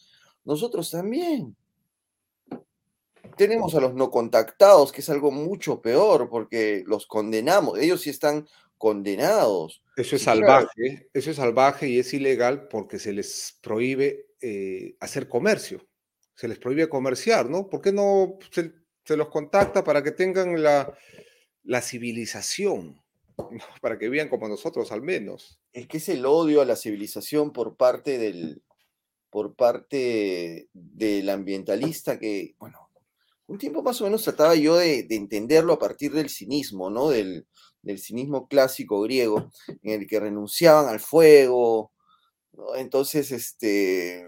nosotros 0.45 0.91
también. 0.91 1.57
Tenemos 3.39 3.73
a 3.73 3.79
los 3.79 3.93
no 3.93 4.11
contactados, 4.11 4.91
que 4.91 4.99
es 4.99 5.09
algo 5.09 5.31
mucho 5.31 5.81
peor 5.81 6.27
porque 6.29 6.83
los 6.85 7.07
condenamos. 7.07 7.79
Ellos 7.79 8.01
sí 8.01 8.09
están 8.09 8.45
condenados. 8.77 9.81
Eso 9.95 10.17
es 10.17 10.23
salvaje, 10.23 11.09
eso 11.13 11.31
es 11.31 11.37
salvaje 11.37 11.87
y 11.87 11.99
es 11.99 12.13
ilegal 12.13 12.67
porque 12.67 12.99
se 12.99 13.13
les 13.13 13.57
prohíbe 13.61 14.27
eh, 14.41 14.97
hacer 14.99 15.29
comercio, 15.29 15.87
se 16.35 16.49
les 16.49 16.59
prohíbe 16.59 16.89
comerciar, 16.89 17.49
¿no? 17.49 17.69
¿Por 17.69 17.79
qué 17.79 17.93
no 17.93 18.39
se, 18.51 18.73
los 19.15 19.29
contacta 19.29 19.85
para 19.85 20.03
que 20.03 20.11
tengan 20.11 20.61
la, 20.61 20.93
la 21.63 21.81
civilización? 21.81 23.01
Para 23.81 23.97
que 23.97 24.09
vivan 24.09 24.27
como 24.27 24.49
nosotros 24.49 24.91
al 24.91 25.01
menos. 25.01 25.61
Es 25.71 25.87
que 25.87 25.95
es 25.95 26.09
el 26.09 26.25
odio 26.25 26.59
a 26.59 26.65
la 26.65 26.75
civilización 26.75 27.53
por 27.53 27.77
parte 27.77 28.17
del, 28.17 28.63
por 29.29 29.55
parte 29.55 30.67
del 30.73 31.29
ambientalista 31.29 32.19
que, 32.19 32.55
bueno, 32.59 32.88
un 33.49 33.57
tiempo 33.57 33.81
más 33.81 33.99
o 33.99 34.03
menos 34.03 34.23
trataba 34.23 34.53
yo 34.53 34.77
de, 34.77 35.03
de 35.03 35.15
entenderlo 35.15 35.73
a 35.73 35.79
partir 35.79 36.13
del 36.13 36.29
cinismo, 36.29 36.91
¿no? 36.91 37.09
Del, 37.09 37.47
cinismo 37.97 38.47
clásico 38.47 39.01
griego, 39.01 39.49
en 39.81 40.01
el 40.01 40.07
que 40.07 40.19
renunciaban 40.19 40.87
al 40.87 40.99
fuego. 40.99 41.91
Entonces, 42.75 43.31
este, 43.31 44.27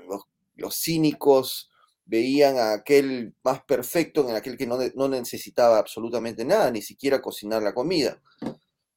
los 0.55 0.75
cínicos 0.75 1.69
veían 2.05 2.57
a 2.57 2.73
aquel 2.73 3.35
más 3.43 3.63
perfecto 3.63 4.27
en 4.27 4.35
aquel 4.35 4.57
que 4.57 4.65
no, 4.65 4.79
no 4.95 5.07
necesitaba 5.07 5.77
absolutamente 5.77 6.43
nada, 6.43 6.71
ni 6.71 6.81
siquiera 6.81 7.21
cocinar 7.21 7.61
la 7.61 7.75
comida. 7.75 8.19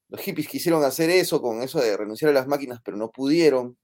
Los 0.09 0.23
hippies 0.23 0.49
quisieron 0.49 0.83
hacer 0.85 1.11
eso 1.11 1.43
con 1.43 1.63
eso 1.63 1.81
de 1.81 1.97
renunciar 1.97 2.31
a 2.31 2.35
las 2.35 2.47
máquinas, 2.47 2.81
pero 2.83 2.97
no 2.97 3.11
pudieron. 3.11 3.77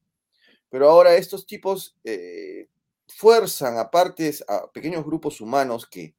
Pero 0.70 0.88
ahora 0.88 1.16
estos 1.16 1.44
tipos 1.44 1.98
eh, 2.04 2.68
fuerzan 3.08 3.76
a 3.76 3.90
partes, 3.90 4.42
a 4.48 4.70
pequeños 4.72 5.04
grupos 5.04 5.42
humanos 5.42 5.86
que, 5.86 6.14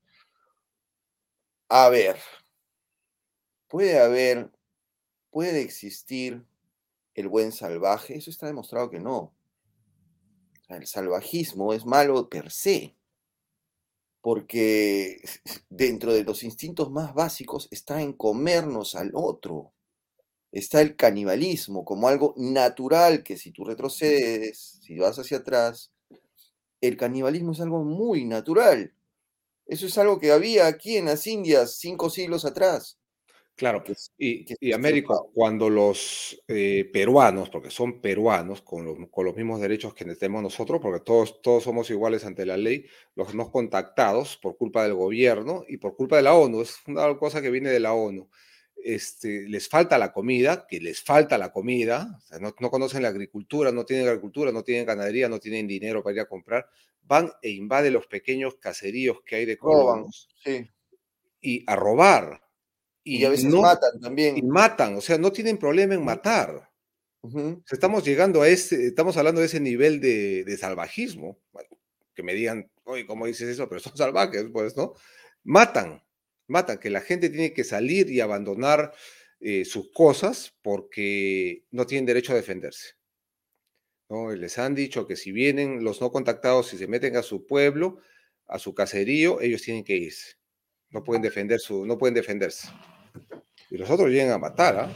a 1.73 1.89
ver, 1.89 2.17
puede 3.67 3.99
haber, 3.99 4.51
puede 5.29 5.61
existir 5.61 6.45
el 7.13 7.29
buen 7.29 7.51
salvaje. 7.51 8.17
Eso 8.17 8.29
está 8.29 8.47
demostrado 8.47 8.89
que 8.89 8.99
no. 8.99 9.33
el 10.67 10.85
salvajismo 10.85 11.73
es 11.73 11.85
malo 11.85 12.29
per 12.29 12.51
se, 12.51 12.95
porque 14.19 15.21
dentro 15.69 16.13
de 16.13 16.23
los 16.23 16.43
instintos 16.43 16.91
más 16.91 17.13
básicos 17.13 17.67
está 17.71 18.01
en 18.01 18.13
comernos 18.13 18.95
al 18.95 19.11
otro 19.13 19.73
está 20.51 20.81
el 20.81 20.95
canibalismo 20.95 21.85
como 21.85 22.07
algo 22.07 22.33
natural 22.37 23.23
que 23.23 23.37
si 23.37 23.51
tú 23.51 23.63
retrocedes, 23.63 24.79
si 24.81 24.99
vas 24.99 25.17
hacia 25.17 25.37
atrás, 25.37 25.93
el 26.81 26.97
canibalismo 26.97 27.53
es 27.53 27.61
algo 27.61 27.83
muy 27.83 28.25
natural. 28.25 28.93
Eso 29.71 29.85
es 29.85 29.97
algo 29.97 30.19
que 30.19 30.33
había 30.33 30.67
aquí 30.67 30.97
en 30.97 31.05
las 31.05 31.25
Indias 31.25 31.77
cinco 31.77 32.09
siglos 32.09 32.43
atrás. 32.43 32.99
Claro, 33.55 33.81
y, 34.17 34.45
y 34.59 34.73
Américo, 34.73 35.31
cuando 35.33 35.69
los 35.69 36.43
eh, 36.49 36.89
peruanos, 36.91 37.49
porque 37.49 37.69
son 37.69 38.01
peruanos 38.01 38.61
con 38.63 38.83
los, 38.83 38.97
con 39.09 39.23
los, 39.23 39.33
mismos 39.33 39.61
derechos 39.61 39.93
que 39.93 40.03
tenemos 40.03 40.43
nosotros, 40.43 40.81
porque 40.81 40.99
todos, 40.99 41.41
todos 41.41 41.63
somos 41.63 41.89
iguales 41.89 42.25
ante 42.25 42.45
la 42.45 42.57
ley, 42.57 42.85
los 43.15 43.33
no 43.33 43.49
contactados 43.49 44.35
por 44.35 44.57
culpa 44.57 44.83
del 44.83 44.95
gobierno 44.95 45.63
y 45.69 45.77
por 45.77 45.95
culpa 45.95 46.17
de 46.17 46.23
la 46.23 46.33
ONU, 46.33 46.63
es 46.63 46.75
una 46.87 47.17
cosa 47.17 47.41
que 47.41 47.49
viene 47.49 47.69
de 47.69 47.79
la 47.79 47.93
ONU 47.93 48.29
este, 48.83 49.47
les 49.47 49.67
falta 49.67 49.97
la 49.97 50.11
comida, 50.11 50.65
que 50.67 50.79
les 50.79 51.01
falta 51.01 51.37
la 51.37 51.51
comida, 51.51 52.19
no, 52.39 52.53
conocen 52.53 53.03
la 53.03 53.09
agricultura, 53.09 53.71
no 53.71 53.85
tienen 53.85 54.07
agricultura, 54.07 54.51
no 54.51 54.63
tienen 54.63 54.85
ganadería, 54.85 55.29
no 55.29 55.39
tienen 55.39 55.67
dinero 55.67 56.03
para 56.03 56.15
ir 56.15 56.19
a 56.21 56.27
comprar, 56.27 56.67
van 57.03 57.31
e 57.41 57.49
invaden 57.49 57.93
los 57.93 58.07
pequeños 58.07 58.55
caseríos 58.55 59.21
que 59.25 59.37
hay 59.37 59.45
de 59.45 59.57
colonos 59.57 60.29
y 61.41 61.63
a 61.67 61.75
robar. 61.75 62.41
Y, 63.03 63.25
a 63.25 63.29
veces 63.29 63.51
matan 63.51 63.99
también. 63.99 64.37
Y 64.37 64.43
matan, 64.43 64.95
o 64.95 65.01
sea, 65.01 65.17
no 65.17 65.31
tienen 65.31 65.57
problema 65.57 65.95
en 65.95 66.05
matar. 66.05 66.69
Estamos 67.69 68.03
llegando 68.03 68.41
a 68.41 68.47
ese, 68.47 68.87
estamos 68.87 69.15
hablando 69.17 69.41
de 69.41 69.47
ese 69.47 69.59
nivel 69.59 69.99
de, 69.99 70.57
salvajismo. 70.59 71.39
que 72.13 72.23
me 72.23 72.33
digan, 72.33 72.69
oye, 72.83 73.05
¿cómo 73.05 73.25
dices 73.25 73.49
eso? 73.49 73.67
Pero 73.67 73.79
son 73.79 73.95
salvajes, 73.95 74.45
pues, 74.51 74.75
¿no? 74.75 74.93
Matan, 75.43 76.03
mata, 76.47 76.79
que 76.79 76.89
la 76.89 77.01
gente 77.01 77.29
tiene 77.29 77.53
que 77.53 77.63
salir 77.63 78.09
y 78.09 78.21
abandonar 78.21 78.93
eh, 79.39 79.65
sus 79.65 79.91
cosas 79.91 80.53
porque 80.61 81.65
no 81.71 81.85
tienen 81.85 82.05
derecho 82.05 82.33
a 82.33 82.35
defenderse. 82.35 82.95
¿no? 84.09 84.31
Les 84.31 84.57
han 84.57 84.75
dicho 84.75 85.07
que 85.07 85.15
si 85.15 85.31
vienen 85.31 85.83
los 85.83 86.01
no 86.01 86.11
contactados 86.11 86.73
y 86.73 86.77
se 86.77 86.87
meten 86.87 87.15
a 87.17 87.23
su 87.23 87.47
pueblo, 87.47 87.99
a 88.45 88.59
su 88.59 88.75
caserío, 88.75 89.41
ellos 89.41 89.61
tienen 89.61 89.83
que 89.83 89.95
irse. 89.95 90.35
No 90.89 91.03
pueden, 91.03 91.21
defender 91.21 91.59
su, 91.59 91.85
no 91.85 91.97
pueden 91.97 92.13
defenderse. 92.13 92.67
Y 93.69 93.77
los 93.77 93.89
otros 93.89 94.09
vienen 94.09 94.33
a 94.33 94.37
matar. 94.37 94.75
¿ah? 94.77 94.91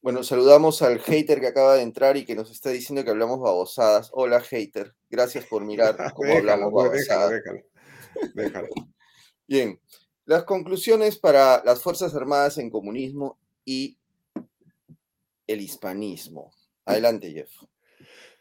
Bueno, 0.00 0.22
saludamos 0.22 0.80
al 0.82 1.00
hater 1.00 1.40
que 1.40 1.48
acaba 1.48 1.74
de 1.74 1.82
entrar 1.82 2.16
y 2.16 2.24
que 2.24 2.36
nos 2.36 2.52
está 2.52 2.70
diciendo 2.70 3.04
que 3.04 3.10
hablamos 3.10 3.40
babosadas. 3.40 4.10
Hola, 4.12 4.40
hater. 4.40 4.94
Gracias 5.10 5.44
por 5.44 5.64
mirar 5.64 5.96
cómo 6.14 6.32
hablamos 6.34 6.72
babosadas. 6.72 7.32
Déjalo, 7.32 7.64
déjalo. 8.34 8.68
Bien, 9.48 9.80
las 10.28 10.44
conclusiones 10.44 11.16
para 11.16 11.62
las 11.64 11.82
Fuerzas 11.82 12.14
Armadas 12.14 12.58
en 12.58 12.68
comunismo 12.68 13.38
y 13.64 13.96
el 15.46 15.62
hispanismo. 15.62 16.52
Adelante, 16.84 17.32
Jeff. 17.32 17.50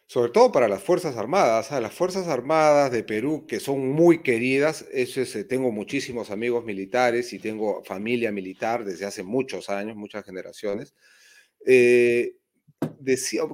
Sobre 0.06 0.32
todo 0.34 0.52
para 0.52 0.68
las 0.68 0.84
Fuerzas 0.84 1.16
Armadas, 1.16 1.72
las 1.72 1.94
Fuerzas 1.94 2.28
Armadas 2.28 2.92
de 2.92 3.04
Perú, 3.04 3.46
que 3.48 3.62
son 3.62 3.88
muy 3.88 4.22
queridas, 4.22 4.86
eso 4.92 5.22
es, 5.22 5.34
eh, 5.38 5.46
tengo 5.46 5.72
muchísimos 5.72 6.30
amigos 6.30 6.66
militares 6.66 7.32
y 7.32 7.40
tengo 7.40 7.82
familia 7.86 8.34
militar 8.34 8.84
desde 8.84 9.06
hace 9.06 9.24
muchos 9.24 9.70
años, 9.70 9.96
muchas 9.96 10.26
generaciones. 10.26 10.94
Eh, 11.66 12.34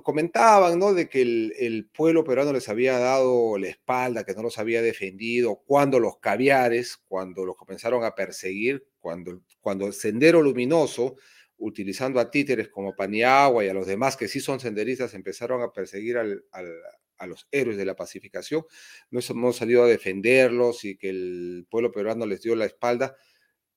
comentaban, 0.03 0.79
¿no? 0.79 0.93
De 0.93 1.07
que 1.09 1.21
el, 1.21 1.89
pueblo 1.93 2.23
peruano 2.23 2.53
les 2.53 2.69
había 2.69 2.97
dado 2.97 3.57
la 3.57 3.67
espalda, 3.67 4.23
que 4.23 4.33
no 4.33 4.41
los 4.43 4.57
había 4.57 4.81
defendido, 4.81 5.61
cuando 5.65 5.99
los 5.99 6.17
caviares, 6.17 6.97
cuando 7.07 7.45
los 7.45 7.55
comenzaron 7.55 8.03
a 8.03 8.15
perseguir, 8.15 8.85
cuando, 8.99 9.41
cuando 9.59 9.85
el 9.87 9.93
Sendero 9.93 10.41
Luminoso, 10.41 11.15
utilizando 11.57 12.19
a 12.19 12.31
títeres 12.31 12.69
como 12.69 12.95
Paniagua 12.95 13.63
y 13.63 13.69
a 13.69 13.73
los 13.73 13.87
demás 13.87 14.17
que 14.17 14.27
sí 14.27 14.39
son 14.39 14.59
senderistas, 14.59 15.13
empezaron 15.13 15.61
a 15.61 15.71
perseguir 15.71 16.17
a 16.17 17.27
los 17.27 17.47
héroes 17.51 17.77
de 17.77 17.85
la 17.85 17.95
pacificación, 17.95 18.65
no 19.11 19.19
hemos 19.27 19.55
salido 19.55 19.83
a 19.83 19.87
defenderlos 19.87 20.83
y 20.83 20.97
que 20.97 21.09
el 21.09 21.67
pueblo 21.69 21.91
peruano 21.91 22.25
les 22.25 22.41
dio 22.41 22.55
la 22.55 22.65
espalda. 22.65 23.15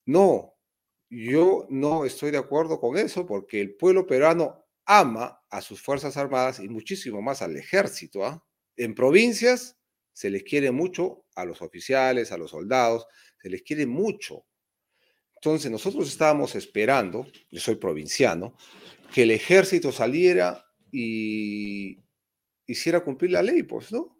No, 0.05 0.55
yo 1.09 1.67
no 1.69 2.05
estoy 2.05 2.31
de 2.31 2.37
acuerdo 2.37 2.79
con 2.79 2.97
eso 2.97 3.25
porque 3.25 3.61
el 3.61 3.75
pueblo 3.75 4.05
peruano 4.07 4.66
ama 4.87 5.39
a 5.49 5.61
sus 5.61 5.81
Fuerzas 5.81 6.17
Armadas 6.17 6.59
y 6.59 6.69
muchísimo 6.69 7.21
más 7.21 7.41
al 7.41 7.55
ejército. 7.57 8.25
¿ah? 8.25 8.43
En 8.75 8.95
provincias 8.95 9.77
se 10.13 10.29
les 10.31 10.43
quiere 10.43 10.71
mucho 10.71 11.25
a 11.35 11.45
los 11.45 11.61
oficiales, 11.61 12.31
a 12.31 12.37
los 12.37 12.51
soldados, 12.51 13.05
se 13.39 13.49
les 13.49 13.61
quiere 13.61 13.85
mucho. 13.85 14.45
Entonces 15.35 15.69
nosotros 15.69 16.07
estábamos 16.07 16.55
esperando, 16.55 17.27
yo 17.51 17.59
soy 17.59 17.75
provinciano, 17.75 18.55
que 19.13 19.23
el 19.23 19.31
ejército 19.31 19.91
saliera 19.91 20.65
y 20.91 22.03
hiciera 22.65 23.03
cumplir 23.03 23.31
la 23.31 23.43
ley, 23.43 23.63
pues, 23.63 23.91
¿no? 23.91 24.16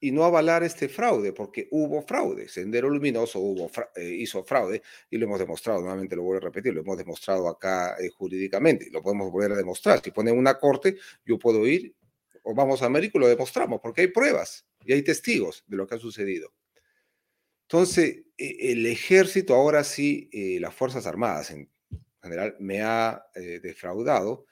Y 0.00 0.12
no 0.12 0.24
avalar 0.24 0.62
este 0.62 0.88
fraude, 0.88 1.32
porque 1.32 1.68
hubo 1.70 2.00
fraude. 2.02 2.48
Sendero 2.48 2.88
Luminoso 2.88 3.38
hubo 3.38 3.70
eh, 3.94 4.08
hizo 4.08 4.42
fraude 4.42 4.82
y 5.10 5.18
lo 5.18 5.26
hemos 5.26 5.38
demostrado, 5.38 5.80
nuevamente 5.80 6.16
lo 6.16 6.22
voy 6.22 6.38
a 6.38 6.40
repetir, 6.40 6.72
lo 6.72 6.80
hemos 6.80 6.96
demostrado 6.96 7.46
acá 7.48 7.96
eh, 8.00 8.08
jurídicamente, 8.08 8.88
lo 8.90 9.02
podemos 9.02 9.30
volver 9.30 9.52
a 9.52 9.56
demostrar. 9.56 10.02
Si 10.02 10.10
ponen 10.10 10.36
una 10.36 10.58
corte, 10.58 10.96
yo 11.24 11.38
puedo 11.38 11.66
ir 11.66 11.94
o 12.42 12.54
vamos 12.54 12.80
a 12.82 12.86
América 12.86 13.18
y 13.18 13.20
lo 13.20 13.28
demostramos, 13.28 13.80
porque 13.82 14.00
hay 14.00 14.06
pruebas 14.06 14.66
y 14.84 14.94
hay 14.94 15.02
testigos 15.02 15.62
de 15.66 15.76
lo 15.76 15.86
que 15.86 15.96
ha 15.96 15.98
sucedido. 15.98 16.54
Entonces, 17.68 18.24
e, 18.38 18.72
el 18.72 18.86
ejército, 18.86 19.54
ahora 19.54 19.84
sí, 19.84 20.30
eh, 20.32 20.58
las 20.58 20.74
Fuerzas 20.74 21.06
Armadas 21.06 21.50
en 21.50 21.70
general, 22.22 22.56
me 22.58 22.82
ha 22.82 23.22
defraudado 23.62 24.46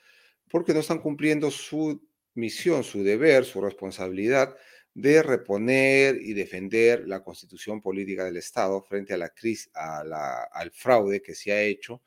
porque 0.50 0.72
no 0.72 0.80
están 0.80 0.98
cumpliendo 0.98 1.50
su 1.50 2.02
misión, 2.34 2.84
su 2.84 3.02
deber, 3.02 3.44
su 3.44 3.60
responsabilidad 3.60 4.56
de 4.98 5.22
reponer 5.22 6.16
y 6.20 6.34
defender 6.34 7.06
la 7.06 7.22
constitución 7.22 7.80
política 7.80 8.24
del 8.24 8.36
Estado 8.36 8.82
frente 8.82 9.14
a 9.14 9.16
la 9.16 9.28
crisis, 9.28 9.70
al 9.72 10.72
fraude 10.72 11.22
que 11.22 11.36
se 11.36 11.52
ha 11.52 11.62
hecho 11.62 12.02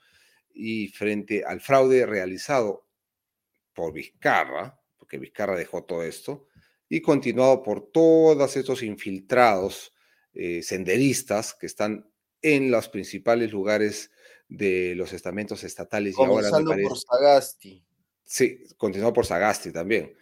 y 0.54 0.90
frente 0.90 1.46
al 1.46 1.62
fraude 1.62 2.06
realizado 2.06 2.86
por 3.74 3.94
Vizcarra, 3.94 4.78
porque 4.98 5.20
Vizcarra 5.20 5.56
dejó 5.56 5.86
todo 5.86 6.04
esto, 6.04 6.48
y 6.90 7.00
continuado 7.02 7.64
por 7.64 7.90
todos 7.92 8.58
estos 8.58 8.84
infiltrados 8.84 9.94
eh, 10.34 10.62
senderistas 10.62 11.54
que 11.54 11.68
están 11.68 12.12
en 12.42 12.72
los 12.72 12.90
principales 12.90 13.54
lugares 13.54 14.12
de 14.50 14.96
los 14.96 15.14
estamentos 15.14 15.64
estatales. 15.64 16.16
Comenzando 16.16 16.72
y 16.72 16.74
ahora 16.74 16.90
por 16.90 16.98
Sagasti. 16.98 17.86
Sí, 18.22 18.66
continuado 18.76 19.14
por 19.14 19.26
Sagasti 19.26 19.72
también. 19.72 20.14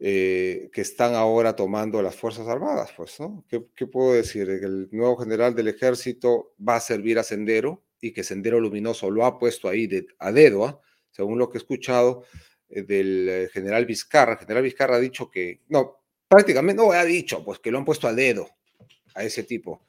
Eh, 0.00 0.70
que 0.72 0.80
están 0.80 1.14
ahora 1.14 1.54
tomando 1.54 2.02
las 2.02 2.16
Fuerzas 2.16 2.48
Armadas, 2.48 2.90
pues, 2.96 3.18
¿no? 3.20 3.44
¿Qué, 3.48 3.86
puedo 3.86 4.14
decir? 4.14 4.50
El 4.50 4.88
nuevo 4.90 5.16
general 5.16 5.54
del 5.54 5.68
ejército 5.68 6.52
va 6.60 6.76
a 6.76 6.80
servir 6.80 7.18
a 7.18 7.22
Sendero 7.22 7.84
y 8.00 8.12
que 8.12 8.24
Sendero 8.24 8.60
Luminoso 8.60 9.08
lo 9.08 9.24
ha 9.24 9.38
puesto 9.38 9.68
ahí 9.68 9.88
a 10.18 10.32
dedo, 10.32 10.66
¿ah? 10.66 10.80
según 11.12 11.38
lo 11.38 11.48
que 11.48 11.58
he 11.58 11.60
escuchado 11.60 12.24
eh, 12.68 12.82
del 12.82 13.28
eh, 13.28 13.48
general 13.52 13.86
Vizcarra. 13.86 14.32
El 14.32 14.38
general 14.40 14.64
Vizcarra 14.64 14.96
ha 14.96 15.00
dicho 15.00 15.30
que, 15.30 15.62
no, 15.68 16.02
prácticamente 16.26 16.82
no 16.82 16.90
ha 16.90 17.04
dicho, 17.04 17.44
pues 17.44 17.60
que 17.60 17.70
lo 17.70 17.78
han 17.78 17.84
puesto 17.84 18.08
a 18.08 18.12
dedo 18.12 18.48
a 19.14 19.22
ese 19.22 19.44
tipo, 19.44 19.86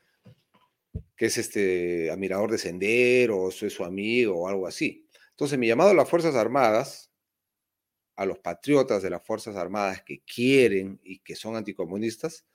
que 1.17 1.25
es 1.25 1.37
este 1.39 2.11
admirador 2.11 2.51
de 2.51 2.59
Sendero, 2.59 3.39
o 3.39 3.49
es 3.49 3.73
su 3.73 3.83
amigo 3.83 4.43
o 4.43 4.47
algo 4.47 4.67
así. 4.67 5.09
Entonces, 5.31 5.57
mi 5.57 5.67
llamado 5.67 5.89
a 5.89 5.95
las 5.95 6.07
Fuerzas 6.07 6.35
Armadas 6.35 7.11
a 8.15 8.25
los 8.25 8.39
patriotas 8.39 9.03
de 9.03 9.09
las 9.09 9.23
Fuerzas 9.23 9.55
Armadas 9.55 10.01
que 10.03 10.21
quieren 10.21 10.99
y 11.03 11.19
que 11.19 11.35
son 11.35 11.55
anticomunistas, 11.55 12.45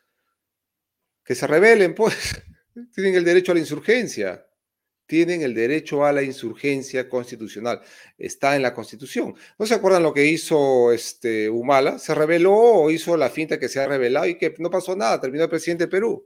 que 1.24 1.34
se 1.34 1.46
rebelen, 1.46 1.94
pues, 1.94 2.42
tienen 2.94 3.14
el 3.14 3.24
derecho 3.24 3.52
a 3.52 3.54
la 3.54 3.60
insurgencia, 3.60 4.46
tienen 5.06 5.42
el 5.42 5.54
derecho 5.54 6.04
a 6.04 6.12
la 6.12 6.22
insurgencia 6.22 7.08
constitucional. 7.08 7.80
Está 8.16 8.54
en 8.54 8.62
la 8.62 8.72
Constitución. 8.72 9.34
¿No 9.58 9.66
se 9.66 9.74
acuerdan 9.74 10.04
lo 10.04 10.14
que 10.14 10.24
hizo 10.24 10.92
este 10.92 11.50
Humala? 11.50 11.98
Se 11.98 12.14
reveló 12.14 12.54
o 12.54 12.90
hizo 12.92 13.16
la 13.16 13.28
finta 13.28 13.58
que 13.58 13.68
se 13.68 13.80
ha 13.80 13.88
revelado 13.88 14.26
y 14.26 14.38
que 14.38 14.54
no 14.58 14.70
pasó 14.70 14.94
nada, 14.94 15.20
terminó 15.20 15.42
el 15.42 15.50
presidente 15.50 15.84
de 15.84 15.90
Perú. 15.90 16.24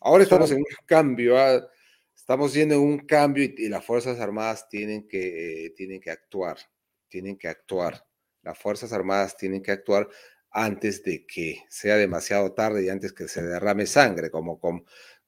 Ahora 0.00 0.22
estamos 0.22 0.52
en 0.52 0.58
un 0.58 0.64
cambio, 0.86 1.36
¿ah? 1.36 1.68
estamos 2.14 2.54
yendo 2.54 2.76
en 2.76 2.80
un 2.80 2.98
cambio 3.00 3.44
y, 3.44 3.68
las 3.68 3.84
Fuerzas 3.84 4.20
Armadas 4.20 4.68
tienen 4.68 5.08
que, 5.08 5.66
eh, 5.66 5.70
tienen 5.70 6.00
que 6.00 6.10
actuar, 6.10 6.58
tienen 7.12 7.36
que 7.36 7.48
actuar. 7.48 8.06
Las 8.42 8.58
Fuerzas 8.58 8.92
Armadas 8.92 9.36
tienen 9.36 9.62
que 9.62 9.70
actuar 9.70 10.08
antes 10.50 11.02
de 11.04 11.26
que 11.26 11.62
sea 11.68 11.96
demasiado 11.96 12.52
tarde 12.54 12.84
y 12.84 12.88
antes 12.88 13.12
que 13.12 13.28
se 13.28 13.42
derrame 13.42 13.86
sangre, 13.86 14.30
como, 14.30 14.58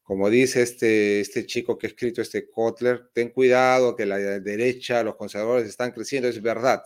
como, 0.03 0.31
dice 0.31 0.63
este, 0.63 1.21
este 1.21 1.45
chico 1.47 1.77
que 1.77 1.87
ha 1.87 1.91
escrito 1.91 2.23
este 2.23 2.51
Kotler, 2.51 3.11
ten 3.13 3.31
cuidado 3.31 3.97
que 3.97 4.07
la 4.07 4.19
derecha, 4.19 5.03
los 5.03 5.17
conservadores 5.17 5.69
están 5.69 5.93
creciendo, 5.93 6.29
es 6.29 6.41
verdad. 6.41 6.83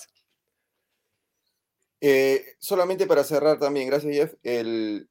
Eh, 2.01 2.57
solamente 2.59 3.07
para 3.07 3.25
cerrar 3.25 3.59
también, 3.59 3.89
gracias 3.89 4.15
Jeff, 4.15 4.35
el 4.43 5.09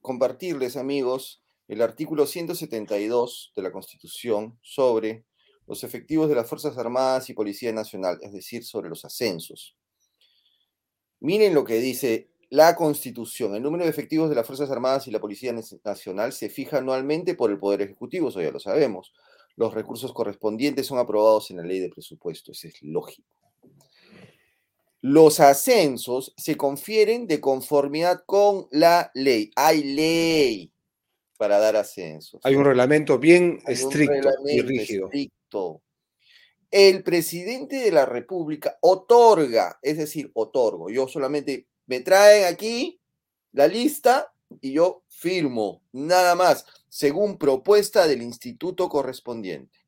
compartirles 0.00 0.76
amigos 0.76 1.42
el 1.68 1.82
artículo 1.82 2.26
172 2.26 3.52
de 3.54 3.62
la 3.62 3.70
Constitución 3.70 4.58
sobre 4.62 5.26
los 5.68 5.84
efectivos 5.84 6.28
de 6.30 6.34
las 6.34 6.48
Fuerzas 6.48 6.76
Armadas 6.78 7.28
y 7.28 7.34
Policía 7.34 7.72
Nacional, 7.72 8.18
es 8.22 8.32
decir, 8.32 8.64
sobre 8.64 8.88
los 8.88 9.04
ascensos. 9.04 9.76
Miren 11.20 11.54
lo 11.54 11.64
que 11.64 11.78
dice 11.78 12.30
la 12.48 12.74
Constitución, 12.74 13.54
el 13.54 13.62
número 13.62 13.84
de 13.84 13.90
efectivos 13.90 14.30
de 14.30 14.34
las 14.34 14.46
Fuerzas 14.46 14.70
Armadas 14.70 15.06
y 15.06 15.10
la 15.10 15.20
Policía 15.20 15.54
Nacional 15.84 16.32
se 16.32 16.48
fija 16.48 16.78
anualmente 16.78 17.34
por 17.34 17.50
el 17.50 17.58
Poder 17.58 17.82
Ejecutivo, 17.82 18.30
eso 18.30 18.40
ya 18.40 18.50
lo 18.50 18.58
sabemos. 18.58 19.12
Los 19.56 19.74
recursos 19.74 20.12
correspondientes 20.14 20.86
son 20.86 20.98
aprobados 20.98 21.50
en 21.50 21.58
la 21.58 21.64
ley 21.64 21.80
de 21.80 21.90
presupuesto, 21.90 22.52
eso 22.52 22.68
es 22.68 22.82
lógico. 22.82 23.28
Los 25.02 25.38
ascensos 25.38 26.32
se 26.36 26.56
confieren 26.56 27.26
de 27.26 27.40
conformidad 27.40 28.22
con 28.24 28.68
la 28.70 29.10
ley. 29.14 29.50
Hay 29.54 29.84
ley 29.84 30.72
para 31.36 31.58
dar 31.58 31.76
ascensos. 31.76 32.40
Hay 32.42 32.56
un 32.56 32.64
reglamento 32.64 33.18
bien 33.18 33.60
estricto 33.66 34.30
y 34.46 34.60
rígido. 34.62 35.06
Estricto. 35.06 35.37
El 36.70 37.02
presidente 37.02 37.76
de 37.76 37.90
la 37.90 38.06
República 38.06 38.76
otorga, 38.80 39.78
es 39.82 39.96
decir, 39.96 40.30
otorgo. 40.34 40.90
Yo 40.90 41.08
solamente 41.08 41.66
me 41.86 42.00
traen 42.00 42.52
aquí 42.52 43.00
la 43.52 43.66
lista 43.66 44.32
y 44.60 44.72
yo 44.72 45.02
firmo, 45.08 45.82
nada 45.92 46.34
más, 46.34 46.66
según 46.88 47.38
propuesta 47.38 48.06
del 48.06 48.22
instituto 48.22 48.88
correspondiente. 48.88 49.78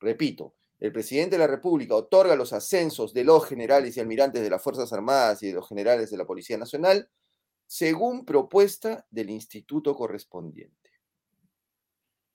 Repito, 0.00 0.54
el 0.80 0.92
presidente 0.92 1.36
de 1.36 1.40
la 1.40 1.46
República 1.46 1.94
otorga 1.96 2.36
los 2.36 2.52
ascensos 2.52 3.12
de 3.12 3.24
los 3.24 3.46
generales 3.46 3.96
y 3.96 4.00
almirantes 4.00 4.42
de 4.42 4.50
las 4.50 4.62
Fuerzas 4.62 4.92
Armadas 4.92 5.42
y 5.42 5.48
de 5.48 5.54
los 5.54 5.68
generales 5.68 6.10
de 6.10 6.16
la 6.16 6.26
Policía 6.26 6.56
Nacional 6.56 7.10
según 7.66 8.24
propuesta 8.24 9.06
del 9.10 9.28
instituto 9.28 9.94
correspondiente. 9.94 10.90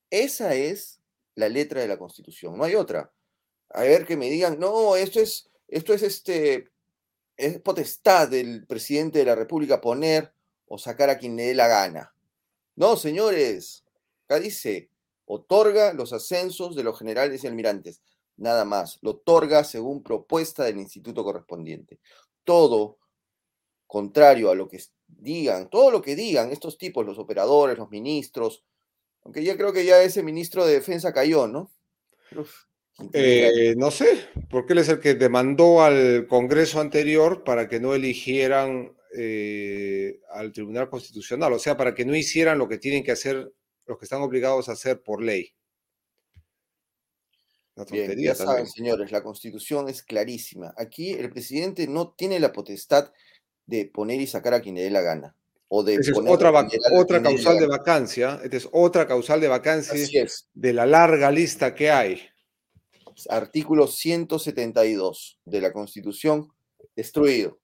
Esa 0.10 0.54
es 0.54 1.02
la 1.36 1.50
letra 1.50 1.82
de 1.82 1.88
la 1.88 1.98
Constitución, 1.98 2.58
no 2.58 2.64
hay 2.64 2.76
otra. 2.76 3.12
A 3.70 3.82
ver 3.82 4.06
que 4.06 4.18
me 4.18 4.30
digan, 4.30 4.60
no, 4.60 4.96
esto 4.96 5.20
es, 5.20 5.50
esto 5.68 5.94
es 5.94 6.04
este, 6.04 6.72
es 7.38 7.60
potestad 7.60 8.30
del 8.30 8.66
presidente 8.68 9.20
de 9.20 9.26
la 9.26 9.36
República 9.36 9.82
poner 9.82 10.34
o 10.68 10.78
sacar 10.78 11.10
a 11.10 11.18
quien 11.18 11.36
le 11.36 11.44
dé 11.44 11.56
la 11.56 11.68
gana. 11.68 12.14
No, 12.76 12.98
señores, 12.98 13.84
acá 14.26 14.40
dice, 14.40 14.90
otorga 15.26 15.94
los 15.94 16.14
ascensos 16.14 16.76
de 16.76 16.84
los 16.84 16.98
generales 16.98 17.44
y 17.44 17.48
almirantes. 17.48 18.02
Nada 18.38 18.66
más, 18.66 18.98
lo 19.02 19.12
otorga 19.12 19.64
según 19.64 20.04
propuesta 20.04 20.64
del 20.64 20.78
instituto 20.78 21.24
correspondiente. 21.24 22.00
Todo 22.44 22.98
contrario 23.86 24.50
a 24.50 24.56
lo 24.56 24.68
que 24.68 24.82
digan, 25.08 25.70
todo 25.70 25.92
lo 25.92 26.02
que 26.02 26.16
digan 26.16 26.52
estos 26.52 26.78
tipos, 26.78 27.06
los 27.06 27.20
operadores, 27.20 27.78
los 27.78 27.92
ministros, 27.92 28.64
aunque 29.24 29.44
ya 29.44 29.58
creo 29.58 29.74
que 29.74 29.86
ya 29.86 30.02
ese 30.02 30.24
ministro 30.24 30.66
de 30.66 30.74
defensa 30.74 31.14
cayó, 31.14 31.48
¿no? 31.48 31.72
Eh, 33.14 33.74
no 33.78 33.90
sé, 33.90 34.28
porque 34.50 34.74
él 34.74 34.80
es 34.80 34.90
el 34.90 35.00
que 35.00 35.16
demandó 35.16 35.82
al 35.82 36.28
Congreso 36.28 36.80
anterior 36.80 37.44
para 37.44 37.68
que 37.68 37.80
no 37.80 37.96
eligieran 37.96 38.96
eh, 39.18 40.20
al 40.30 40.52
Tribunal 40.52 40.90
Constitucional, 40.90 41.54
o 41.54 41.60
sea, 41.60 41.76
para 41.76 41.96
que 41.96 42.06
no 42.06 42.16
hicieran 42.16 42.58
lo 42.58 42.68
que 42.68 42.78
tienen 42.78 43.04
que 43.04 43.12
hacer, 43.12 43.52
lo 43.86 43.98
que 43.98 44.06
están 44.06 44.22
obligados 44.22 44.70
a 44.70 44.74
hacer 44.74 45.02
por 45.02 45.24
ley. 45.24 45.56
Bien, 47.90 48.20
ya 48.20 48.36
saben, 48.36 48.68
señores, 48.68 49.12
la 49.12 49.24
Constitución 49.24 49.90
es 49.90 50.04
clarísima. 50.04 50.76
Aquí 50.78 51.12
el 51.12 51.32
presidente 51.32 51.88
no 51.88 52.14
tiene 52.14 52.40
la 52.40 52.54
potestad 52.54 53.12
de 53.66 53.86
poner 53.86 54.22
y 54.22 54.28
sacar 54.28 54.54
a 54.54 54.62
quien 54.62 54.76
le 54.76 54.84
dé 54.84 54.92
la 54.92 55.02
gana. 55.02 55.36
O 55.76 55.82
de 55.82 55.96
es 55.96 56.12
otra, 56.16 56.52
otra 56.92 57.24
causal 57.24 57.58
de 57.58 57.66
vacancia, 57.66 58.40
esta 58.44 58.58
es 58.58 58.70
otra 58.72 59.08
causal 59.08 59.42
de 59.42 59.48
vacancia 59.48 59.96
de 60.54 60.74
la 60.74 60.86
larga 60.86 61.32
lista 61.32 61.74
que 61.74 61.90
hay 61.90 62.22
artículo 63.28 63.88
172 63.88 65.40
de 65.46 65.62
la 65.62 65.74
Constitución, 65.74 66.54
destruido, 66.96 67.60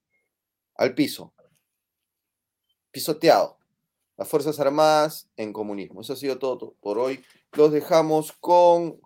al 0.74 0.96
piso, 0.96 1.36
pisoteado. 2.90 3.60
Las 4.18 4.28
Fuerzas 4.28 4.60
Armadas 4.60 5.30
en 5.38 5.54
comunismo. 5.54 6.02
Eso 6.02 6.14
ha 6.14 6.16
sido 6.16 6.40
todo 6.40 6.76
por 6.82 6.98
hoy. 6.98 7.24
Los 7.52 7.72
dejamos 7.72 8.32
con 8.32 9.00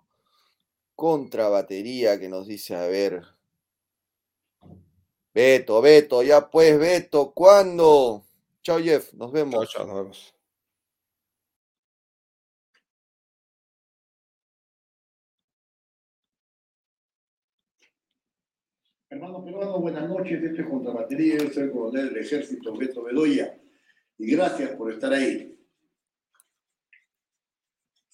contrabatería 0.94 2.18
que 2.18 2.30
nos 2.30 2.46
dice, 2.46 2.74
a 2.74 2.86
ver. 2.86 3.22
Beto, 5.34 5.82
Beto, 5.82 6.22
ya 6.22 6.50
pues, 6.50 6.78
Beto, 6.78 7.32
¿cuándo? 7.34 8.23
Chao, 8.64 8.78
Jeff, 8.78 9.12
nos 9.12 9.30
vemos. 9.30 9.68
Chao, 9.68 9.84
chao, 9.84 9.86
nos 9.86 9.96
vemos. 9.96 10.34
Hermano 19.10 19.44
peruano, 19.44 19.80
buenas 19.80 20.08
noches. 20.08 20.42
Este 20.42 20.62
es 20.62 20.66
Contrabatería. 20.66 21.36
Yo 21.36 21.50
soy 21.50 21.64
el 21.64 21.72
coronel 21.72 22.08
del 22.08 22.24
ejército 22.24 22.74
Beto 22.74 23.02
Bedoya. 23.04 23.54
Y 24.16 24.34
gracias 24.34 24.70
por 24.76 24.90
estar 24.90 25.12
ahí. 25.12 25.60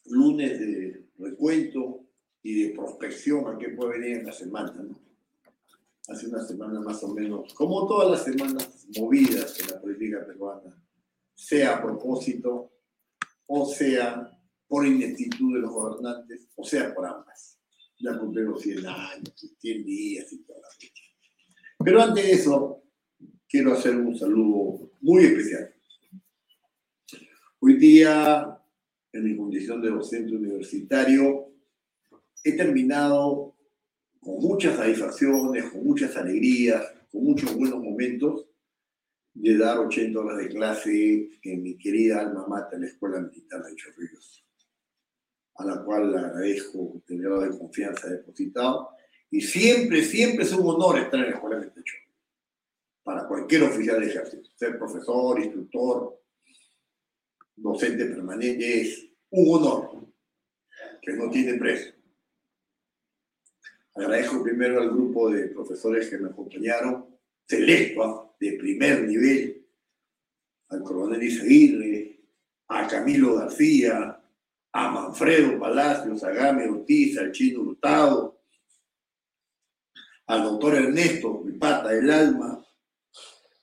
Lunes 0.06 0.58
de 0.58 1.06
recuento 1.16 2.08
y 2.42 2.64
de 2.64 2.74
prospección 2.74 3.46
a 3.46 3.56
qué 3.56 3.68
puede 3.68 4.00
venir 4.00 4.16
en 4.16 4.26
la 4.26 4.32
semana. 4.32 4.72
¿no? 4.72 5.09
Hace 6.10 6.26
una 6.26 6.44
semana 6.44 6.80
más 6.80 7.02
o 7.04 7.14
menos, 7.14 7.54
como 7.54 7.86
todas 7.86 8.10
las 8.10 8.24
semanas 8.24 8.86
movidas 8.98 9.58
en 9.60 9.68
la 9.68 9.80
política 9.80 10.26
peruana, 10.26 10.84
sea 11.34 11.76
a 11.76 11.82
propósito 11.82 12.72
o 13.46 13.66
sea 13.66 14.30
por 14.66 14.86
ineptitud 14.86 15.54
de 15.54 15.60
los 15.60 15.72
gobernantes, 15.72 16.48
o 16.56 16.64
sea 16.64 16.94
por 16.94 17.06
ambas 17.06 17.60
ya 18.00 18.18
cumplí 18.18 18.42
los 18.42 18.62
100 18.62 18.86
años, 18.86 19.56
100 19.58 19.84
días 19.84 20.32
y 20.32 20.42
toda 20.42 20.60
la 20.60 20.68
fecha. 20.78 21.02
Pero 21.84 22.02
antes 22.02 22.24
de 22.24 22.32
eso, 22.32 22.82
quiero 23.48 23.74
hacer 23.74 23.96
un 23.96 24.16
saludo 24.18 24.90
muy 25.00 25.24
especial. 25.24 25.74
Hoy 27.60 27.76
día, 27.76 28.58
en 29.12 29.24
mi 29.24 29.36
condición 29.36 29.82
de 29.82 29.90
docente 29.90 30.34
universitario, 30.34 31.52
he 32.42 32.56
terminado 32.56 33.49
con 34.20 34.38
muchas 34.38 34.76
satisfacciones, 34.76 35.64
con 35.70 35.84
muchas 35.84 36.16
alegrías, 36.16 36.92
con 37.10 37.24
muchos 37.24 37.54
buenos 37.54 37.82
momentos 37.82 38.46
de 39.32 39.56
dar 39.56 39.78
80 39.78 40.18
horas 40.18 40.38
de 40.38 40.48
clase 40.48 41.30
en 41.42 41.62
mi 41.62 41.76
querida 41.78 42.20
alma 42.20 42.46
mater, 42.46 42.80
la 42.80 42.86
Escuela 42.86 43.20
Militar 43.20 43.62
de 43.64 43.74
Chorrillos 43.74 44.44
a 45.60 45.64
la 45.64 45.84
cual 45.84 46.10
le 46.10 46.18
agradezco 46.18 47.02
el 47.06 47.22
grado 47.22 47.42
de 47.42 47.58
confianza 47.58 48.08
depositado. 48.08 48.90
Y 49.30 49.42
siempre, 49.42 50.02
siempre 50.02 50.44
es 50.44 50.52
un 50.52 50.66
honor 50.66 50.98
estar 50.98 51.20
en 51.20 51.26
la 51.26 51.36
escuela 51.36 51.60
de 51.60 51.66
techo. 51.66 51.96
Para 53.02 53.28
cualquier 53.28 53.64
oficial 53.64 54.00
de 54.00 54.06
ejército. 54.06 54.48
Ser 54.56 54.78
profesor, 54.78 55.38
instructor, 55.38 56.22
docente 57.56 58.06
permanente 58.06 58.80
es 58.80 59.06
un 59.30 59.54
honor 59.54 60.08
que 61.02 61.12
no 61.12 61.30
tiene 61.30 61.58
precio. 61.58 61.92
Agradezco 64.00 64.42
primero 64.42 64.80
al 64.80 64.88
grupo 64.88 65.28
de 65.28 65.48
profesores 65.48 66.08
que 66.08 66.16
me 66.16 66.30
acompañaron, 66.30 67.04
selecto 67.46 68.34
de 68.40 68.52
primer 68.54 69.02
nivel, 69.02 69.66
al 70.70 70.82
coronel 70.82 71.22
Isaguirre, 71.22 72.18
a 72.68 72.86
Camilo 72.86 73.34
García, 73.34 74.18
a 74.72 74.90
Manfredo 74.90 75.58
Palacios, 75.58 76.24
a 76.24 76.30
Game 76.30 76.66
Ortiz, 76.66 77.18
al 77.18 77.30
Chino 77.30 77.60
Hurtado, 77.60 78.40
al 80.28 80.44
doctor 80.44 80.76
Ernesto, 80.76 81.42
mi 81.44 81.52
pata 81.58 81.88
del 81.90 82.10
alma, 82.10 82.64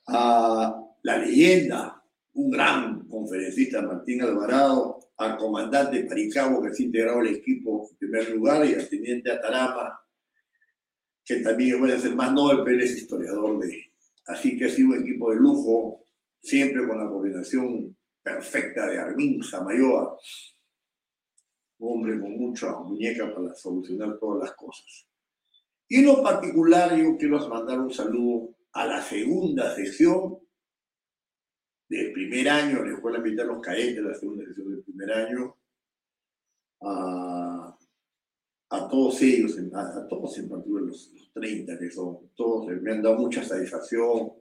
a 0.06 0.84
la 1.02 1.18
leyenda, 1.18 2.00
un 2.34 2.48
gran 2.48 3.08
conferencista 3.08 3.82
Martín 3.82 4.22
Alvarado, 4.22 5.00
al 5.16 5.36
comandante 5.36 6.04
Paricabo, 6.04 6.62
que 6.62 6.72
se 6.72 6.84
integrado 6.84 7.18
al 7.18 7.26
equipo 7.26 7.88
en 7.90 7.96
primer 7.96 8.30
lugar, 8.30 8.64
y 8.64 8.74
al 8.74 8.88
teniente 8.88 9.32
Atarama, 9.32 10.00
que 11.28 11.40
también 11.40 11.78
puede 11.78 12.00
ser 12.00 12.16
más 12.16 12.32
Nobel, 12.32 12.62
pero 12.64 12.82
es 12.82 12.96
historiador 12.96 13.58
de. 13.58 13.92
Así 14.26 14.56
que 14.56 14.64
ha 14.64 14.68
sido 14.70 14.88
un 14.88 15.02
equipo 15.02 15.30
de 15.30 15.36
lujo, 15.36 16.02
siempre 16.40 16.88
con 16.88 16.98
la 16.98 17.06
coordinación 17.06 17.94
perfecta 18.22 18.86
de 18.86 18.98
Armin 18.98 19.42
Samayoa, 19.42 20.16
un 21.80 21.92
hombre 21.92 22.18
con 22.18 22.32
mucha 22.32 22.72
muñeca 22.78 23.34
para 23.34 23.54
solucionar 23.54 24.18
todas 24.18 24.48
las 24.48 24.56
cosas. 24.56 25.06
Y 25.86 25.96
en 25.96 26.06
lo 26.06 26.22
particular, 26.22 26.96
yo 26.96 27.16
quiero 27.18 27.46
mandar 27.46 27.78
un 27.78 27.92
saludo 27.92 28.54
a 28.72 28.86
la 28.86 29.02
segunda 29.02 29.74
sesión 29.74 30.38
del 31.90 32.12
primer 32.12 32.48
año, 32.48 32.82
la 32.84 32.94
Escuela 32.94 33.18
Militar 33.18 33.46
Los 33.46 33.60
Cadetes, 33.60 34.02
la 34.02 34.14
segunda 34.14 34.46
sesión 34.46 34.70
del 34.70 34.82
primer 34.82 35.12
año, 35.12 35.56
a, 36.80 37.37
todos 38.88 39.20
ellos, 39.22 39.56
a, 39.74 40.06
todos 40.08 40.38
en 40.38 40.48
particular 40.48 40.84
los, 40.84 41.12
los 41.14 41.32
30 41.32 41.78
que 41.78 41.90
son, 41.90 42.30
todos 42.34 42.66
me 42.66 42.92
han 42.92 43.02
dado 43.02 43.18
mucha 43.18 43.44
satisfacción, 43.44 44.32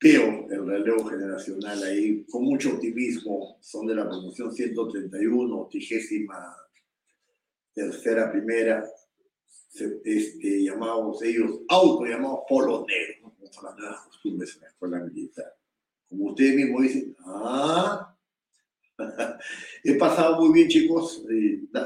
veo 0.00 0.46
el 0.50 0.66
relevo 0.66 1.04
generacional 1.04 1.82
ahí 1.82 2.24
con 2.24 2.44
mucho 2.44 2.74
optimismo, 2.74 3.58
son 3.60 3.86
de 3.86 3.94
la 3.94 4.08
promoción 4.08 4.52
131, 4.52 5.68
trigésima 5.70 6.56
tercera, 7.72 8.30
primera, 8.30 8.84
este, 10.04 10.62
llamados 10.64 11.22
ellos, 11.22 11.60
auto 11.68 12.04
llamados 12.04 12.40
polo 12.48 12.84
negro, 12.86 13.32
¿no? 13.38 13.62
las 13.62 13.78
nuevas 13.78 14.06
costumbres 14.06 14.54
en 14.56 14.62
la 14.62 14.68
escuela 14.68 14.98
militar. 15.00 15.54
Como 16.08 16.24
ustedes 16.30 16.56
mismos 16.56 16.82
dicen, 16.82 17.16
ah, 17.20 18.09
he 19.84 19.94
pasado 19.94 20.40
muy 20.40 20.52
bien 20.52 20.68
chicos, 20.68 21.24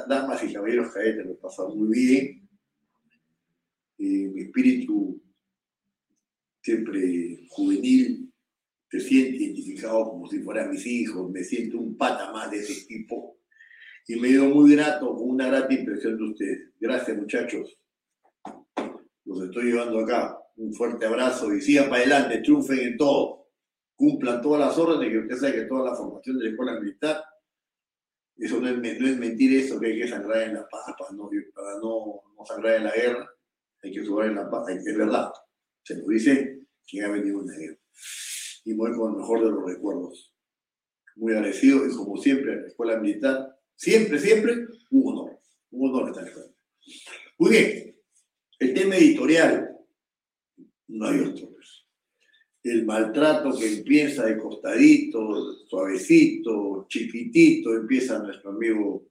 damas 0.08 0.42
y 0.44 0.52
caballeros 0.52 0.92
cadetes, 0.92 1.24
lo 1.24 1.32
he 1.32 1.36
pasado 1.36 1.74
muy 1.74 1.96
bien. 1.96 2.48
Mi 3.98 4.42
espíritu 4.42 5.22
siempre 6.60 7.46
juvenil 7.48 8.32
se 8.90 9.00
siente 9.00 9.36
identificado 9.36 10.10
como 10.10 10.28
si 10.28 10.40
fueran 10.40 10.70
mis 10.70 10.86
hijos, 10.86 11.30
me 11.30 11.42
siento 11.42 11.78
un 11.78 11.96
pata 11.96 12.32
más 12.32 12.50
de 12.50 12.58
ese 12.58 12.86
tipo 12.86 13.38
y 14.06 14.16
me 14.16 14.28
dio 14.28 14.44
muy 14.46 14.74
grato, 14.74 15.14
con 15.14 15.30
una 15.30 15.46
grata 15.48 15.72
impresión 15.72 16.16
de 16.16 16.24
ustedes. 16.24 16.70
Gracias, 16.78 17.16
muchachos. 17.16 17.78
Los 19.24 19.42
estoy 19.44 19.64
llevando 19.64 20.00
acá. 20.00 20.38
Un 20.56 20.72
fuerte 20.74 21.06
abrazo 21.06 21.52
y 21.54 21.60
sigan 21.60 21.88
para 21.88 22.02
adelante, 22.02 22.38
triunfen 22.38 22.78
en 22.80 22.96
todo. 22.96 23.43
Cumplan 23.96 24.42
todas 24.42 24.60
las 24.60 24.78
órdenes, 24.78 25.10
que 25.10 25.18
usted 25.18 25.36
sabe 25.36 25.52
que 25.62 25.68
toda 25.68 25.90
la 25.90 25.96
formación 25.96 26.38
de 26.38 26.44
la 26.44 26.50
escuela 26.50 26.80
militar, 26.80 27.24
eso 28.36 28.60
no 28.60 28.68
es, 28.68 29.00
no 29.00 29.08
es 29.08 29.16
mentir 29.18 29.56
eso, 29.56 29.78
que 29.78 29.86
hay 29.86 30.00
que 30.00 30.08
sangrar 30.08 30.42
en 30.42 30.54
la 30.54 30.68
paz, 30.68 30.94
para 30.98 31.12
no, 31.12 31.30
no 32.36 32.44
sangrar 32.44 32.76
en 32.76 32.84
la 32.84 32.92
guerra, 32.92 33.30
hay 33.82 33.92
que 33.92 34.04
jugar 34.04 34.28
en 34.28 34.36
la 34.36 34.50
paz, 34.50 34.68
es 34.70 34.96
verdad. 34.96 35.30
Se 35.82 35.96
lo 35.96 36.06
dice 36.06 36.66
quien 36.86 37.04
ha 37.04 37.10
venido 37.10 37.40
en 37.40 37.46
la 37.46 37.56
guerra. 37.56 37.78
Y 38.64 38.74
voy 38.74 38.92
con 38.96 39.12
el 39.12 39.18
mejor 39.18 39.44
de 39.44 39.50
los 39.50 39.64
recuerdos. 39.64 40.34
Muy 41.16 41.32
agradecido 41.32 41.86
y 41.86 41.94
como 41.94 42.16
siempre, 42.16 42.54
en 42.54 42.62
la 42.62 42.68
escuela 42.68 42.96
militar, 42.98 43.54
Siempre, 43.76 44.18
siempre, 44.18 44.66
un 44.90 45.12
honor. 45.12 45.40
Un 45.70 45.90
honor 45.90 46.10
estar 46.10 46.26
en 46.26 46.54
Muy 47.38 47.50
bien. 47.50 48.00
El 48.58 48.74
tema 48.74 48.96
editorial. 48.96 49.76
No 50.88 51.06
hay 51.06 51.20
otro. 51.20 51.53
El 52.64 52.86
maltrato 52.86 53.54
que 53.58 53.74
empieza 53.74 54.24
de 54.24 54.38
costadito, 54.38 55.54
suavecito, 55.66 56.86
chiquitito, 56.88 57.74
empieza 57.74 58.18
nuestro 58.20 58.52
amigo, 58.52 59.06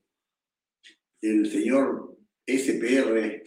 el 1.22 1.50
señor 1.52 2.18
SPR, 2.48 3.44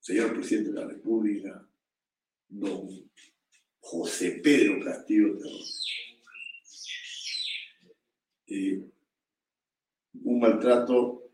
señor 0.00 0.32
presidente 0.32 0.70
de 0.70 0.80
la 0.80 0.86
República, 0.86 1.68
don 2.48 2.88
José 3.78 4.40
Pedro 4.42 4.82
Castillo 4.82 5.36
Terror. 5.36 5.60
Eh, 8.46 8.82
un 10.22 10.40
maltrato, 10.40 11.30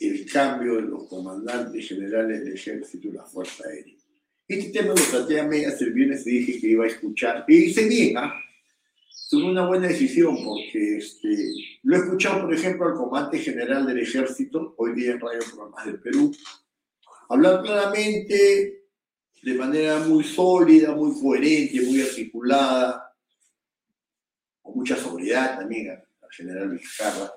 el 0.00 0.30
cambio 0.30 0.74
de 0.74 0.82
los 0.82 1.08
comandantes 1.08 1.86
generales 1.86 2.42
del 2.42 2.54
ejército 2.54 3.06
y 3.06 3.12
la 3.12 3.24
Fuerza 3.24 3.68
Aérea. 3.68 3.95
Este 4.48 4.70
tema 4.70 4.94
lo 4.94 4.94
traté 4.94 5.40
a 5.40 5.44
medias 5.44 5.80
el 5.82 5.92
viernes 5.92 6.24
y 6.26 6.38
dije 6.38 6.60
que 6.60 6.68
iba 6.68 6.84
a 6.84 6.88
escuchar. 6.88 7.44
Y 7.48 7.64
hice 7.64 7.88
bien, 7.88 8.16
¿ah? 8.16 8.32
Tuve 9.28 9.50
una 9.50 9.66
buena 9.66 9.88
decisión 9.88 10.36
porque 10.44 10.98
este, 10.98 11.52
lo 11.82 11.96
he 11.96 11.98
escuchado, 11.98 12.42
por 12.42 12.54
ejemplo, 12.54 12.86
al 12.86 12.94
comandante 12.94 13.40
general 13.40 13.84
del 13.84 13.98
ejército, 13.98 14.76
hoy 14.78 14.94
día 14.94 15.12
en 15.12 15.20
Radio 15.20 15.40
Programas 15.40 15.84
del 15.84 16.00
Perú, 16.00 16.32
hablar 17.28 17.60
claramente, 17.62 18.84
de 19.42 19.54
manera 19.54 19.98
muy 19.98 20.22
sólida, 20.22 20.94
muy 20.94 21.20
coherente, 21.20 21.80
muy 21.80 22.02
articulada, 22.02 23.12
con 24.62 24.76
mucha 24.76 24.96
sobriedad 24.96 25.58
también 25.58 25.90
al 25.90 26.30
general 26.30 26.70
Vizcarra 26.70 27.32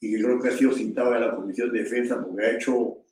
y 0.00 0.10
que 0.10 0.22
creo 0.22 0.40
que 0.40 0.48
ha 0.48 0.56
sido 0.56 0.72
citado 0.72 1.14
a 1.14 1.18
la 1.18 1.34
Comisión 1.34 1.72
de 1.72 1.82
Defensa 1.82 2.22
porque 2.22 2.44
ha 2.44 2.56
hecho, 2.56 3.04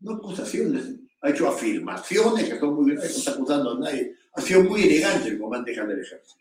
no 0.00 0.12
acusaciones, 0.12 0.95
ha 1.26 1.30
hecho 1.30 1.48
afirmaciones 1.48 2.48
que 2.48 2.58
son 2.58 2.74
muy 2.74 2.92
graves, 2.92 3.12
no 3.12 3.18
está 3.18 3.30
acusando 3.32 3.72
a 3.72 3.80
nadie. 3.80 4.14
Ha 4.32 4.40
sido 4.40 4.62
muy 4.62 4.82
elegante 4.82 5.28
el 5.28 5.38
comandante 5.38 5.72
general 5.72 5.96
del 5.96 6.04
ejército. 6.06 6.40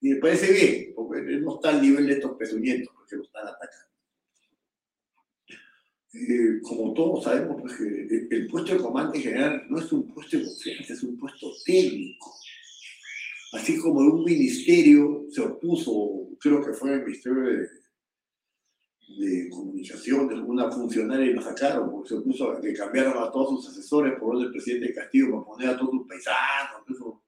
Y 0.00 0.08
me 0.10 0.16
parece 0.16 0.52
bien, 0.52 0.92
porque 0.94 1.20
no 1.22 1.54
está 1.54 1.70
al 1.70 1.82
nivel 1.82 2.06
de 2.06 2.12
estos 2.14 2.36
pezuñentos 2.36 2.92
porque 2.94 3.16
lo 3.16 3.22
están 3.22 3.46
atacando. 3.46 3.88
Eh, 6.14 6.60
como 6.62 6.94
todos 6.94 7.24
sabemos, 7.24 7.60
pues, 7.60 7.78
el, 7.80 8.28
el, 8.30 8.46
puesto 8.48 8.72
de 8.72 8.80
comandante 8.80 9.20
general 9.20 9.66
no 9.68 9.78
es 9.78 9.92
un 9.92 10.08
puesto 10.08 10.36
de 10.36 10.44
confianza, 10.46 10.92
es 10.94 11.02
un 11.02 11.18
puesto 11.18 11.52
técnico. 11.64 12.34
Así 13.52 13.78
como 13.78 14.00
un 14.00 14.24
ministerio 14.24 15.26
se 15.30 15.42
opuso, 15.42 16.28
creo 16.40 16.64
que 16.64 16.72
fue 16.72 16.94
el 16.94 17.04
Ministerio 17.04 17.42
de 17.42 17.68
de 19.16 19.48
comunicación 19.48 20.28
de 20.28 20.34
alguna 20.34 20.70
funcionaria 20.70 21.26
y 21.26 21.32
lo 21.32 21.42
sacaron, 21.42 21.90
porque 21.90 22.10
se 22.10 22.20
puso 22.20 22.50
a 22.50 22.60
que 22.60 22.74
cambiaron 22.74 23.22
a 23.22 23.30
todos 23.30 23.64
sus 23.64 23.70
asesores 23.72 24.14
por 24.18 24.36
el 24.40 24.50
presidente 24.50 24.92
Castillo 24.92 25.30
para 25.30 25.44
poner 25.44 25.68
a 25.70 25.76
todos 25.76 25.90
sus 25.92 26.06
paisanos. 26.06 26.82
Eso. 26.88 27.22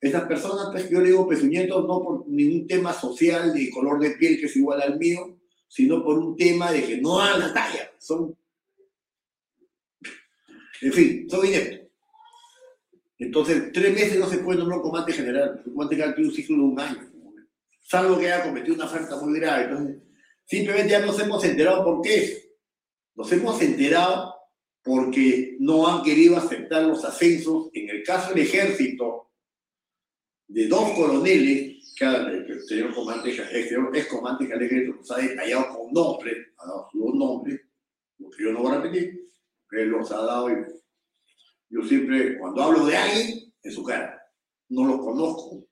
Estas 0.00 0.24
personas, 0.24 0.68
pues 0.70 0.88
yo 0.90 1.00
le 1.00 1.08
digo 1.08 1.28
pezuñentos 1.28 1.86
no 1.86 2.02
por 2.02 2.28
ningún 2.28 2.66
tema 2.66 2.92
social 2.92 3.52
de 3.52 3.70
color 3.70 4.00
de 4.00 4.12
piel 4.12 4.38
que 4.38 4.46
es 4.46 4.56
igual 4.56 4.80
al 4.80 4.98
mío, 4.98 5.38
sino 5.66 6.04
por 6.04 6.18
un 6.18 6.36
tema 6.36 6.70
de 6.72 6.84
que 6.84 6.98
no 6.98 7.18
dan 7.18 7.40
la 7.40 7.52
talla. 7.52 7.90
Son. 7.98 8.36
En 10.80 10.92
fin, 10.92 11.28
son 11.28 11.46
ineptos. 11.46 11.88
Entonces, 13.18 13.72
tres 13.72 13.92
meses 13.92 14.18
no 14.18 14.28
se 14.28 14.38
puede 14.38 14.60
nombrar 14.60 14.80
comandante 14.80 15.12
general. 15.12 15.62
El 15.64 15.72
comandante 15.72 15.96
general 15.96 16.14
tiene 16.14 16.30
un 16.30 16.34
ciclo 16.34 16.56
de 16.56 16.62
un 16.62 16.80
año. 16.80 17.12
Salvo 17.80 18.18
que 18.18 18.30
haya 18.30 18.44
cometido 18.44 18.76
una 18.76 18.86
falta 18.86 19.20
muy 19.20 19.40
grave. 19.40 19.64
Entonces, 19.64 19.96
Simplemente 20.48 20.92
ya 20.92 21.00
nos 21.00 21.20
hemos 21.20 21.44
enterado 21.44 21.84
por 21.84 22.00
qué. 22.00 22.54
Nos 23.14 23.30
hemos 23.32 23.60
enterado 23.60 24.34
porque 24.82 25.58
no 25.60 25.86
han 25.86 26.02
querido 26.02 26.38
aceptar 26.38 26.84
los 26.84 27.04
ascensos, 27.04 27.68
en 27.74 27.90
el 27.90 28.02
caso 28.02 28.32
del 28.32 28.44
ejército, 28.44 29.30
de 30.46 30.66
dos 30.66 30.92
coroneles, 30.92 31.92
que 31.94 32.06
el 32.06 32.62
señor 32.62 32.94
comandante, 32.94 33.30
el 33.30 33.68
señor 33.68 33.94
ex 33.94 34.06
comandante 34.06 34.54
ejército 34.54 34.96
nos 34.96 35.10
ha 35.10 35.18
detallado 35.18 35.76
con 35.76 35.92
nombre, 35.92 36.54
ha 36.56 36.66
dado 36.66 36.88
sus 36.90 37.14
nombres, 37.14 37.60
lo 38.18 38.30
que 38.30 38.44
yo 38.44 38.52
no 38.52 38.62
voy 38.62 38.72
a 38.72 38.80
repetir, 38.80 39.20
él 39.72 39.88
los 39.88 40.10
ha 40.12 40.22
dado 40.22 40.50
y 40.50 40.54
yo 41.68 41.82
siempre, 41.82 42.38
cuando 42.38 42.62
hablo 42.62 42.86
de 42.86 42.96
alguien, 42.96 43.52
en 43.62 43.72
su 43.72 43.84
cara, 43.84 44.18
no 44.70 44.86
lo 44.86 44.98
conozco, 44.98 45.68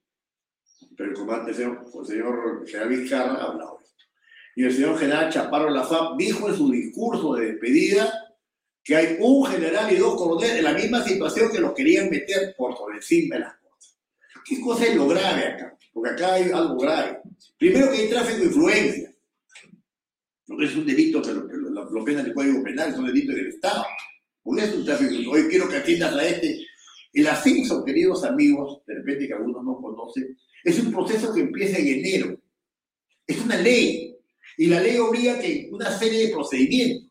pero 0.95 1.11
el 1.11 1.16
comandante, 1.16 1.53
el 1.53 1.57
señor, 1.57 1.85
el 2.01 2.07
señor 2.07 2.66
general 2.66 2.89
Vizcarra 2.91 3.35
ha 3.37 3.45
hablado 3.45 3.86
y 4.57 4.65
el 4.65 4.73
señor 4.73 4.99
general 4.99 5.31
Chaparro 5.31 5.69
Lafab 5.69 6.17
dijo 6.17 6.49
en 6.49 6.57
su 6.57 6.71
discurso 6.71 7.35
de 7.35 7.53
despedida 7.53 8.11
que 8.83 8.97
hay 8.97 9.17
un 9.21 9.45
general 9.45 9.93
y 9.93 9.97
dos 9.97 10.17
coroneles 10.17 10.57
en 10.57 10.65
la 10.65 10.73
misma 10.73 11.05
situación 11.05 11.53
que 11.53 11.61
los 11.61 11.75
querían 11.75 12.09
meter 12.09 12.55
por 12.57 12.75
sobre 12.75 12.97
encima 12.97 13.35
de 13.35 13.43
las 13.43 13.55
cosas. 13.57 13.99
¿Qué 14.47 14.61
cosa 14.61 14.87
es 14.87 14.97
lo 14.97 15.09
grave 15.09 15.47
acá? 15.47 15.77
Porque 15.93 16.11
acá 16.11 16.35
hay 16.35 16.51
algo 16.51 16.79
grave. 16.79 17.21
Primero 17.59 17.91
que 17.91 17.99
hay 17.99 18.09
tráfico 18.09 18.39
de 18.39 18.45
influencia. 18.47 19.13
Que 20.47 20.65
es 20.65 20.77
un 20.77 20.87
delito 20.87 21.21
que 21.21 21.33
lo, 21.33 21.47
que 21.47 21.57
lo, 21.57 21.91
lo 21.91 22.05
pena 22.05 22.23
el 22.23 22.33
Código 22.33 22.63
Penal, 22.63 22.91
es 22.91 22.97
un 22.97 23.07
delito 23.07 23.33
del 23.33 23.49
Estado. 23.49 23.85
Porque 24.43 24.65
es 24.65 24.73
un 24.73 24.85
tráfico 24.87 25.33
Hoy 25.33 25.49
quiero 25.51 25.69
que 25.69 25.77
atiendas 25.77 26.15
a 26.15 26.27
este. 26.27 26.65
El 27.13 27.27
ascenso, 27.27 27.85
queridos 27.85 28.25
amigos, 28.25 28.83
de 28.87 28.95
repente 28.95 29.27
que 29.27 29.35
algunos 29.35 29.63
no 29.65 29.77
conocen, 29.83 30.39
es 30.65 30.79
un 30.79 30.93
proceso 30.93 31.35
que 31.35 31.41
empieza 31.41 31.79
en 31.79 31.89
enero. 31.89 32.41
Es 33.27 33.39
una 33.41 33.57
ley. 33.57 34.06
Y 34.59 34.67
la 34.67 34.81
ley 34.81 34.97
obliga 34.99 35.39
que 35.39 35.69
una 35.71 35.91
serie 35.91 36.27
de 36.29 36.33
procedimientos, 36.35 37.11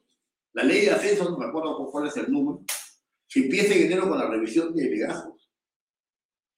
la 0.54 0.64
ley 0.64 0.86
de 0.86 0.92
ascenso, 0.92 1.30
no 1.30 1.38
me 1.38 1.46
acuerdo 1.46 1.90
cuál 1.92 2.08
es 2.08 2.18
el 2.18 2.32
número, 2.32 2.64
que 3.30 3.42
empiece 3.42 3.78
en 3.78 3.86
enero 3.88 4.10
con 4.10 4.18
la 4.18 4.30
revisión 4.30 4.74
de 4.74 4.90
legajos 4.90 5.50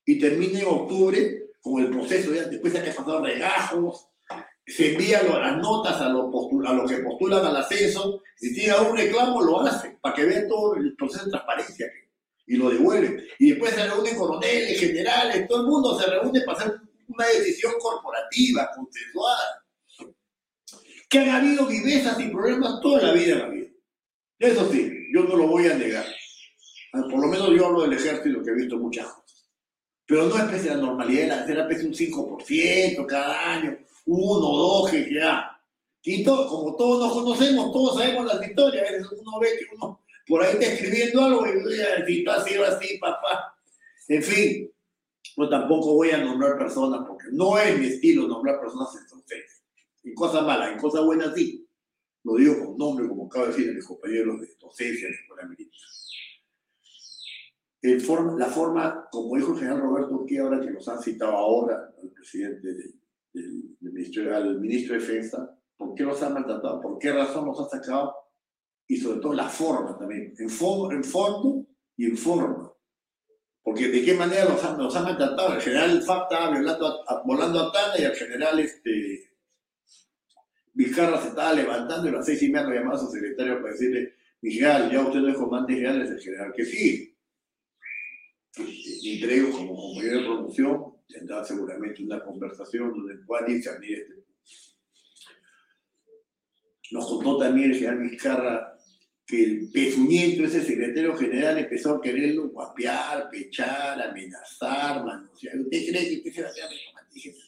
y 0.05 0.19
termine 0.19 0.59
en 0.61 0.67
octubre 0.67 1.43
con 1.61 1.81
el 1.83 1.89
proceso, 1.89 2.33
ya 2.33 2.43
después 2.43 2.71
de 2.73 2.83
que 2.83 2.91
ha 2.91 2.95
pasado 2.95 3.23
regajos, 3.23 4.07
se 4.65 4.91
envía 4.93 5.23
lo- 5.23 5.39
las 5.39 5.57
notas 5.57 5.99
a 5.99 6.09
los, 6.09 6.25
a 6.65 6.73
los 6.73 6.89
que 6.91 6.97
postulan 6.99 7.45
al 7.45 7.57
ascenso, 7.57 8.21
si 8.35 8.53
tiene 8.53 8.71
algún 8.71 8.95
reclamo 8.97 9.41
lo 9.41 9.61
hace, 9.61 9.97
para 10.01 10.15
que 10.15 10.25
vean 10.25 10.47
todo 10.47 10.75
el 10.75 10.95
proceso 10.95 11.25
de 11.25 11.31
transparencia 11.31 11.87
y 12.45 12.55
lo 12.55 12.69
devuelven. 12.69 13.21
Y 13.39 13.49
después 13.51 13.73
se 13.73 13.85
reúnen 13.87 14.15
coroneles, 14.15 14.79
generales, 14.79 15.47
todo 15.47 15.61
el 15.61 15.67
mundo 15.67 15.99
se 15.99 16.05
reúne 16.09 16.41
para 16.41 16.59
hacer 16.59 16.79
una 17.07 17.25
decisión 17.27 17.73
corporativa, 17.79 18.69
consensuada. 18.75 19.65
Que 21.09 21.19
han 21.19 21.29
habido 21.29 21.65
vivezas 21.67 22.19
y 22.19 22.27
problemas 22.29 22.81
toda 22.81 23.01
la 23.01 23.13
vida 23.13 23.33
en 23.33 23.39
la 23.39 23.49
vida. 23.49 23.67
Eso 24.39 24.71
sí, 24.71 24.91
yo 25.13 25.23
no 25.23 25.35
lo 25.35 25.47
voy 25.47 25.67
a 25.67 25.75
negar. 25.75 26.05
Ah, 26.93 27.01
Por 27.09 27.19
lo 27.21 27.27
menos 27.27 27.49
yo 27.51 27.65
hablo 27.67 27.81
del 27.83 27.93
ejército 27.93 28.43
que 28.43 28.51
he 28.51 28.55
visto 28.55 28.77
muchas 28.77 29.05
cosas. 29.07 29.49
Pero 30.05 30.25
no 30.25 30.37
es 30.37 30.65
la 30.65 30.75
normalidad, 30.75 31.49
era 31.49 31.67
pese 31.67 31.85
un 31.85 31.93
5% 31.93 33.05
cada 33.05 33.53
año, 33.53 33.77
uno, 34.05 34.47
dos, 34.57 34.91
que 34.91 35.13
ya. 35.13 35.51
Y 36.03 36.23
todo, 36.23 36.47
como 36.47 36.75
todos 36.77 36.99
nos 37.05 37.13
conocemos, 37.13 37.71
todos 37.73 37.97
sabemos 37.97 38.25
las 38.25 38.47
historias. 38.47 38.85
Uno 39.11 39.39
ve 39.39 39.49
que 39.59 39.75
uno 39.75 40.01
por 40.27 40.43
ahí 40.43 40.53
está 40.53 40.65
escribiendo 40.65 41.23
algo 41.23 41.47
y 41.47 41.49
"Oye, 41.65 41.85
si 42.05 42.23
tú 42.23 42.31
has 42.31 42.43
sido 42.45 42.65
así, 42.65 42.97
papá. 42.97 43.57
En 44.09 44.23
fin, 44.23 44.71
yo 45.37 45.49
tampoco 45.49 45.93
voy 45.93 46.11
a 46.11 46.17
nombrar 46.17 46.57
personas 46.57 47.01
porque 47.07 47.27
no 47.31 47.57
es 47.57 47.77
mi 47.77 47.87
estilo 47.87 48.27
nombrar 48.27 48.59
personas 48.59 48.89
entonces. 49.01 49.56
En 50.07 50.15
cosas 50.15 50.43
malas, 50.45 50.71
en 50.71 50.79
cosas 50.79 51.03
buenas 51.05 51.33
sí. 51.35 51.67
Lo 52.23 52.35
digo 52.35 52.65
con 52.65 52.77
nombre, 52.77 53.07
como 53.07 53.25
acaba 53.25 53.47
de 53.47 53.51
decir 53.53 53.73
mis 53.75 53.85
compañeros 53.85 54.39
de 54.41 54.47
docencia 54.59 55.07
de 55.07 55.13
la 55.13 55.19
escuela 55.19 55.47
militar. 55.47 55.79
El 57.81 58.37
la 58.39 58.45
forma, 58.47 59.07
como 59.11 59.35
dijo 59.35 59.53
el 59.53 59.59
general 59.59 59.81
Roberto 59.81 60.25
que 60.27 60.39
ahora 60.39 60.59
que 60.59 60.71
nos 60.71 60.87
han 60.87 61.01
citado 61.01 61.33
ahora 61.33 61.93
al 62.01 62.09
presidente 62.09 62.67
del, 63.33 64.27
al 64.33 64.59
ministro 64.59 64.95
de 64.95 64.99
Defensa, 64.99 65.57
¿por 65.77 65.93
qué 65.93 66.03
los 66.03 66.21
han 66.23 66.33
maltratado? 66.33 66.81
¿Por 66.81 66.97
qué 66.97 67.11
razón 67.11 67.45
los 67.45 67.59
han 67.59 67.69
sacado? 67.69 68.15
Y 68.87 68.97
sobre 68.97 69.19
todo 69.19 69.33
la 69.33 69.47
forma 69.49 69.97
también, 69.97 70.33
en, 70.37 70.49
fo- 70.49 70.91
en 70.93 71.03
fondo 71.03 71.65
y 71.97 72.05
en 72.05 72.17
forma. 72.17 72.73
Porque 73.61 73.89
de 73.89 74.03
qué 74.03 74.13
manera 74.15 74.45
los 74.45 74.63
han, 74.63 74.77
los 74.77 74.95
han 74.95 75.03
maltratado. 75.03 75.53
El 75.53 75.61
general 75.61 76.01
FAP 76.01 76.31
estaba 76.31 76.51
violando 76.51 76.87
a- 76.87 77.03
a- 77.13 77.23
volando 77.23 77.59
a 77.59 77.71
Tana 77.71 77.99
y 77.99 78.03
el 78.03 78.15
general 78.15 78.59
este, 78.59 79.26
Vizcarra 80.77 81.19
se 81.19 81.29
estaba 81.29 81.53
levantando 81.53 82.05
y 82.05 82.09
a 82.11 82.17
las 82.17 82.25
seis 82.27 82.39
y 82.43 82.49
media 82.51 82.67
lo 82.67 82.75
llamaba 82.75 82.97
a 82.97 82.99
su 82.99 83.09
secretario 83.09 83.59
para 83.59 83.73
decirle, 83.73 84.13
mi 84.41 84.51
general, 84.51 84.91
ya 84.91 85.01
usted 85.01 85.19
no 85.21 85.29
es 85.29 85.35
comandante 85.35 85.73
general, 85.73 86.01
es 86.03 86.11
el 86.11 86.19
general 86.19 86.53
que 86.55 86.65
sí. 86.65 87.17
Y 88.59 89.15
entre 89.15 89.37
ellos, 89.37 89.55
como 89.55 89.75
compañero 89.75 90.19
de 90.19 90.25
promoción, 90.25 90.93
tendrá 91.07 91.43
seguramente 91.43 92.03
una 92.03 92.23
conversación 92.23 92.91
donde 92.91 93.15
puedan 93.25 93.47
discernir 93.47 93.97
este 93.97 94.23
Nos 96.91 97.07
contó 97.07 97.39
también 97.39 97.71
el 97.71 97.77
general 97.77 98.09
Vizcarra 98.09 98.77
que 99.25 99.43
el 99.43 99.71
pezuñento, 99.71 100.43
ese 100.43 100.63
secretario 100.63 101.17
general, 101.17 101.57
empezó 101.57 101.95
a 101.95 102.01
quererlo 102.01 102.49
guapear, 102.49 103.31
pechar, 103.31 103.99
amenazar, 103.99 105.03
manosear. 105.03 105.59
¿Usted 105.59 105.89
cree 105.89 106.21
que 106.21 106.29
usted 106.29 106.51
se 106.53 106.61
a 106.61 106.69
de 106.69 106.75
comandante 106.85 107.19
general? 107.19 107.46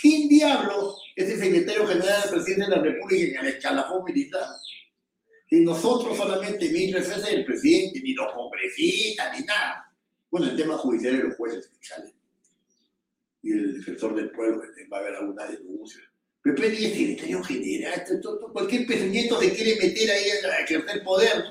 ¿Quién 0.00 0.28
diablo 0.28 0.96
es 1.16 1.28
el 1.28 1.40
secretario 1.40 1.84
general 1.84 2.22
del 2.22 2.30
presidente 2.30 2.70
de 2.70 2.76
la 2.76 2.82
República 2.82 3.40
en 3.40 3.46
el 3.46 3.54
escalafón 3.54 4.04
militar? 4.04 4.46
Y 5.50 5.60
nosotros 5.60 6.16
solamente, 6.16 6.70
mi 6.70 6.92
defensa 6.92 7.28
del 7.28 7.44
presidente, 7.44 8.00
ni 8.00 8.14
los 8.14 8.32
congresistas, 8.32 9.36
ni 9.36 9.44
nada. 9.44 9.92
Bueno, 10.30 10.46
el 10.46 10.56
tema 10.56 10.78
judicial 10.78 11.16
de 11.16 11.24
los 11.24 11.36
jueces 11.36 11.68
fiscales 11.68 12.14
y 13.42 13.52
el 13.52 13.78
defensor 13.78 14.14
del 14.14 14.30
pueblo, 14.30 14.62
va 14.92 14.98
a 14.98 15.00
haber 15.00 15.16
alguna 15.16 15.46
denuncia. 15.46 16.02
Pero 16.42 16.62
es 16.62 16.78
secretario 16.78 17.42
general, 17.42 18.04
cualquier 18.52 18.86
pezuñento 18.86 19.40
se 19.40 19.52
quiere 19.52 19.76
meter 19.76 20.10
ahí 20.10 20.30
a 20.30 20.60
ejercer 20.60 21.02
poder. 21.02 21.44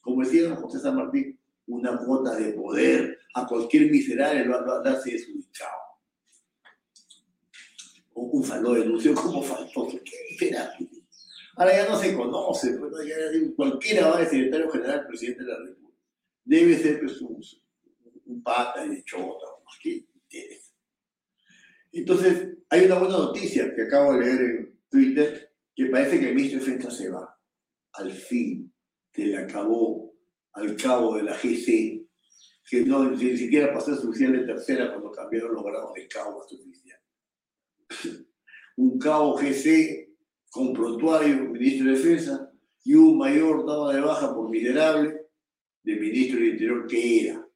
Como 0.00 0.24
decía 0.24 0.56
José 0.56 0.80
San 0.80 0.96
Martín, 0.96 1.38
una 1.66 1.96
cuota 1.98 2.34
de 2.36 2.52
poder 2.52 3.18
a 3.34 3.46
cualquier 3.46 3.90
miserable 3.90 4.44
lo 4.44 4.66
va 4.66 4.76
a 4.78 4.82
darse 4.82 5.12
desubicado. 5.12 5.81
Un, 8.14 8.30
un 8.32 8.44
faló 8.44 8.74
denunció 8.74 9.14
como 9.14 9.42
faltoso. 9.42 9.98
¿Qué 10.04 10.16
miserable? 10.30 10.88
Ahora 11.56 11.76
ya 11.76 11.88
no 11.88 11.98
se 11.98 12.14
conoce, 12.14 12.72
pues. 12.74 12.92
Ya 13.06 13.16
cualquiera 13.56 14.08
va 14.08 14.20
de 14.20 14.26
secretario 14.26 14.70
general, 14.70 15.06
presidente 15.06 15.44
de 15.44 15.48
la 15.48 15.58
República. 15.58 15.98
Debe 16.44 16.78
ser 16.78 17.00
pues, 17.00 17.20
un, 17.20 17.42
un 18.26 18.42
pata 18.42 18.86
de 18.86 19.02
chota. 19.04 19.46
¿qué 19.82 20.06
interesa? 20.14 20.72
Entonces, 21.92 22.56
hay 22.70 22.86
una 22.86 22.98
buena 22.98 23.18
noticia 23.18 23.74
que 23.74 23.82
acabo 23.82 24.14
de 24.14 24.20
leer 24.20 24.40
en 24.40 24.80
Twitter, 24.88 25.52
que 25.74 25.86
parece 25.86 26.18
que 26.18 26.28
el 26.28 26.34
ministro 26.34 26.60
de 26.60 26.66
Defensa 26.66 26.90
se 26.90 27.10
va. 27.10 27.38
Al 27.94 28.12
fin, 28.12 28.72
se 29.12 29.26
le 29.26 29.36
acabó 29.36 30.14
al 30.52 30.76
cabo 30.76 31.16
de 31.16 31.24
la 31.24 31.34
GC, 31.34 32.06
que 32.68 32.84
no, 32.86 33.10
ni 33.10 33.36
siquiera 33.36 33.72
pasó 33.72 33.92
a 33.92 33.96
su 33.96 34.08
oficial 34.08 34.32
de 34.32 34.46
tercera 34.46 34.90
cuando 34.90 35.10
cambiaron 35.10 35.54
los 35.54 35.64
grados 35.64 35.92
de 35.94 36.08
cabo 36.08 36.42
a 36.42 36.48
su 36.48 36.56
oficial. 36.56 36.98
Un 38.76 38.98
cabo 38.98 39.36
GC 39.36 40.08
con 40.50 40.72
prontuario, 40.72 41.48
ministro 41.50 41.90
de 41.90 41.98
Defensa, 41.98 42.50
y 42.84 42.94
un 42.94 43.18
mayor 43.18 43.66
dado 43.66 43.90
de 43.90 44.00
baja 44.00 44.34
por 44.34 44.50
miserable 44.50 45.28
del 45.82 46.00
ministro 46.00 46.38
del 46.38 46.48
Interior 46.48 46.86
que 46.86 47.28
era. 47.28 47.48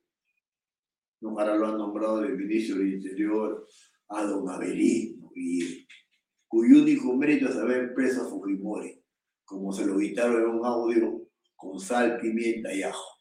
No, 1.21 1.39
ahora 1.39 1.57
lo 1.57 1.67
han 1.67 1.79
nombrado 1.79 2.21
del 2.21 2.37
ministro 2.37 2.79
del 2.79 2.95
Interior 2.95 3.67
a 4.09 4.25
don 4.25 4.49
Avelino, 4.49 5.31
y, 5.35 5.87
cuyo 6.47 6.83
único 6.83 7.15
mérito 7.15 7.49
es 7.49 7.57
haber 7.57 7.93
preso 7.95 8.23
a 8.23 8.29
Fujimori, 8.31 9.03
como 9.45 9.73
se 9.73 9.85
lo 9.85 9.99
quitaron 9.99 10.43
en 10.43 10.49
un 10.59 10.65
audio 10.65 11.29
con 11.55 11.81
sal, 11.81 12.19
pimienta 12.21 12.73
y 12.73 12.83
ajo. 12.83 13.19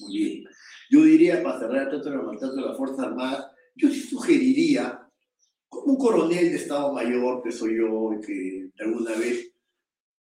Muy 0.00 0.18
bien. 0.18 0.44
Yo 0.90 1.04
diría, 1.04 1.42
para 1.42 1.60
cerrar 1.60 1.90
tanto 1.90 2.08
el 2.08 2.22
maltrato 2.22 2.56
de 2.56 2.62
las 2.62 2.76
Fuerzas 2.76 2.98
Armadas, 2.98 3.46
yo 3.76 3.88
sí 3.88 4.00
sugeriría, 4.00 5.01
un 5.92 5.98
coronel 5.98 6.50
de 6.50 6.56
Estado 6.56 6.92
Mayor 6.92 7.42
que 7.42 7.52
soy 7.52 7.76
yo, 7.76 8.10
que 8.24 8.70
alguna 8.78 9.14
vez 9.14 9.52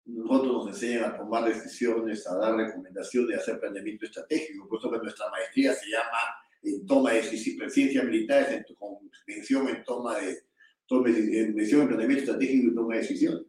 nosotros 0.04 0.52
nos 0.52 0.68
enseñan 0.68 1.04
a 1.04 1.16
tomar 1.16 1.44
decisiones, 1.44 2.26
a 2.26 2.36
dar 2.36 2.56
recomendaciones, 2.56 3.36
a 3.36 3.40
hacer 3.40 3.60
planeamiento 3.60 4.04
estratégico, 4.04 4.68
por 4.68 4.80
eso 4.80 4.90
que 4.90 4.98
nuestra 4.98 5.30
maestría 5.30 5.72
se 5.74 5.88
llama 5.88 6.18
en 6.62 6.84
toma 6.86 7.12
de 7.12 7.22
decisiones, 7.22 7.72
ciencias 7.72 8.04
militares, 8.04 8.64
en 8.68 8.74
convención 8.74 9.68
en 9.68 9.84
toma 9.84 10.18
de, 10.18 10.42
en 10.88 11.54
planeamiento 11.54 12.24
estratégico 12.24 12.66
y 12.66 12.74
toma 12.74 12.94
de 12.94 13.00
decisiones. 13.02 13.46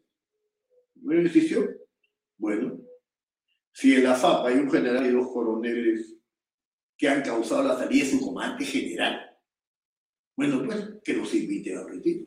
¿Buena 0.94 1.24
decisión? 1.24 1.76
Bueno, 2.38 2.80
si 3.74 3.96
en 3.96 4.04
la 4.04 4.14
FAP 4.14 4.46
hay 4.46 4.56
un 4.58 4.70
general 4.70 5.06
y 5.08 5.10
dos 5.10 5.28
coroneles 5.32 6.16
que 6.96 7.10
han 7.10 7.24
causado 7.24 7.64
la 7.64 7.78
salida 7.78 8.06
de 8.06 8.12
su 8.12 8.22
comandante 8.22 8.64
general, 8.66 9.40
bueno, 10.36 10.64
pues 10.66 10.91
que 11.04 11.14
los 11.14 11.34
inviten 11.34 11.78
al 11.78 11.90
retiro. 11.90 12.26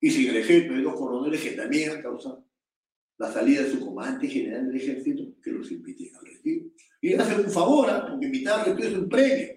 Y 0.00 0.10
si 0.10 0.26
en 0.26 0.34
el 0.34 0.42
ejército 0.42 0.74
hay 0.74 0.82
dos 0.82 0.94
coroneles 0.94 1.40
que 1.40 1.52
también 1.52 1.90
han 1.90 2.02
causado 2.02 2.46
la 3.18 3.32
salida 3.32 3.62
de 3.62 3.70
su 3.70 3.80
comandante 3.80 4.28
general 4.28 4.66
del 4.66 4.76
ejército, 4.76 5.24
que 5.42 5.50
los 5.50 5.70
inviten 5.70 6.14
al 6.16 6.26
retiro. 6.26 6.66
Y 7.00 7.10
le 7.10 7.16
hacen 7.16 7.40
un 7.40 7.50
favor, 7.50 7.88
¿ah? 7.90 8.06
porque 8.08 8.26
invitar 8.26 8.68
es 8.78 8.94
un 8.94 9.08
premio. 9.08 9.56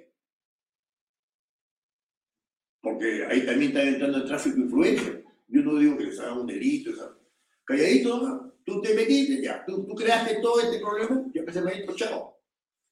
Porque 2.82 3.26
ahí 3.26 3.46
también 3.46 3.72
está 3.72 3.84
entrando 3.84 4.20
el 4.20 4.26
tráfico 4.26 4.56
de 4.56 4.62
influencia. 4.62 5.24
Yo 5.48 5.62
no 5.62 5.78
digo 5.78 5.98
que 5.98 6.06
les 6.06 6.20
haga 6.20 6.40
un 6.40 6.48
delito, 6.48 6.96
¿sabes? 6.96 7.18
calladito, 7.66 8.18
¿no? 8.18 8.54
tú 8.66 8.82
te 8.82 8.96
metiste, 8.96 9.44
ya, 9.44 9.64
tú, 9.66 9.86
tú 9.86 9.94
creaste 9.94 10.40
todo 10.42 10.60
este 10.60 10.80
problema, 10.80 11.24
ya 11.34 11.42
empecé 11.42 11.60
a 11.60 11.96
chao. 11.96 12.40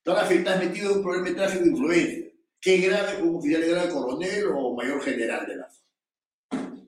Ahora 0.06 0.30
estás 0.30 0.64
metido 0.64 0.92
en 0.92 0.98
un 0.98 1.04
problema 1.04 1.30
de 1.30 1.36
tráfico 1.36 1.64
de 1.64 1.70
influencia. 1.72 2.27
¿Qué 2.60 2.78
grave 2.78 3.20
como 3.20 3.38
oficial 3.38 3.62
de 3.62 3.70
grado 3.70 3.94
coronel 3.94 4.46
o 4.54 4.76
mayor 4.76 5.02
general 5.02 5.46
de 5.46 5.56
la 5.58 5.68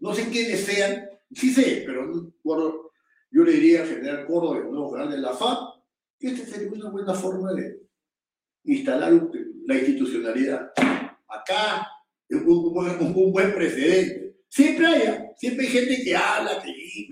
No 0.02 0.14
sé 0.14 0.30
quiénes 0.30 0.66
sean, 0.66 1.10
sí 1.32 1.54
sé, 1.54 1.84
pero 1.86 2.06
no, 2.06 2.34
bueno, 2.44 2.92
yo 3.32 3.44
le 3.44 3.52
diría 3.54 3.82
al 3.82 3.88
general 3.88 4.26
Córdoba, 4.26 4.58
el 4.58 4.72
nuevo 4.72 4.92
general 4.92 5.12
de 5.12 5.20
la 5.20 5.34
FAP, 5.34 5.80
que 6.20 6.28
esta 6.28 6.46
sería 6.46 6.72
una 6.72 6.90
buena 6.90 7.14
forma 7.14 7.54
de 7.54 7.82
instalar 8.64 9.14
la 9.66 9.76
institucionalidad. 9.76 10.72
Acá 11.28 11.88
es 12.28 12.42
un, 12.42 13.32
buen, 13.32 13.54
precedente. 13.54 14.38
Siempre 14.50 14.88
hay, 14.88 15.20
siempre 15.38 15.66
hay 15.66 15.72
gente 15.72 16.04
que 16.04 16.16
habla, 16.16 16.62
que 16.62 16.74
dice, 16.74 17.08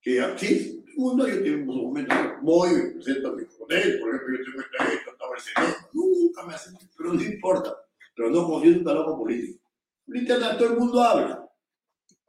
que 0.00 0.20
así, 0.20 0.81
uno 1.02 1.26
yo 1.26 1.42
tengo 1.42 1.72
unos 1.72 1.84
momentos, 1.84 2.18
voy, 2.42 2.70
me 2.70 2.90
presento 2.92 3.28
a 3.28 3.36
mi 3.36 3.44
coronel, 3.44 4.00
por 4.00 4.08
ejemplo, 4.08 4.38
yo 4.38 4.44
tengo 4.44 4.60
esta 4.60 4.92
esto, 4.92 5.10
estaba 5.10 5.34
el 5.34 5.40
Senado, 5.40 5.88
nunca 5.92 6.42
me 6.46 6.54
hacen, 6.54 6.74
pero 6.96 7.12
no 7.12 7.22
importa, 7.22 7.76
pero 8.14 8.30
no 8.30 8.62
en 8.62 8.78
un 8.78 8.84
talón 8.84 9.18
político. 9.18 9.64
Ahorita 10.06 10.58
todo 10.58 10.72
el 10.72 10.78
mundo 10.78 11.02
habla, 11.02 11.50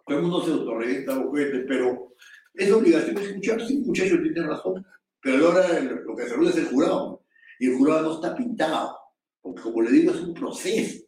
todo 0.06 0.18
el 0.18 0.24
mundo 0.24 0.46
se 0.46 0.52
autorrevienta 0.52 1.16
juguetes, 1.16 1.66
pero 1.68 2.16
es 2.54 2.72
obligación 2.72 3.18
escuchar, 3.18 3.66
sí, 3.66 3.78
muchachos 3.78 4.20
tienen 4.22 4.48
razón, 4.48 4.86
pero 5.22 5.48
ahora 5.48 5.80
lo 5.80 6.16
que 6.16 6.28
se 6.28 6.36
es 6.36 6.58
el 6.58 6.66
jurado, 6.66 7.24
y 7.60 7.70
el 7.70 7.78
jurado 7.78 8.02
no 8.02 8.16
está 8.16 8.36
pintado, 8.36 8.98
porque 9.42 9.62
como 9.62 9.82
le 9.82 9.92
digo, 9.92 10.12
es 10.12 10.22
un 10.22 10.34
proceso, 10.34 11.04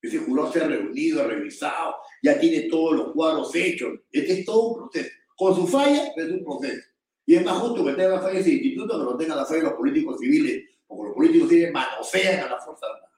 Ese 0.00 0.18
jurado 0.18 0.52
se 0.52 0.62
ha 0.62 0.68
reunido, 0.68 1.22
ha 1.22 1.26
revisado, 1.26 1.94
ya 2.22 2.38
tiene 2.38 2.68
todos 2.68 2.96
los 2.96 3.12
cuadros 3.12 3.54
hechos. 3.54 4.00
Este 4.12 4.40
es 4.40 4.44
todo 4.44 4.68
un 4.68 4.74
proceso. 4.76 5.10
Con 5.36 5.54
su 5.54 5.66
falla, 5.66 6.12
es 6.14 6.30
un 6.30 6.44
proceso. 6.44 6.93
Y 7.26 7.36
es 7.36 7.44
más 7.44 7.58
justo 7.58 7.84
que 7.84 7.92
tenga 7.92 8.16
la 8.16 8.20
falla 8.20 8.38
ese 8.38 8.52
instituto 8.52 8.98
que 8.98 9.04
no 9.04 9.16
tenga 9.16 9.36
la 9.36 9.46
falla 9.46 9.62
los 9.62 9.72
políticos 9.74 10.18
civiles, 10.20 10.64
porque 10.86 11.08
los 11.08 11.14
políticos 11.14 11.48
civiles 11.48 11.72
manosean 11.72 12.46
a 12.46 12.50
la 12.50 12.60
Fuerza 12.60 12.86
Armada. 12.86 13.12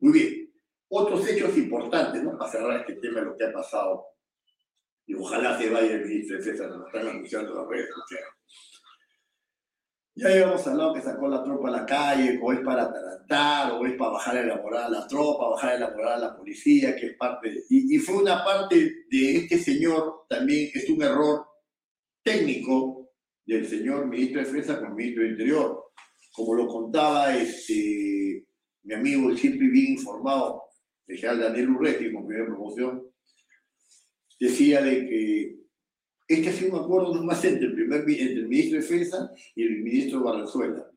Muy 0.00 0.12
bien. 0.12 0.54
Otros 0.88 1.28
hechos 1.28 1.56
importantes, 1.56 2.22
¿no? 2.22 2.38
Para 2.38 2.50
cerrar 2.50 2.80
este 2.80 2.94
tema 2.94 3.20
de 3.20 3.26
lo 3.26 3.36
que 3.36 3.44
ha 3.44 3.52
pasado. 3.52 4.06
Y 5.06 5.14
ojalá 5.14 5.58
se 5.58 5.68
vaya 5.70 5.94
el 5.94 6.06
ministro 6.06 6.36
de 6.36 6.44
César, 6.44 6.70
nos 6.70 6.86
están 6.86 7.08
anunciando 7.08 7.54
las 7.54 7.68
redes 7.68 7.90
sociales. 7.92 8.28
Ya 10.16 10.28
habíamos 10.28 10.64
hablado 10.68 10.94
que 10.94 11.02
sacó 11.02 11.26
la 11.26 11.42
tropa 11.42 11.68
a 11.68 11.72
la 11.72 11.86
calle, 11.86 12.38
o 12.40 12.52
es 12.52 12.60
para 12.60 12.84
atarantar, 12.84 13.72
o 13.72 13.84
es 13.84 13.94
para 13.94 14.12
bajar 14.12 14.44
la 14.44 14.56
moral 14.58 14.84
a 14.84 15.00
la 15.00 15.06
tropa, 15.08 15.48
bajar 15.48 15.80
la 15.80 15.90
moral 15.90 16.12
a 16.12 16.26
la 16.28 16.36
policía, 16.36 16.94
que 16.94 17.06
es 17.06 17.16
parte. 17.16 17.52
Y, 17.68 17.96
y 17.96 17.98
fue 17.98 18.18
una 18.18 18.44
parte 18.44 19.06
de 19.10 19.36
este 19.38 19.58
señor, 19.58 20.26
también 20.28 20.70
es 20.72 20.88
un 20.88 21.02
error 21.02 21.46
técnico 22.22 23.03
del 23.44 23.66
señor 23.66 24.06
ministro 24.06 24.40
de 24.40 24.46
Defensa 24.46 24.78
con 24.78 24.88
el 24.88 24.94
ministro 24.94 25.22
de 25.22 25.30
Interior. 25.30 25.84
Como 26.32 26.54
lo 26.54 26.66
contaba 26.66 27.36
este, 27.36 28.46
mi 28.82 28.94
amigo, 28.94 29.34
siempre 29.36 29.68
bien 29.68 29.92
informado, 29.92 30.62
el 31.06 31.16
general 31.16 31.40
Daniel 31.40 31.70
Urresti, 31.70 32.12
con 32.12 32.26
primera 32.26 32.46
promoción, 32.46 33.04
decía 34.40 34.82
de 34.82 35.08
que 35.08 35.56
este 36.26 36.48
ha 36.48 36.52
sido 36.52 36.76
un 36.76 36.84
acuerdo 36.84 37.14
nomás 37.14 37.44
entre 37.44 37.66
el, 37.66 37.74
primer, 37.74 38.00
entre 38.00 38.34
el 38.34 38.48
ministro 38.48 38.78
de 38.78 38.82
Defensa 38.82 39.30
y 39.54 39.62
el 39.62 39.82
ministro 39.82 40.22
Barranzuela. 40.22 40.90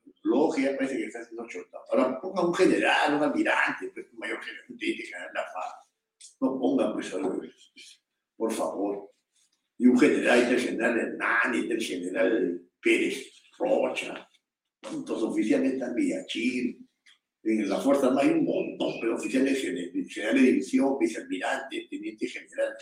Ya 0.58 0.76
parece 0.76 0.98
que 0.98 1.06
está 1.06 1.20
haciendo 1.20 1.48
chota. 1.48 1.78
Ahora 1.90 2.20
ponga 2.20 2.46
un 2.46 2.54
general, 2.54 3.16
un 3.16 3.24
almirante, 3.24 3.90
pues, 3.94 4.08
un 4.12 4.20
mayor 4.20 4.40
general, 4.44 4.66
general 4.80 5.30
la. 5.34 5.46
No 6.42 6.60
ponga 6.60 6.94
pues, 6.94 7.14
por 8.36 8.52
favor. 8.52 9.10
Y 9.80 9.88
un 9.88 10.00
general, 10.00 10.52
el 10.52 10.60
general 10.60 11.00
Hernán, 11.00 11.54
el 11.54 11.82
general 11.82 12.62
Pérez 12.82 13.32
Rocha. 13.60 14.28
¿Cuántos 14.82 15.24
oficiales 15.24 15.74
están 15.74 15.96
Villachir? 15.96 16.78
En 17.44 17.70
la 17.70 17.80
Fuerza 17.80 18.10
no 18.10 18.20
hay 18.20 18.30
un 18.30 18.44
montón, 18.44 18.96
pero 19.00 19.16
oficiales 19.16 19.62
generales 19.62 20.42
de 20.42 20.52
división, 20.52 20.98
vicealmirantes, 21.00 21.90
teniente 21.90 22.28
general, 22.28 22.76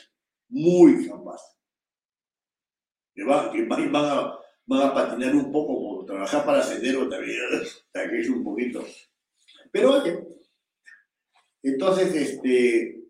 muy 0.49 1.07
capaces 1.07 1.55
que, 3.15 3.23
van, 3.23 3.51
que 3.51 3.65
van, 3.65 3.95
a, 3.95 4.93
patinar 4.93 5.33
un 5.35 5.51
poco, 5.51 5.73
como 5.75 6.05
trabajar 6.05 6.45
para 6.45 6.61
Sendero 6.61 7.07
también, 7.09 7.39
que 7.93 8.19
es 8.19 8.29
un 8.29 8.43
poquito. 8.43 8.85
Pero 9.71 9.93
oye, 9.93 10.19
entonces 11.63 12.13
este, 12.13 13.04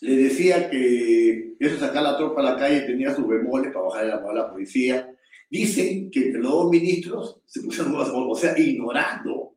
le 0.00 0.16
decía 0.16 0.70
que 0.70 1.56
eso 1.58 1.78
sacar 1.78 2.02
la 2.02 2.16
tropa 2.16 2.40
a 2.40 2.52
la 2.52 2.56
calle 2.56 2.80
tenía 2.82 3.14
sus 3.14 3.28
bemoles 3.28 3.72
para 3.72 3.86
bajar 3.86 4.04
a 4.10 4.34
la 4.34 4.50
policía. 4.50 5.14
Dicen 5.50 6.10
que 6.10 6.26
entre 6.26 6.40
los 6.40 6.52
dos 6.52 6.70
ministros 6.70 7.40
se 7.44 7.60
pusieron, 7.60 7.94
o 7.96 8.34
sea, 8.34 8.58
ignorando 8.58 9.56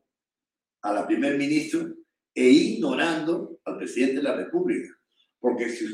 a 0.82 0.92
la 0.92 1.06
primer 1.06 1.38
ministro 1.38 1.86
e 2.34 2.48
ignorando 2.48 3.58
al 3.64 3.78
presidente 3.78 4.16
de 4.16 4.22
la 4.22 4.34
República. 4.34 4.88
Porque 5.38 5.70
si 5.70 5.86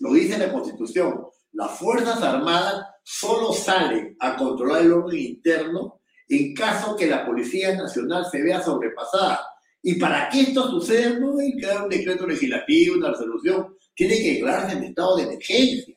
lo 0.00 0.12
dice 0.12 0.38
la 0.38 0.52
Constitución, 0.52 1.26
las 1.52 1.78
Fuerzas 1.78 2.22
Armadas 2.22 2.84
solo 3.02 3.52
salen 3.52 4.16
a 4.20 4.36
controlar 4.36 4.82
el 4.82 4.92
orden 4.92 5.18
interno 5.18 6.00
en 6.28 6.54
caso 6.54 6.96
que 6.96 7.06
la 7.06 7.24
Policía 7.24 7.74
Nacional 7.74 8.26
se 8.30 8.42
vea 8.42 8.62
sobrepasada. 8.62 9.40
Y 9.82 9.94
para 9.94 10.28
que 10.28 10.40
esto 10.42 10.68
suceda, 10.68 11.18
no 11.18 11.38
hay 11.38 11.56
que 11.56 11.66
dar 11.66 11.84
un 11.84 11.88
decreto 11.88 12.26
legislativo, 12.26 12.96
una 12.96 13.10
resolución, 13.10 13.76
tiene 13.96 14.16
que 14.18 14.34
declararse 14.34 14.76
en 14.76 14.84
estado 14.84 15.16
de 15.16 15.22
emergencia. 15.22 15.96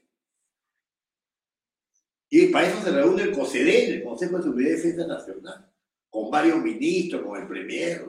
Y 2.30 2.48
para 2.48 2.68
eso 2.68 2.82
se 2.82 2.92
reúne 2.92 3.24
el 3.24 3.32
COSEDEN, 3.34 3.92
el 3.92 4.04
Consejo 4.04 4.38
de 4.38 4.44
Seguridad 4.44 4.70
y 4.70 4.76
Defensa 4.76 5.08
Nacional, 5.08 5.72
con 6.10 6.32
varios 6.32 6.60
ministros, 6.60 7.24
con 7.24 7.42
el 7.42 7.48
Premier. 7.48 8.06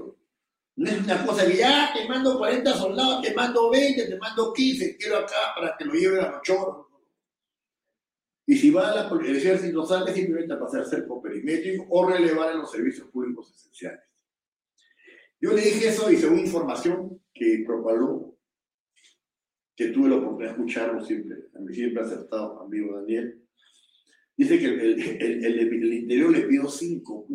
No 0.76 0.90
es 0.90 1.00
una 1.00 1.26
cosa 1.26 1.46
que 1.46 1.56
ya 1.56 1.92
te 1.92 2.06
mando 2.06 2.38
40 2.38 2.72
soldados, 2.74 3.22
te 3.22 3.34
mando 3.34 3.68
20, 3.68 4.06
te 4.06 4.16
mando 4.16 4.52
15, 4.52 4.96
quiero 4.96 5.18
acá 5.18 5.54
para 5.56 5.76
que 5.76 5.84
lo 5.84 5.94
lleven 5.94 6.20
a 6.20 6.30
los. 6.30 6.86
Y 8.46 8.56
si 8.56 8.70
va 8.70 8.90
a 8.90 8.94
la, 8.94 9.20
el 9.26 9.36
ejército, 9.36 9.84
sale 9.84 10.14
simplemente 10.14 10.54
a 10.54 10.60
pasar 10.60 10.86
cerco 10.86 11.20
perimétrico 11.20 11.86
o 11.90 12.08
relevar 12.08 12.52
en 12.52 12.58
los 12.58 12.70
servicios 12.70 13.08
públicos 13.08 13.52
esenciales. 13.54 14.00
Yo 15.40 15.52
le 15.52 15.62
dije 15.62 15.88
eso 15.88 16.10
y 16.10 16.16
según 16.16 16.40
información 16.40 17.22
que 17.32 17.64
propaló, 17.66 18.29
que 19.80 19.88
tuve 19.92 20.10
la 20.10 20.16
oportunidad 20.16 20.50
de 20.50 20.56
escucharlo 20.58 21.02
siempre, 21.02 21.36
a 21.54 21.58
mí 21.58 21.74
siempre 21.74 22.02
acertado, 22.02 22.60
amigo 22.60 22.96
Daniel, 22.96 23.42
dice 24.36 24.58
que 24.58 24.66
el, 24.66 24.80
el, 25.00 25.44
el, 25.58 25.94
interior 25.94 26.30
le 26.30 26.42
pidió 26.42 26.68
cinco 26.68 27.26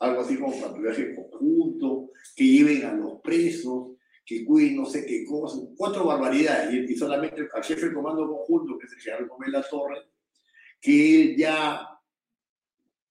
algo 0.00 0.22
así 0.22 0.36
como 0.36 0.60
patrullaje 0.60 1.14
conjunto, 1.14 2.10
que 2.34 2.48
lleven 2.48 2.84
a 2.84 2.94
los 2.94 3.20
presos, 3.20 3.92
que 4.26 4.44
cuiden 4.44 4.78
no 4.78 4.86
sé 4.86 5.06
qué 5.06 5.24
cosas, 5.24 5.60
cuatro 5.76 6.04
barbaridades, 6.04 6.90
y, 6.90 6.96
solamente 6.96 7.46
al 7.54 7.62
jefe 7.62 7.86
del 7.86 7.94
comando 7.94 8.26
conjunto, 8.26 8.76
que 8.76 8.86
es 8.86 8.92
el 8.94 8.98
general 8.98 9.28
Gómez 9.28 9.50
La 9.50 9.62
Torre, 9.62 9.98
que 10.80 11.22
él 11.22 11.36
ya, 11.36 11.88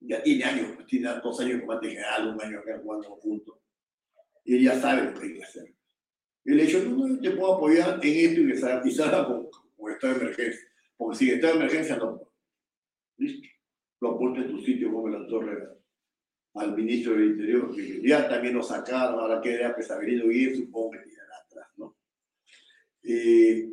ya 0.01 0.21
tiene 0.21 0.43
años, 0.43 0.85
tiene 0.87 1.07
dos 1.23 1.39
años 1.39 1.61
como 1.61 1.71
antes 1.71 1.89
general, 1.89 2.35
un 2.35 2.41
año 2.41 2.59
acá 2.59 2.81
jugando 2.83 3.15
juntos. 3.15 3.55
Y 4.43 4.57
él 4.57 4.63
ya 4.63 4.77
sabe 4.77 5.05
lo 5.05 5.17
que 5.17 5.25
hay 5.25 5.33
que 5.35 5.43
hacer. 5.43 5.73
Él 6.45 6.57
le 6.57 6.65
dicho, 6.65 6.83
no, 6.83 7.07
no, 7.07 7.19
te 7.19 7.31
puedo 7.31 7.55
apoyar 7.55 7.99
en 8.03 8.29
esto 8.29 8.41
y 8.41 8.47
que 8.47 8.89
y 8.89 8.97
con, 8.97 9.49
con 9.75 9.91
estado 9.91 10.13
de 10.13 10.19
emergencia. 10.21 10.67
Porque 10.97 11.17
si 11.17 11.29
está 11.31 11.47
de 11.47 11.53
emergencia, 11.53 11.97
no. 11.97 12.21
Listo. 13.17 13.47
Lo 14.01 14.11
aporte 14.11 14.41
en 14.41 14.49
tu 14.49 14.59
sitio 14.59 14.91
como 14.91 15.07
la 15.07 15.25
torre 15.27 15.73
al 16.55 16.75
ministro 16.75 17.13
del 17.13 17.31
Interior, 17.31 17.75
ya 18.03 18.29
también 18.29 18.53
lo 18.53 18.61
sacaron, 18.61 19.19
ahora 19.19 19.41
queda 19.41 19.75
Pesaverino 19.75 20.31
y 20.31 20.55
supongo 20.55 20.91
que 20.91 20.99
tirará 20.99 21.37
atrás, 21.37 21.67
¿no? 21.77 21.97
Eh, 23.01 23.69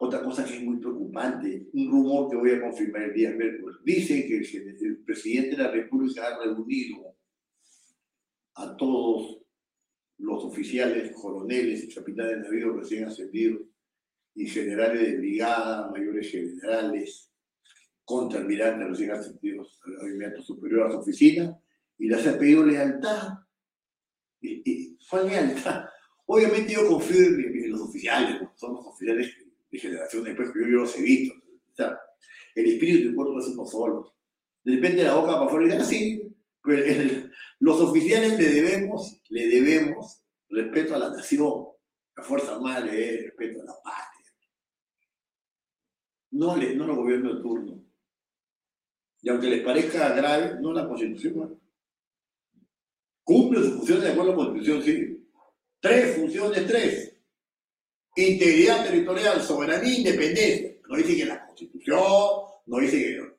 otra 0.00 0.22
cosa 0.22 0.44
que 0.44 0.54
es 0.54 0.62
muy 0.62 0.78
preocupante, 0.78 1.68
un 1.72 1.90
rumor 1.90 2.30
que 2.30 2.36
voy 2.36 2.52
a 2.52 2.60
confirmar 2.60 3.02
el 3.02 3.14
día 3.14 3.30
miércoles, 3.30 3.78
dice 3.84 4.26
que 4.26 4.38
el, 4.38 4.98
presidente 5.04 5.56
de 5.56 5.62
la 5.62 5.70
República 5.70 6.26
ha 6.26 6.44
reunido 6.44 7.16
a 8.54 8.76
todos 8.76 9.37
los 10.18 10.44
oficiales, 10.44 11.12
coroneles 11.12 11.84
y 11.84 11.94
capitanes 11.94 12.32
de 12.32 12.40
navío 12.40 12.72
recién 12.72 13.04
ascendidos 13.04 13.62
y 14.34 14.46
generales 14.46 15.02
de 15.02 15.16
brigada, 15.16 15.90
mayores 15.90 16.30
generales, 16.30 17.32
contraalmirantes 18.04 18.88
recién 18.88 19.10
ascendidos 19.12 19.80
al 19.84 19.92
movimiento 19.94 20.42
superior 20.42 20.86
a 20.86 20.92
su 20.92 20.98
oficina 20.98 21.56
y 21.98 22.08
les 22.08 22.26
ha 22.26 22.38
pedido 22.38 22.64
lealtad. 22.64 23.34
¿Y, 24.40 24.96
¿Cuál 25.08 25.28
lealtad? 25.28 25.84
Obviamente 26.26 26.74
yo 26.74 26.86
confío 26.86 27.26
en, 27.26 27.70
los 27.70 27.80
oficiales, 27.80 28.40
son 28.56 28.74
los 28.74 28.86
oficiales 28.86 29.32
de 29.70 29.78
generación 29.78 30.24
después 30.24 30.50
que 30.50 30.60
yo, 30.60 30.66
los 30.66 30.96
he 30.96 31.02
visto. 31.02 31.34
O 31.72 31.74
sea, 31.74 31.98
el 32.54 32.66
espíritu 32.66 32.98
y 32.98 33.08
el 33.08 33.14
cuerpo 33.14 33.38
es 33.38 33.46
uno 33.46 33.66
solo. 33.66 34.14
De 34.64 34.76
la 34.78 35.14
boca 35.14 35.32
para 35.32 35.46
afuera 35.46 35.66
y 35.66 35.68
dice, 35.70 35.80
ah, 35.80 35.84
sí, 35.84 36.22
los 37.60 37.80
oficiales 37.80 38.38
le 38.38 38.48
debemos, 38.48 39.20
le 39.28 39.46
debemos 39.48 40.22
respeto 40.48 40.94
a 40.94 40.98
la 40.98 41.10
nación, 41.10 41.66
la 42.16 42.22
Fuerza 42.22 42.54
Armada 42.54 42.80
le 42.80 42.92
debe 42.92 43.22
respeto 43.24 43.62
a 43.62 43.64
la 43.64 43.74
patria. 43.82 44.32
No, 46.30 46.56
le, 46.56 46.74
no 46.74 46.86
los 46.86 46.96
gobiernos 46.96 47.36
de 47.36 47.42
turno. 47.42 47.84
Y 49.20 49.28
aunque 49.28 49.48
les 49.48 49.64
parezca 49.64 50.14
grave, 50.14 50.60
no 50.60 50.72
la 50.72 50.86
Constitución. 50.86 51.60
Cumple 53.24 53.60
sus 53.60 53.76
funciones 53.76 54.04
de 54.04 54.10
acuerdo 54.12 54.32
a 54.32 54.36
la 54.36 54.44
Constitución, 54.44 54.82
sí. 54.82 55.28
Tres 55.80 56.16
funciones, 56.16 56.66
tres 56.66 57.18
integridad 58.16 58.84
territorial, 58.84 59.40
soberanía, 59.42 59.98
independencia. 59.98 60.76
No 60.88 60.96
dice 60.96 61.16
que 61.16 61.24
la 61.24 61.46
Constitución, 61.46 62.00
no 62.66 62.78
dice 62.78 62.98
que... 62.98 63.38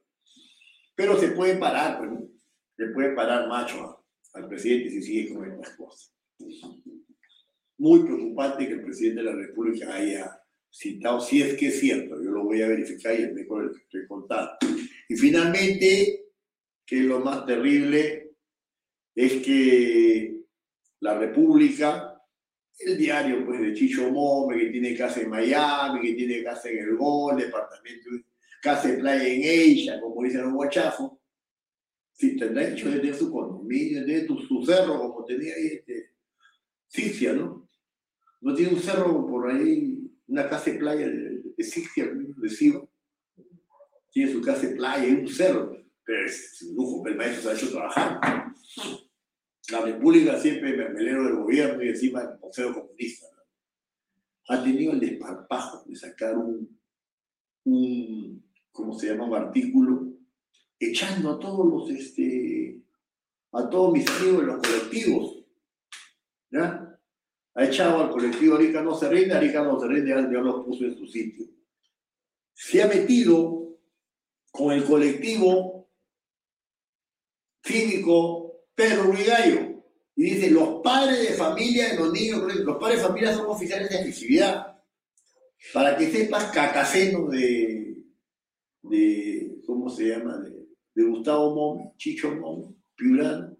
Pero 0.95 1.17
se 1.19 1.29
puede 1.29 1.57
parar, 1.57 1.97
pues, 1.97 2.11
se 2.77 2.85
puede 2.87 3.15
parar 3.15 3.47
macho 3.47 3.98
al 4.33 4.47
presidente 4.47 4.89
si 4.89 5.01
sigue 5.01 5.33
con 5.33 5.49
estas 5.49 5.75
cosas. 5.75 6.13
Muy 7.77 8.01
preocupante 8.03 8.67
que 8.67 8.73
el 8.73 8.83
presidente 8.83 9.21
de 9.21 9.31
la 9.31 9.35
República 9.35 9.93
haya 9.93 10.41
citado, 10.71 11.19
si 11.19 11.41
es 11.41 11.55
que 11.55 11.67
es 11.67 11.79
cierto, 11.79 12.21
yo 12.21 12.31
lo 12.31 12.43
voy 12.43 12.61
a 12.61 12.67
verificar 12.67 13.19
y 13.19 13.23
es 13.23 13.33
mejor 13.33 13.71
que 13.71 13.81
estoy 13.83 14.07
contando. 14.07 14.51
Y 15.07 15.15
finalmente, 15.15 16.25
que 16.85 16.97
lo 16.97 17.19
más 17.21 17.45
terrible, 17.45 18.31
es 19.15 19.41
que 19.43 20.35
la 20.99 21.17
República 21.17 22.09
el 22.79 22.97
diario 22.97 23.45
pues, 23.45 23.59
de 23.59 23.73
Chicho 23.73 24.09
Mome, 24.09 24.57
que 24.57 24.69
tiene 24.69 24.95
casa 24.95 25.21
en 25.21 25.29
Miami, 25.29 26.01
que 26.01 26.13
tiene 26.13 26.43
casa 26.43 26.69
en 26.69 26.79
El 26.79 26.95
Gol, 26.95 27.37
departamento, 27.37 28.09
casa 28.61 28.87
de 28.87 28.97
playa 28.97 29.27
en 29.27 29.41
ella, 29.43 29.99
como 29.99 30.23
dicen 30.23 30.43
los 30.43 30.53
guachafos, 30.53 31.11
si 32.19 32.35
tendrá 32.35 32.67
hecho 32.67 32.91
de 32.91 33.13
su 33.13 33.31
condominio, 33.31 34.05
de 34.05 34.27
su, 34.27 34.37
su 34.39 34.65
cerro, 34.65 34.99
como 34.99 35.23
tenía 35.23 35.55
ahí 35.55 35.67
este, 35.67 36.09
Cicia, 36.89 37.31
¿no? 37.31 37.69
¿No 38.41 38.53
tiene 38.53 38.73
un 38.73 38.79
cerro 38.79 39.25
por 39.25 39.49
ahí, 39.49 40.11
una 40.27 40.49
casa 40.49 40.71
de 40.71 40.79
playa 40.79 41.07
de, 41.07 41.41
de 41.55 41.63
Sigia, 41.63 42.07
de? 42.07 42.89
Tiene 44.11 44.31
su 44.33 44.41
casa 44.41 44.67
de 44.67 44.75
playa 44.75 45.07
y 45.07 45.13
un 45.13 45.27
cerro, 45.29 45.77
pero 46.03 46.25
es 46.25 46.61
un 46.63 46.75
lujo, 46.75 47.07
el 47.07 47.15
maestro 47.15 47.41
se 47.43 47.49
ha 47.49 47.53
hecho 47.53 47.71
trabajar. 47.71 48.53
La 49.71 49.81
República 49.81 50.37
siempre 50.39 50.75
mermelero 50.75 51.23
del 51.23 51.35
gobierno 51.35 51.83
y 51.83 51.89
encima 51.89 52.21
el 52.21 52.39
museo 52.39 52.73
comunista. 52.73 53.27
¿no? 53.31 54.55
Ha 54.55 54.63
tenido 54.63 54.91
el 54.91 54.99
desparpajo 54.99 55.85
de 55.85 55.95
sacar 55.95 56.37
un, 56.37 56.77
un, 57.63 58.43
¿cómo 58.71 58.99
se 58.99 59.07
llama? 59.07 59.25
Un 59.25 59.35
artículo 59.35 60.08
echando 60.79 61.31
a 61.31 61.39
todos 61.39 61.65
los, 61.65 61.89
este, 61.89 62.81
a 63.51 63.69
todos 63.69 63.93
mis 63.93 64.07
amigos 64.07 64.41
de 64.41 64.45
los 64.47 64.57
colectivos. 64.57 65.45
¿Ya? 66.51 66.99
Ha 67.55 67.65
echado 67.65 68.03
al 68.03 68.11
colectivo 68.11 68.55
Arica 68.55 68.81
no 68.81 68.95
se 68.95 69.09
rinde, 69.09 69.35
Arica 69.35 69.63
no 69.63 69.79
se 69.79 69.87
rinde, 69.87 70.09
ya 70.09 70.21
los 70.21 70.65
puso 70.65 70.85
en 70.85 70.97
su 70.97 71.05
sitio. 71.07 71.45
Se 72.53 72.81
ha 72.81 72.87
metido 72.87 73.77
con 74.51 74.73
el 74.73 74.83
colectivo 74.83 75.89
cívico 77.63 78.63
Pedro 78.73 79.11
Rigallo 79.11 79.83
y 80.15 80.23
dice, 80.23 80.51
los 80.51 80.81
padres 80.81 81.29
de 81.29 81.35
familia 81.35 81.89
de 81.89 81.95
los 81.97 82.11
niños, 82.11 82.41
los 82.41 82.77
padres 82.77 82.99
de 82.99 83.07
familia 83.07 83.33
son 83.33 83.47
oficiales 83.47 83.89
de 83.89 83.99
actividad. 83.99 84.81
Para 85.73 85.97
que 85.97 86.09
sepas, 86.11 86.51
cacaceno 86.51 87.27
de, 87.27 88.03
de 88.83 89.61
¿cómo 89.65 89.89
se 89.89 90.07
llama? 90.07 90.37
De, 90.37 90.58
de 90.99 91.05
Gustavo 91.05 91.55
Momi, 91.55 91.91
Chicho 91.95 92.29
Momi, 92.35 92.75
Piurano. 92.93 93.57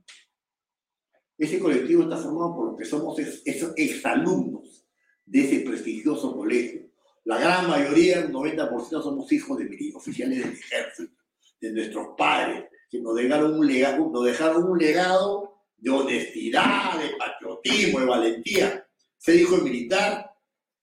Ese 1.38 1.58
colectivo 1.58 2.04
está 2.04 2.18
formado 2.18 2.54
por 2.54 2.66
los 2.68 2.78
que 2.78 2.84
somos 2.84 3.18
esos 3.18 3.72
exalumnos 3.78 4.86
de 5.26 5.40
ese 5.40 5.62
prestigioso 5.62 6.36
colegio. 6.36 6.90
La 7.24 7.40
gran 7.40 7.70
mayoría, 7.70 8.20
el 8.20 8.34
90%, 8.34 9.02
somos 9.02 9.32
hijos 9.32 9.58
de 9.58 9.94
oficiales 9.96 10.40
del 10.40 10.52
ejército, 10.52 11.14
de 11.62 11.72
nuestros 11.72 12.08
padres, 12.18 12.66
que 12.90 13.00
nos 13.00 13.16
dejaron 13.16 13.58
un 13.58 13.66
legado, 13.66 14.10
nos 14.10 14.26
dejaron 14.26 14.64
un 14.64 14.78
legado 14.78 15.62
de 15.78 15.90
honestidad, 15.92 17.00
de 17.02 17.16
patriotismo, 17.16 18.02
de 18.02 18.06
valentía. 18.06 18.88
Ser 19.18 19.36
hijo 19.36 19.58
de 19.58 19.64
militar 19.64 20.30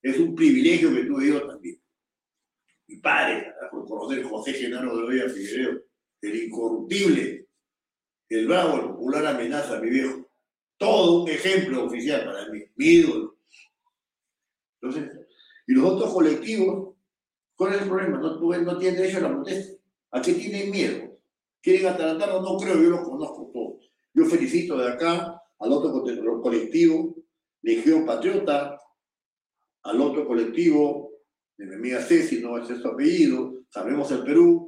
es 0.01 0.19
un 0.19 0.35
privilegio 0.35 0.95
que 0.95 1.05
tuve 1.05 1.29
yo 1.29 1.47
también. 1.47 1.79
Mi 2.87 2.97
padre, 2.97 3.53
el 3.61 3.85
coronel 3.87 4.25
José 4.25 4.55
Genaro 4.55 4.97
de 4.97 5.03
Loya 5.03 5.29
Figueroa, 5.29 5.83
el 6.27 6.45
incorruptible, 6.45 7.49
el 8.29 8.47
bravo, 8.47 8.77
el 8.77 8.91
popular 8.91 9.27
amenaza 9.27 9.77
a 9.77 9.81
mi 9.81 9.91
viejo. 9.91 10.29
Todo 10.77 11.23
un 11.23 11.29
ejemplo 11.31 11.85
oficial 11.85 12.25
para 12.25 12.49
mí, 12.51 12.61
mi 12.77 12.87
ídolo. 12.87 13.39
Entonces, 14.81 15.11
y 15.67 15.73
los 15.73 15.85
otros 15.85 16.13
colectivos, 16.13 16.95
¿cuál 17.57 17.75
es 17.75 17.83
el 17.83 17.89
problema? 17.89 18.19
No, 18.19 18.39
no 18.39 18.79
tienen 18.79 19.01
derecho 19.01 19.19
a 19.19 19.23
la 19.23 19.31
protesta. 19.31 19.77
¿A 20.13 20.21
qué 20.21 20.35
tienen 20.35 20.71
miedo? 20.71 21.19
¿Quieren 21.63 21.87
atarantarnos? 21.87 22.43
No 22.43 22.57
creo, 22.59 22.83
yo 22.83 22.91
los 22.91 23.09
conozco 23.09 23.51
todos. 23.53 23.91
Yo 24.15 24.25
felicito 24.27 24.77
de 24.77 24.93
acá 24.93 25.43
al 25.59 25.73
otro 25.73 26.41
colectivo, 26.43 27.17
Legión 27.63 28.05
Patriota, 28.05 28.79
al 29.83 30.01
otro 30.01 30.27
colectivo 30.27 31.11
de 31.57 31.67
mi 31.67 31.75
amiga 31.75 32.03
Ceci, 32.03 32.41
no 32.41 32.59
es 32.59 32.69
su 32.69 32.89
apellido, 32.89 33.57
Sabemos 33.71 34.11
el 34.11 34.23
Perú, 34.23 34.66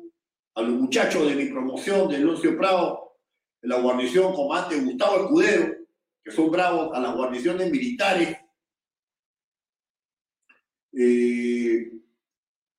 a 0.58 0.62
los 0.62 0.72
muchachos 0.72 1.28
de 1.28 1.36
mi 1.36 1.44
promoción 1.44 2.08
de 2.08 2.18
Lucio 2.18 2.58
Prado, 2.58 3.16
la 3.62 3.80
guarnición 3.80 4.34
comandante 4.34 4.80
Gustavo 4.80 5.24
Escudero, 5.24 5.76
que 6.24 6.32
son 6.32 6.50
bravos, 6.50 6.90
a 6.96 7.00
las 7.00 7.14
guarniciones 7.14 7.70
militares. 7.70 8.36
Eh, 10.92 11.92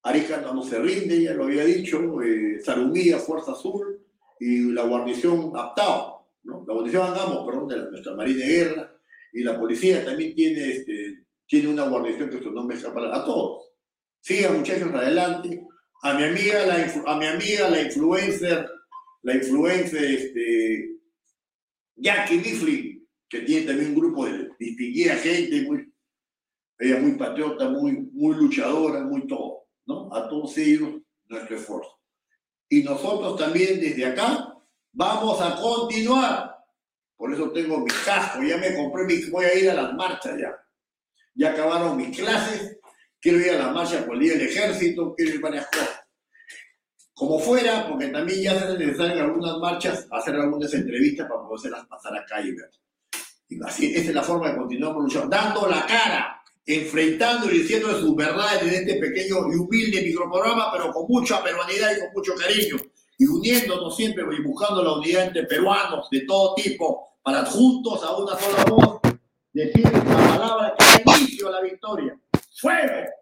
no 0.03 0.61
se 0.61 0.79
rinde, 0.79 1.23
ya 1.23 1.33
lo 1.33 1.45
había 1.45 1.63
dicho, 1.63 2.21
eh, 2.21 2.59
Sarumía, 2.61 3.17
Fuerza 3.17 3.53
Azul, 3.53 4.05
y 4.41 4.73
la 4.73 4.83
guarnición 4.83 5.53
Aptao, 5.55 6.27
la 6.43 6.73
guarnición 6.73 7.07
Angamos, 7.07 7.45
perdón, 7.45 7.67
de 7.69 7.91
nuestra 7.91 8.13
Marina 8.13 8.45
de 8.45 8.51
Guerra, 8.51 8.99
y 9.31 9.41
la 9.41 9.57
policía 9.57 10.03
también 10.03 10.35
tiene, 10.35 10.69
este, 10.69 11.23
tiene 11.45 11.69
una 11.69 11.87
guarnición 11.87 12.29
que 12.29 12.43
su 12.43 12.51
nombre 12.51 12.75
escapa 12.75 13.15
a 13.15 13.23
todos. 13.23 13.71
Sigan 14.19 14.57
muchachos 14.57 14.93
adelante. 14.93 15.68
A 16.01 16.13
mi 16.13 16.23
amiga, 16.23 16.65
la, 16.65 16.93
a 17.05 17.17
mi 17.17 17.25
amiga, 17.25 17.69
la 17.69 17.81
influencer, 17.81 18.69
la 19.23 19.33
influencer, 19.35 20.03
este, 20.03 20.99
Jackie 21.95 22.37
Mifflin, 22.37 23.07
que 23.27 23.41
tiene 23.41 23.67
también 23.67 23.89
un 23.89 23.95
grupo 23.95 24.25
de 24.25 24.49
distinguida 24.57 25.15
gente, 25.15 25.61
muy, 25.63 25.93
ella 26.79 26.99
muy 26.99 27.11
patriota, 27.13 27.69
muy, 27.69 28.09
muy 28.13 28.35
luchadora, 28.35 29.01
muy 29.01 29.27
todo, 29.27 29.67
¿no? 29.85 30.13
A 30.13 30.27
todos 30.29 30.57
ellos, 30.57 31.01
nuestro 31.27 31.57
esfuerzo. 31.57 31.99
Y 32.69 32.83
nosotros 32.83 33.37
también 33.37 33.79
desde 33.79 34.05
acá 34.05 34.55
vamos 34.93 35.41
a 35.41 35.55
continuar. 35.55 36.55
Por 37.17 37.33
eso 37.33 37.51
tengo 37.51 37.79
mi 37.79 37.91
casco, 38.05 38.41
ya 38.41 38.57
me 38.57 38.75
compré 38.75 39.03
mi, 39.03 39.29
voy 39.29 39.45
a 39.45 39.59
ir 39.59 39.69
a 39.69 39.73
las 39.73 39.93
marchas 39.93 40.39
ya. 40.39 40.55
Ya 41.35 41.51
acabaron 41.51 41.97
mis 41.97 42.17
clases, 42.17 42.78
quiero 43.19 43.39
ir 43.39 43.51
a 43.51 43.57
las 43.57 43.73
marchas 43.73 44.03
por 44.03 44.15
el 44.15 44.21
día 44.21 44.33
del 44.33 44.47
ejército, 44.47 45.13
quiero 45.15 45.33
ir 45.33 45.37
a 45.37 45.41
varias 45.41 45.67
cosas. 45.67 46.01
Como 47.13 47.39
fuera, 47.39 47.87
porque 47.87 48.07
también 48.07 48.41
ya 48.41 48.59
se 48.59 48.77
necesarias 48.77 49.19
algunas 49.19 49.57
marchas, 49.57 50.07
hacer 50.09 50.35
algunas 50.35 50.73
entrevistas 50.73 51.27
para 51.27 51.41
poderlas 51.41 51.85
pasar 51.87 52.13
y 52.45 52.51
ver. 52.51 52.71
Y 53.49 53.59
así, 53.65 53.93
esa 53.93 54.09
es 54.09 54.15
la 54.15 54.23
forma 54.23 54.51
de 54.51 54.57
continuar 54.57 54.95
luchando, 54.95 55.27
dando 55.27 55.67
la 55.67 55.85
cara, 55.85 56.41
enfrentando 56.65 57.51
y 57.51 57.59
diciendo 57.59 57.99
sus 57.99 58.15
verdades 58.15 58.61
en 58.61 58.69
este 58.69 58.95
pequeño 58.95 59.51
y 59.51 59.55
humilde 59.57 60.01
microprograma, 60.01 60.71
pero 60.71 60.93
con 60.93 61.07
mucha 61.09 61.43
peruanidad 61.43 61.91
y 61.97 61.99
con 61.99 62.13
mucho 62.13 62.35
cariño. 62.35 62.77
Y 63.17 63.25
uniéndonos 63.25 63.97
siempre 63.97 64.23
y 64.23 64.41
buscando 64.41 64.81
la 64.81 64.93
unidad 64.93 65.25
entre 65.25 65.43
peruanos 65.43 66.07
de 66.09 66.21
todo 66.21 66.55
tipo, 66.55 67.09
para 67.21 67.43
juntos 67.45 68.01
a 68.03 68.15
una 68.15 68.37
sola 68.39 68.63
voz 68.65 69.01
decir 69.51 69.83
la 69.83 70.03
palabra 70.03 70.75
que 70.77 71.03
da 71.03 71.17
inicio 71.17 71.47
a 71.49 71.51
la 71.51 71.61
victoria. 71.61 72.17
¡Fuego! 72.61 73.18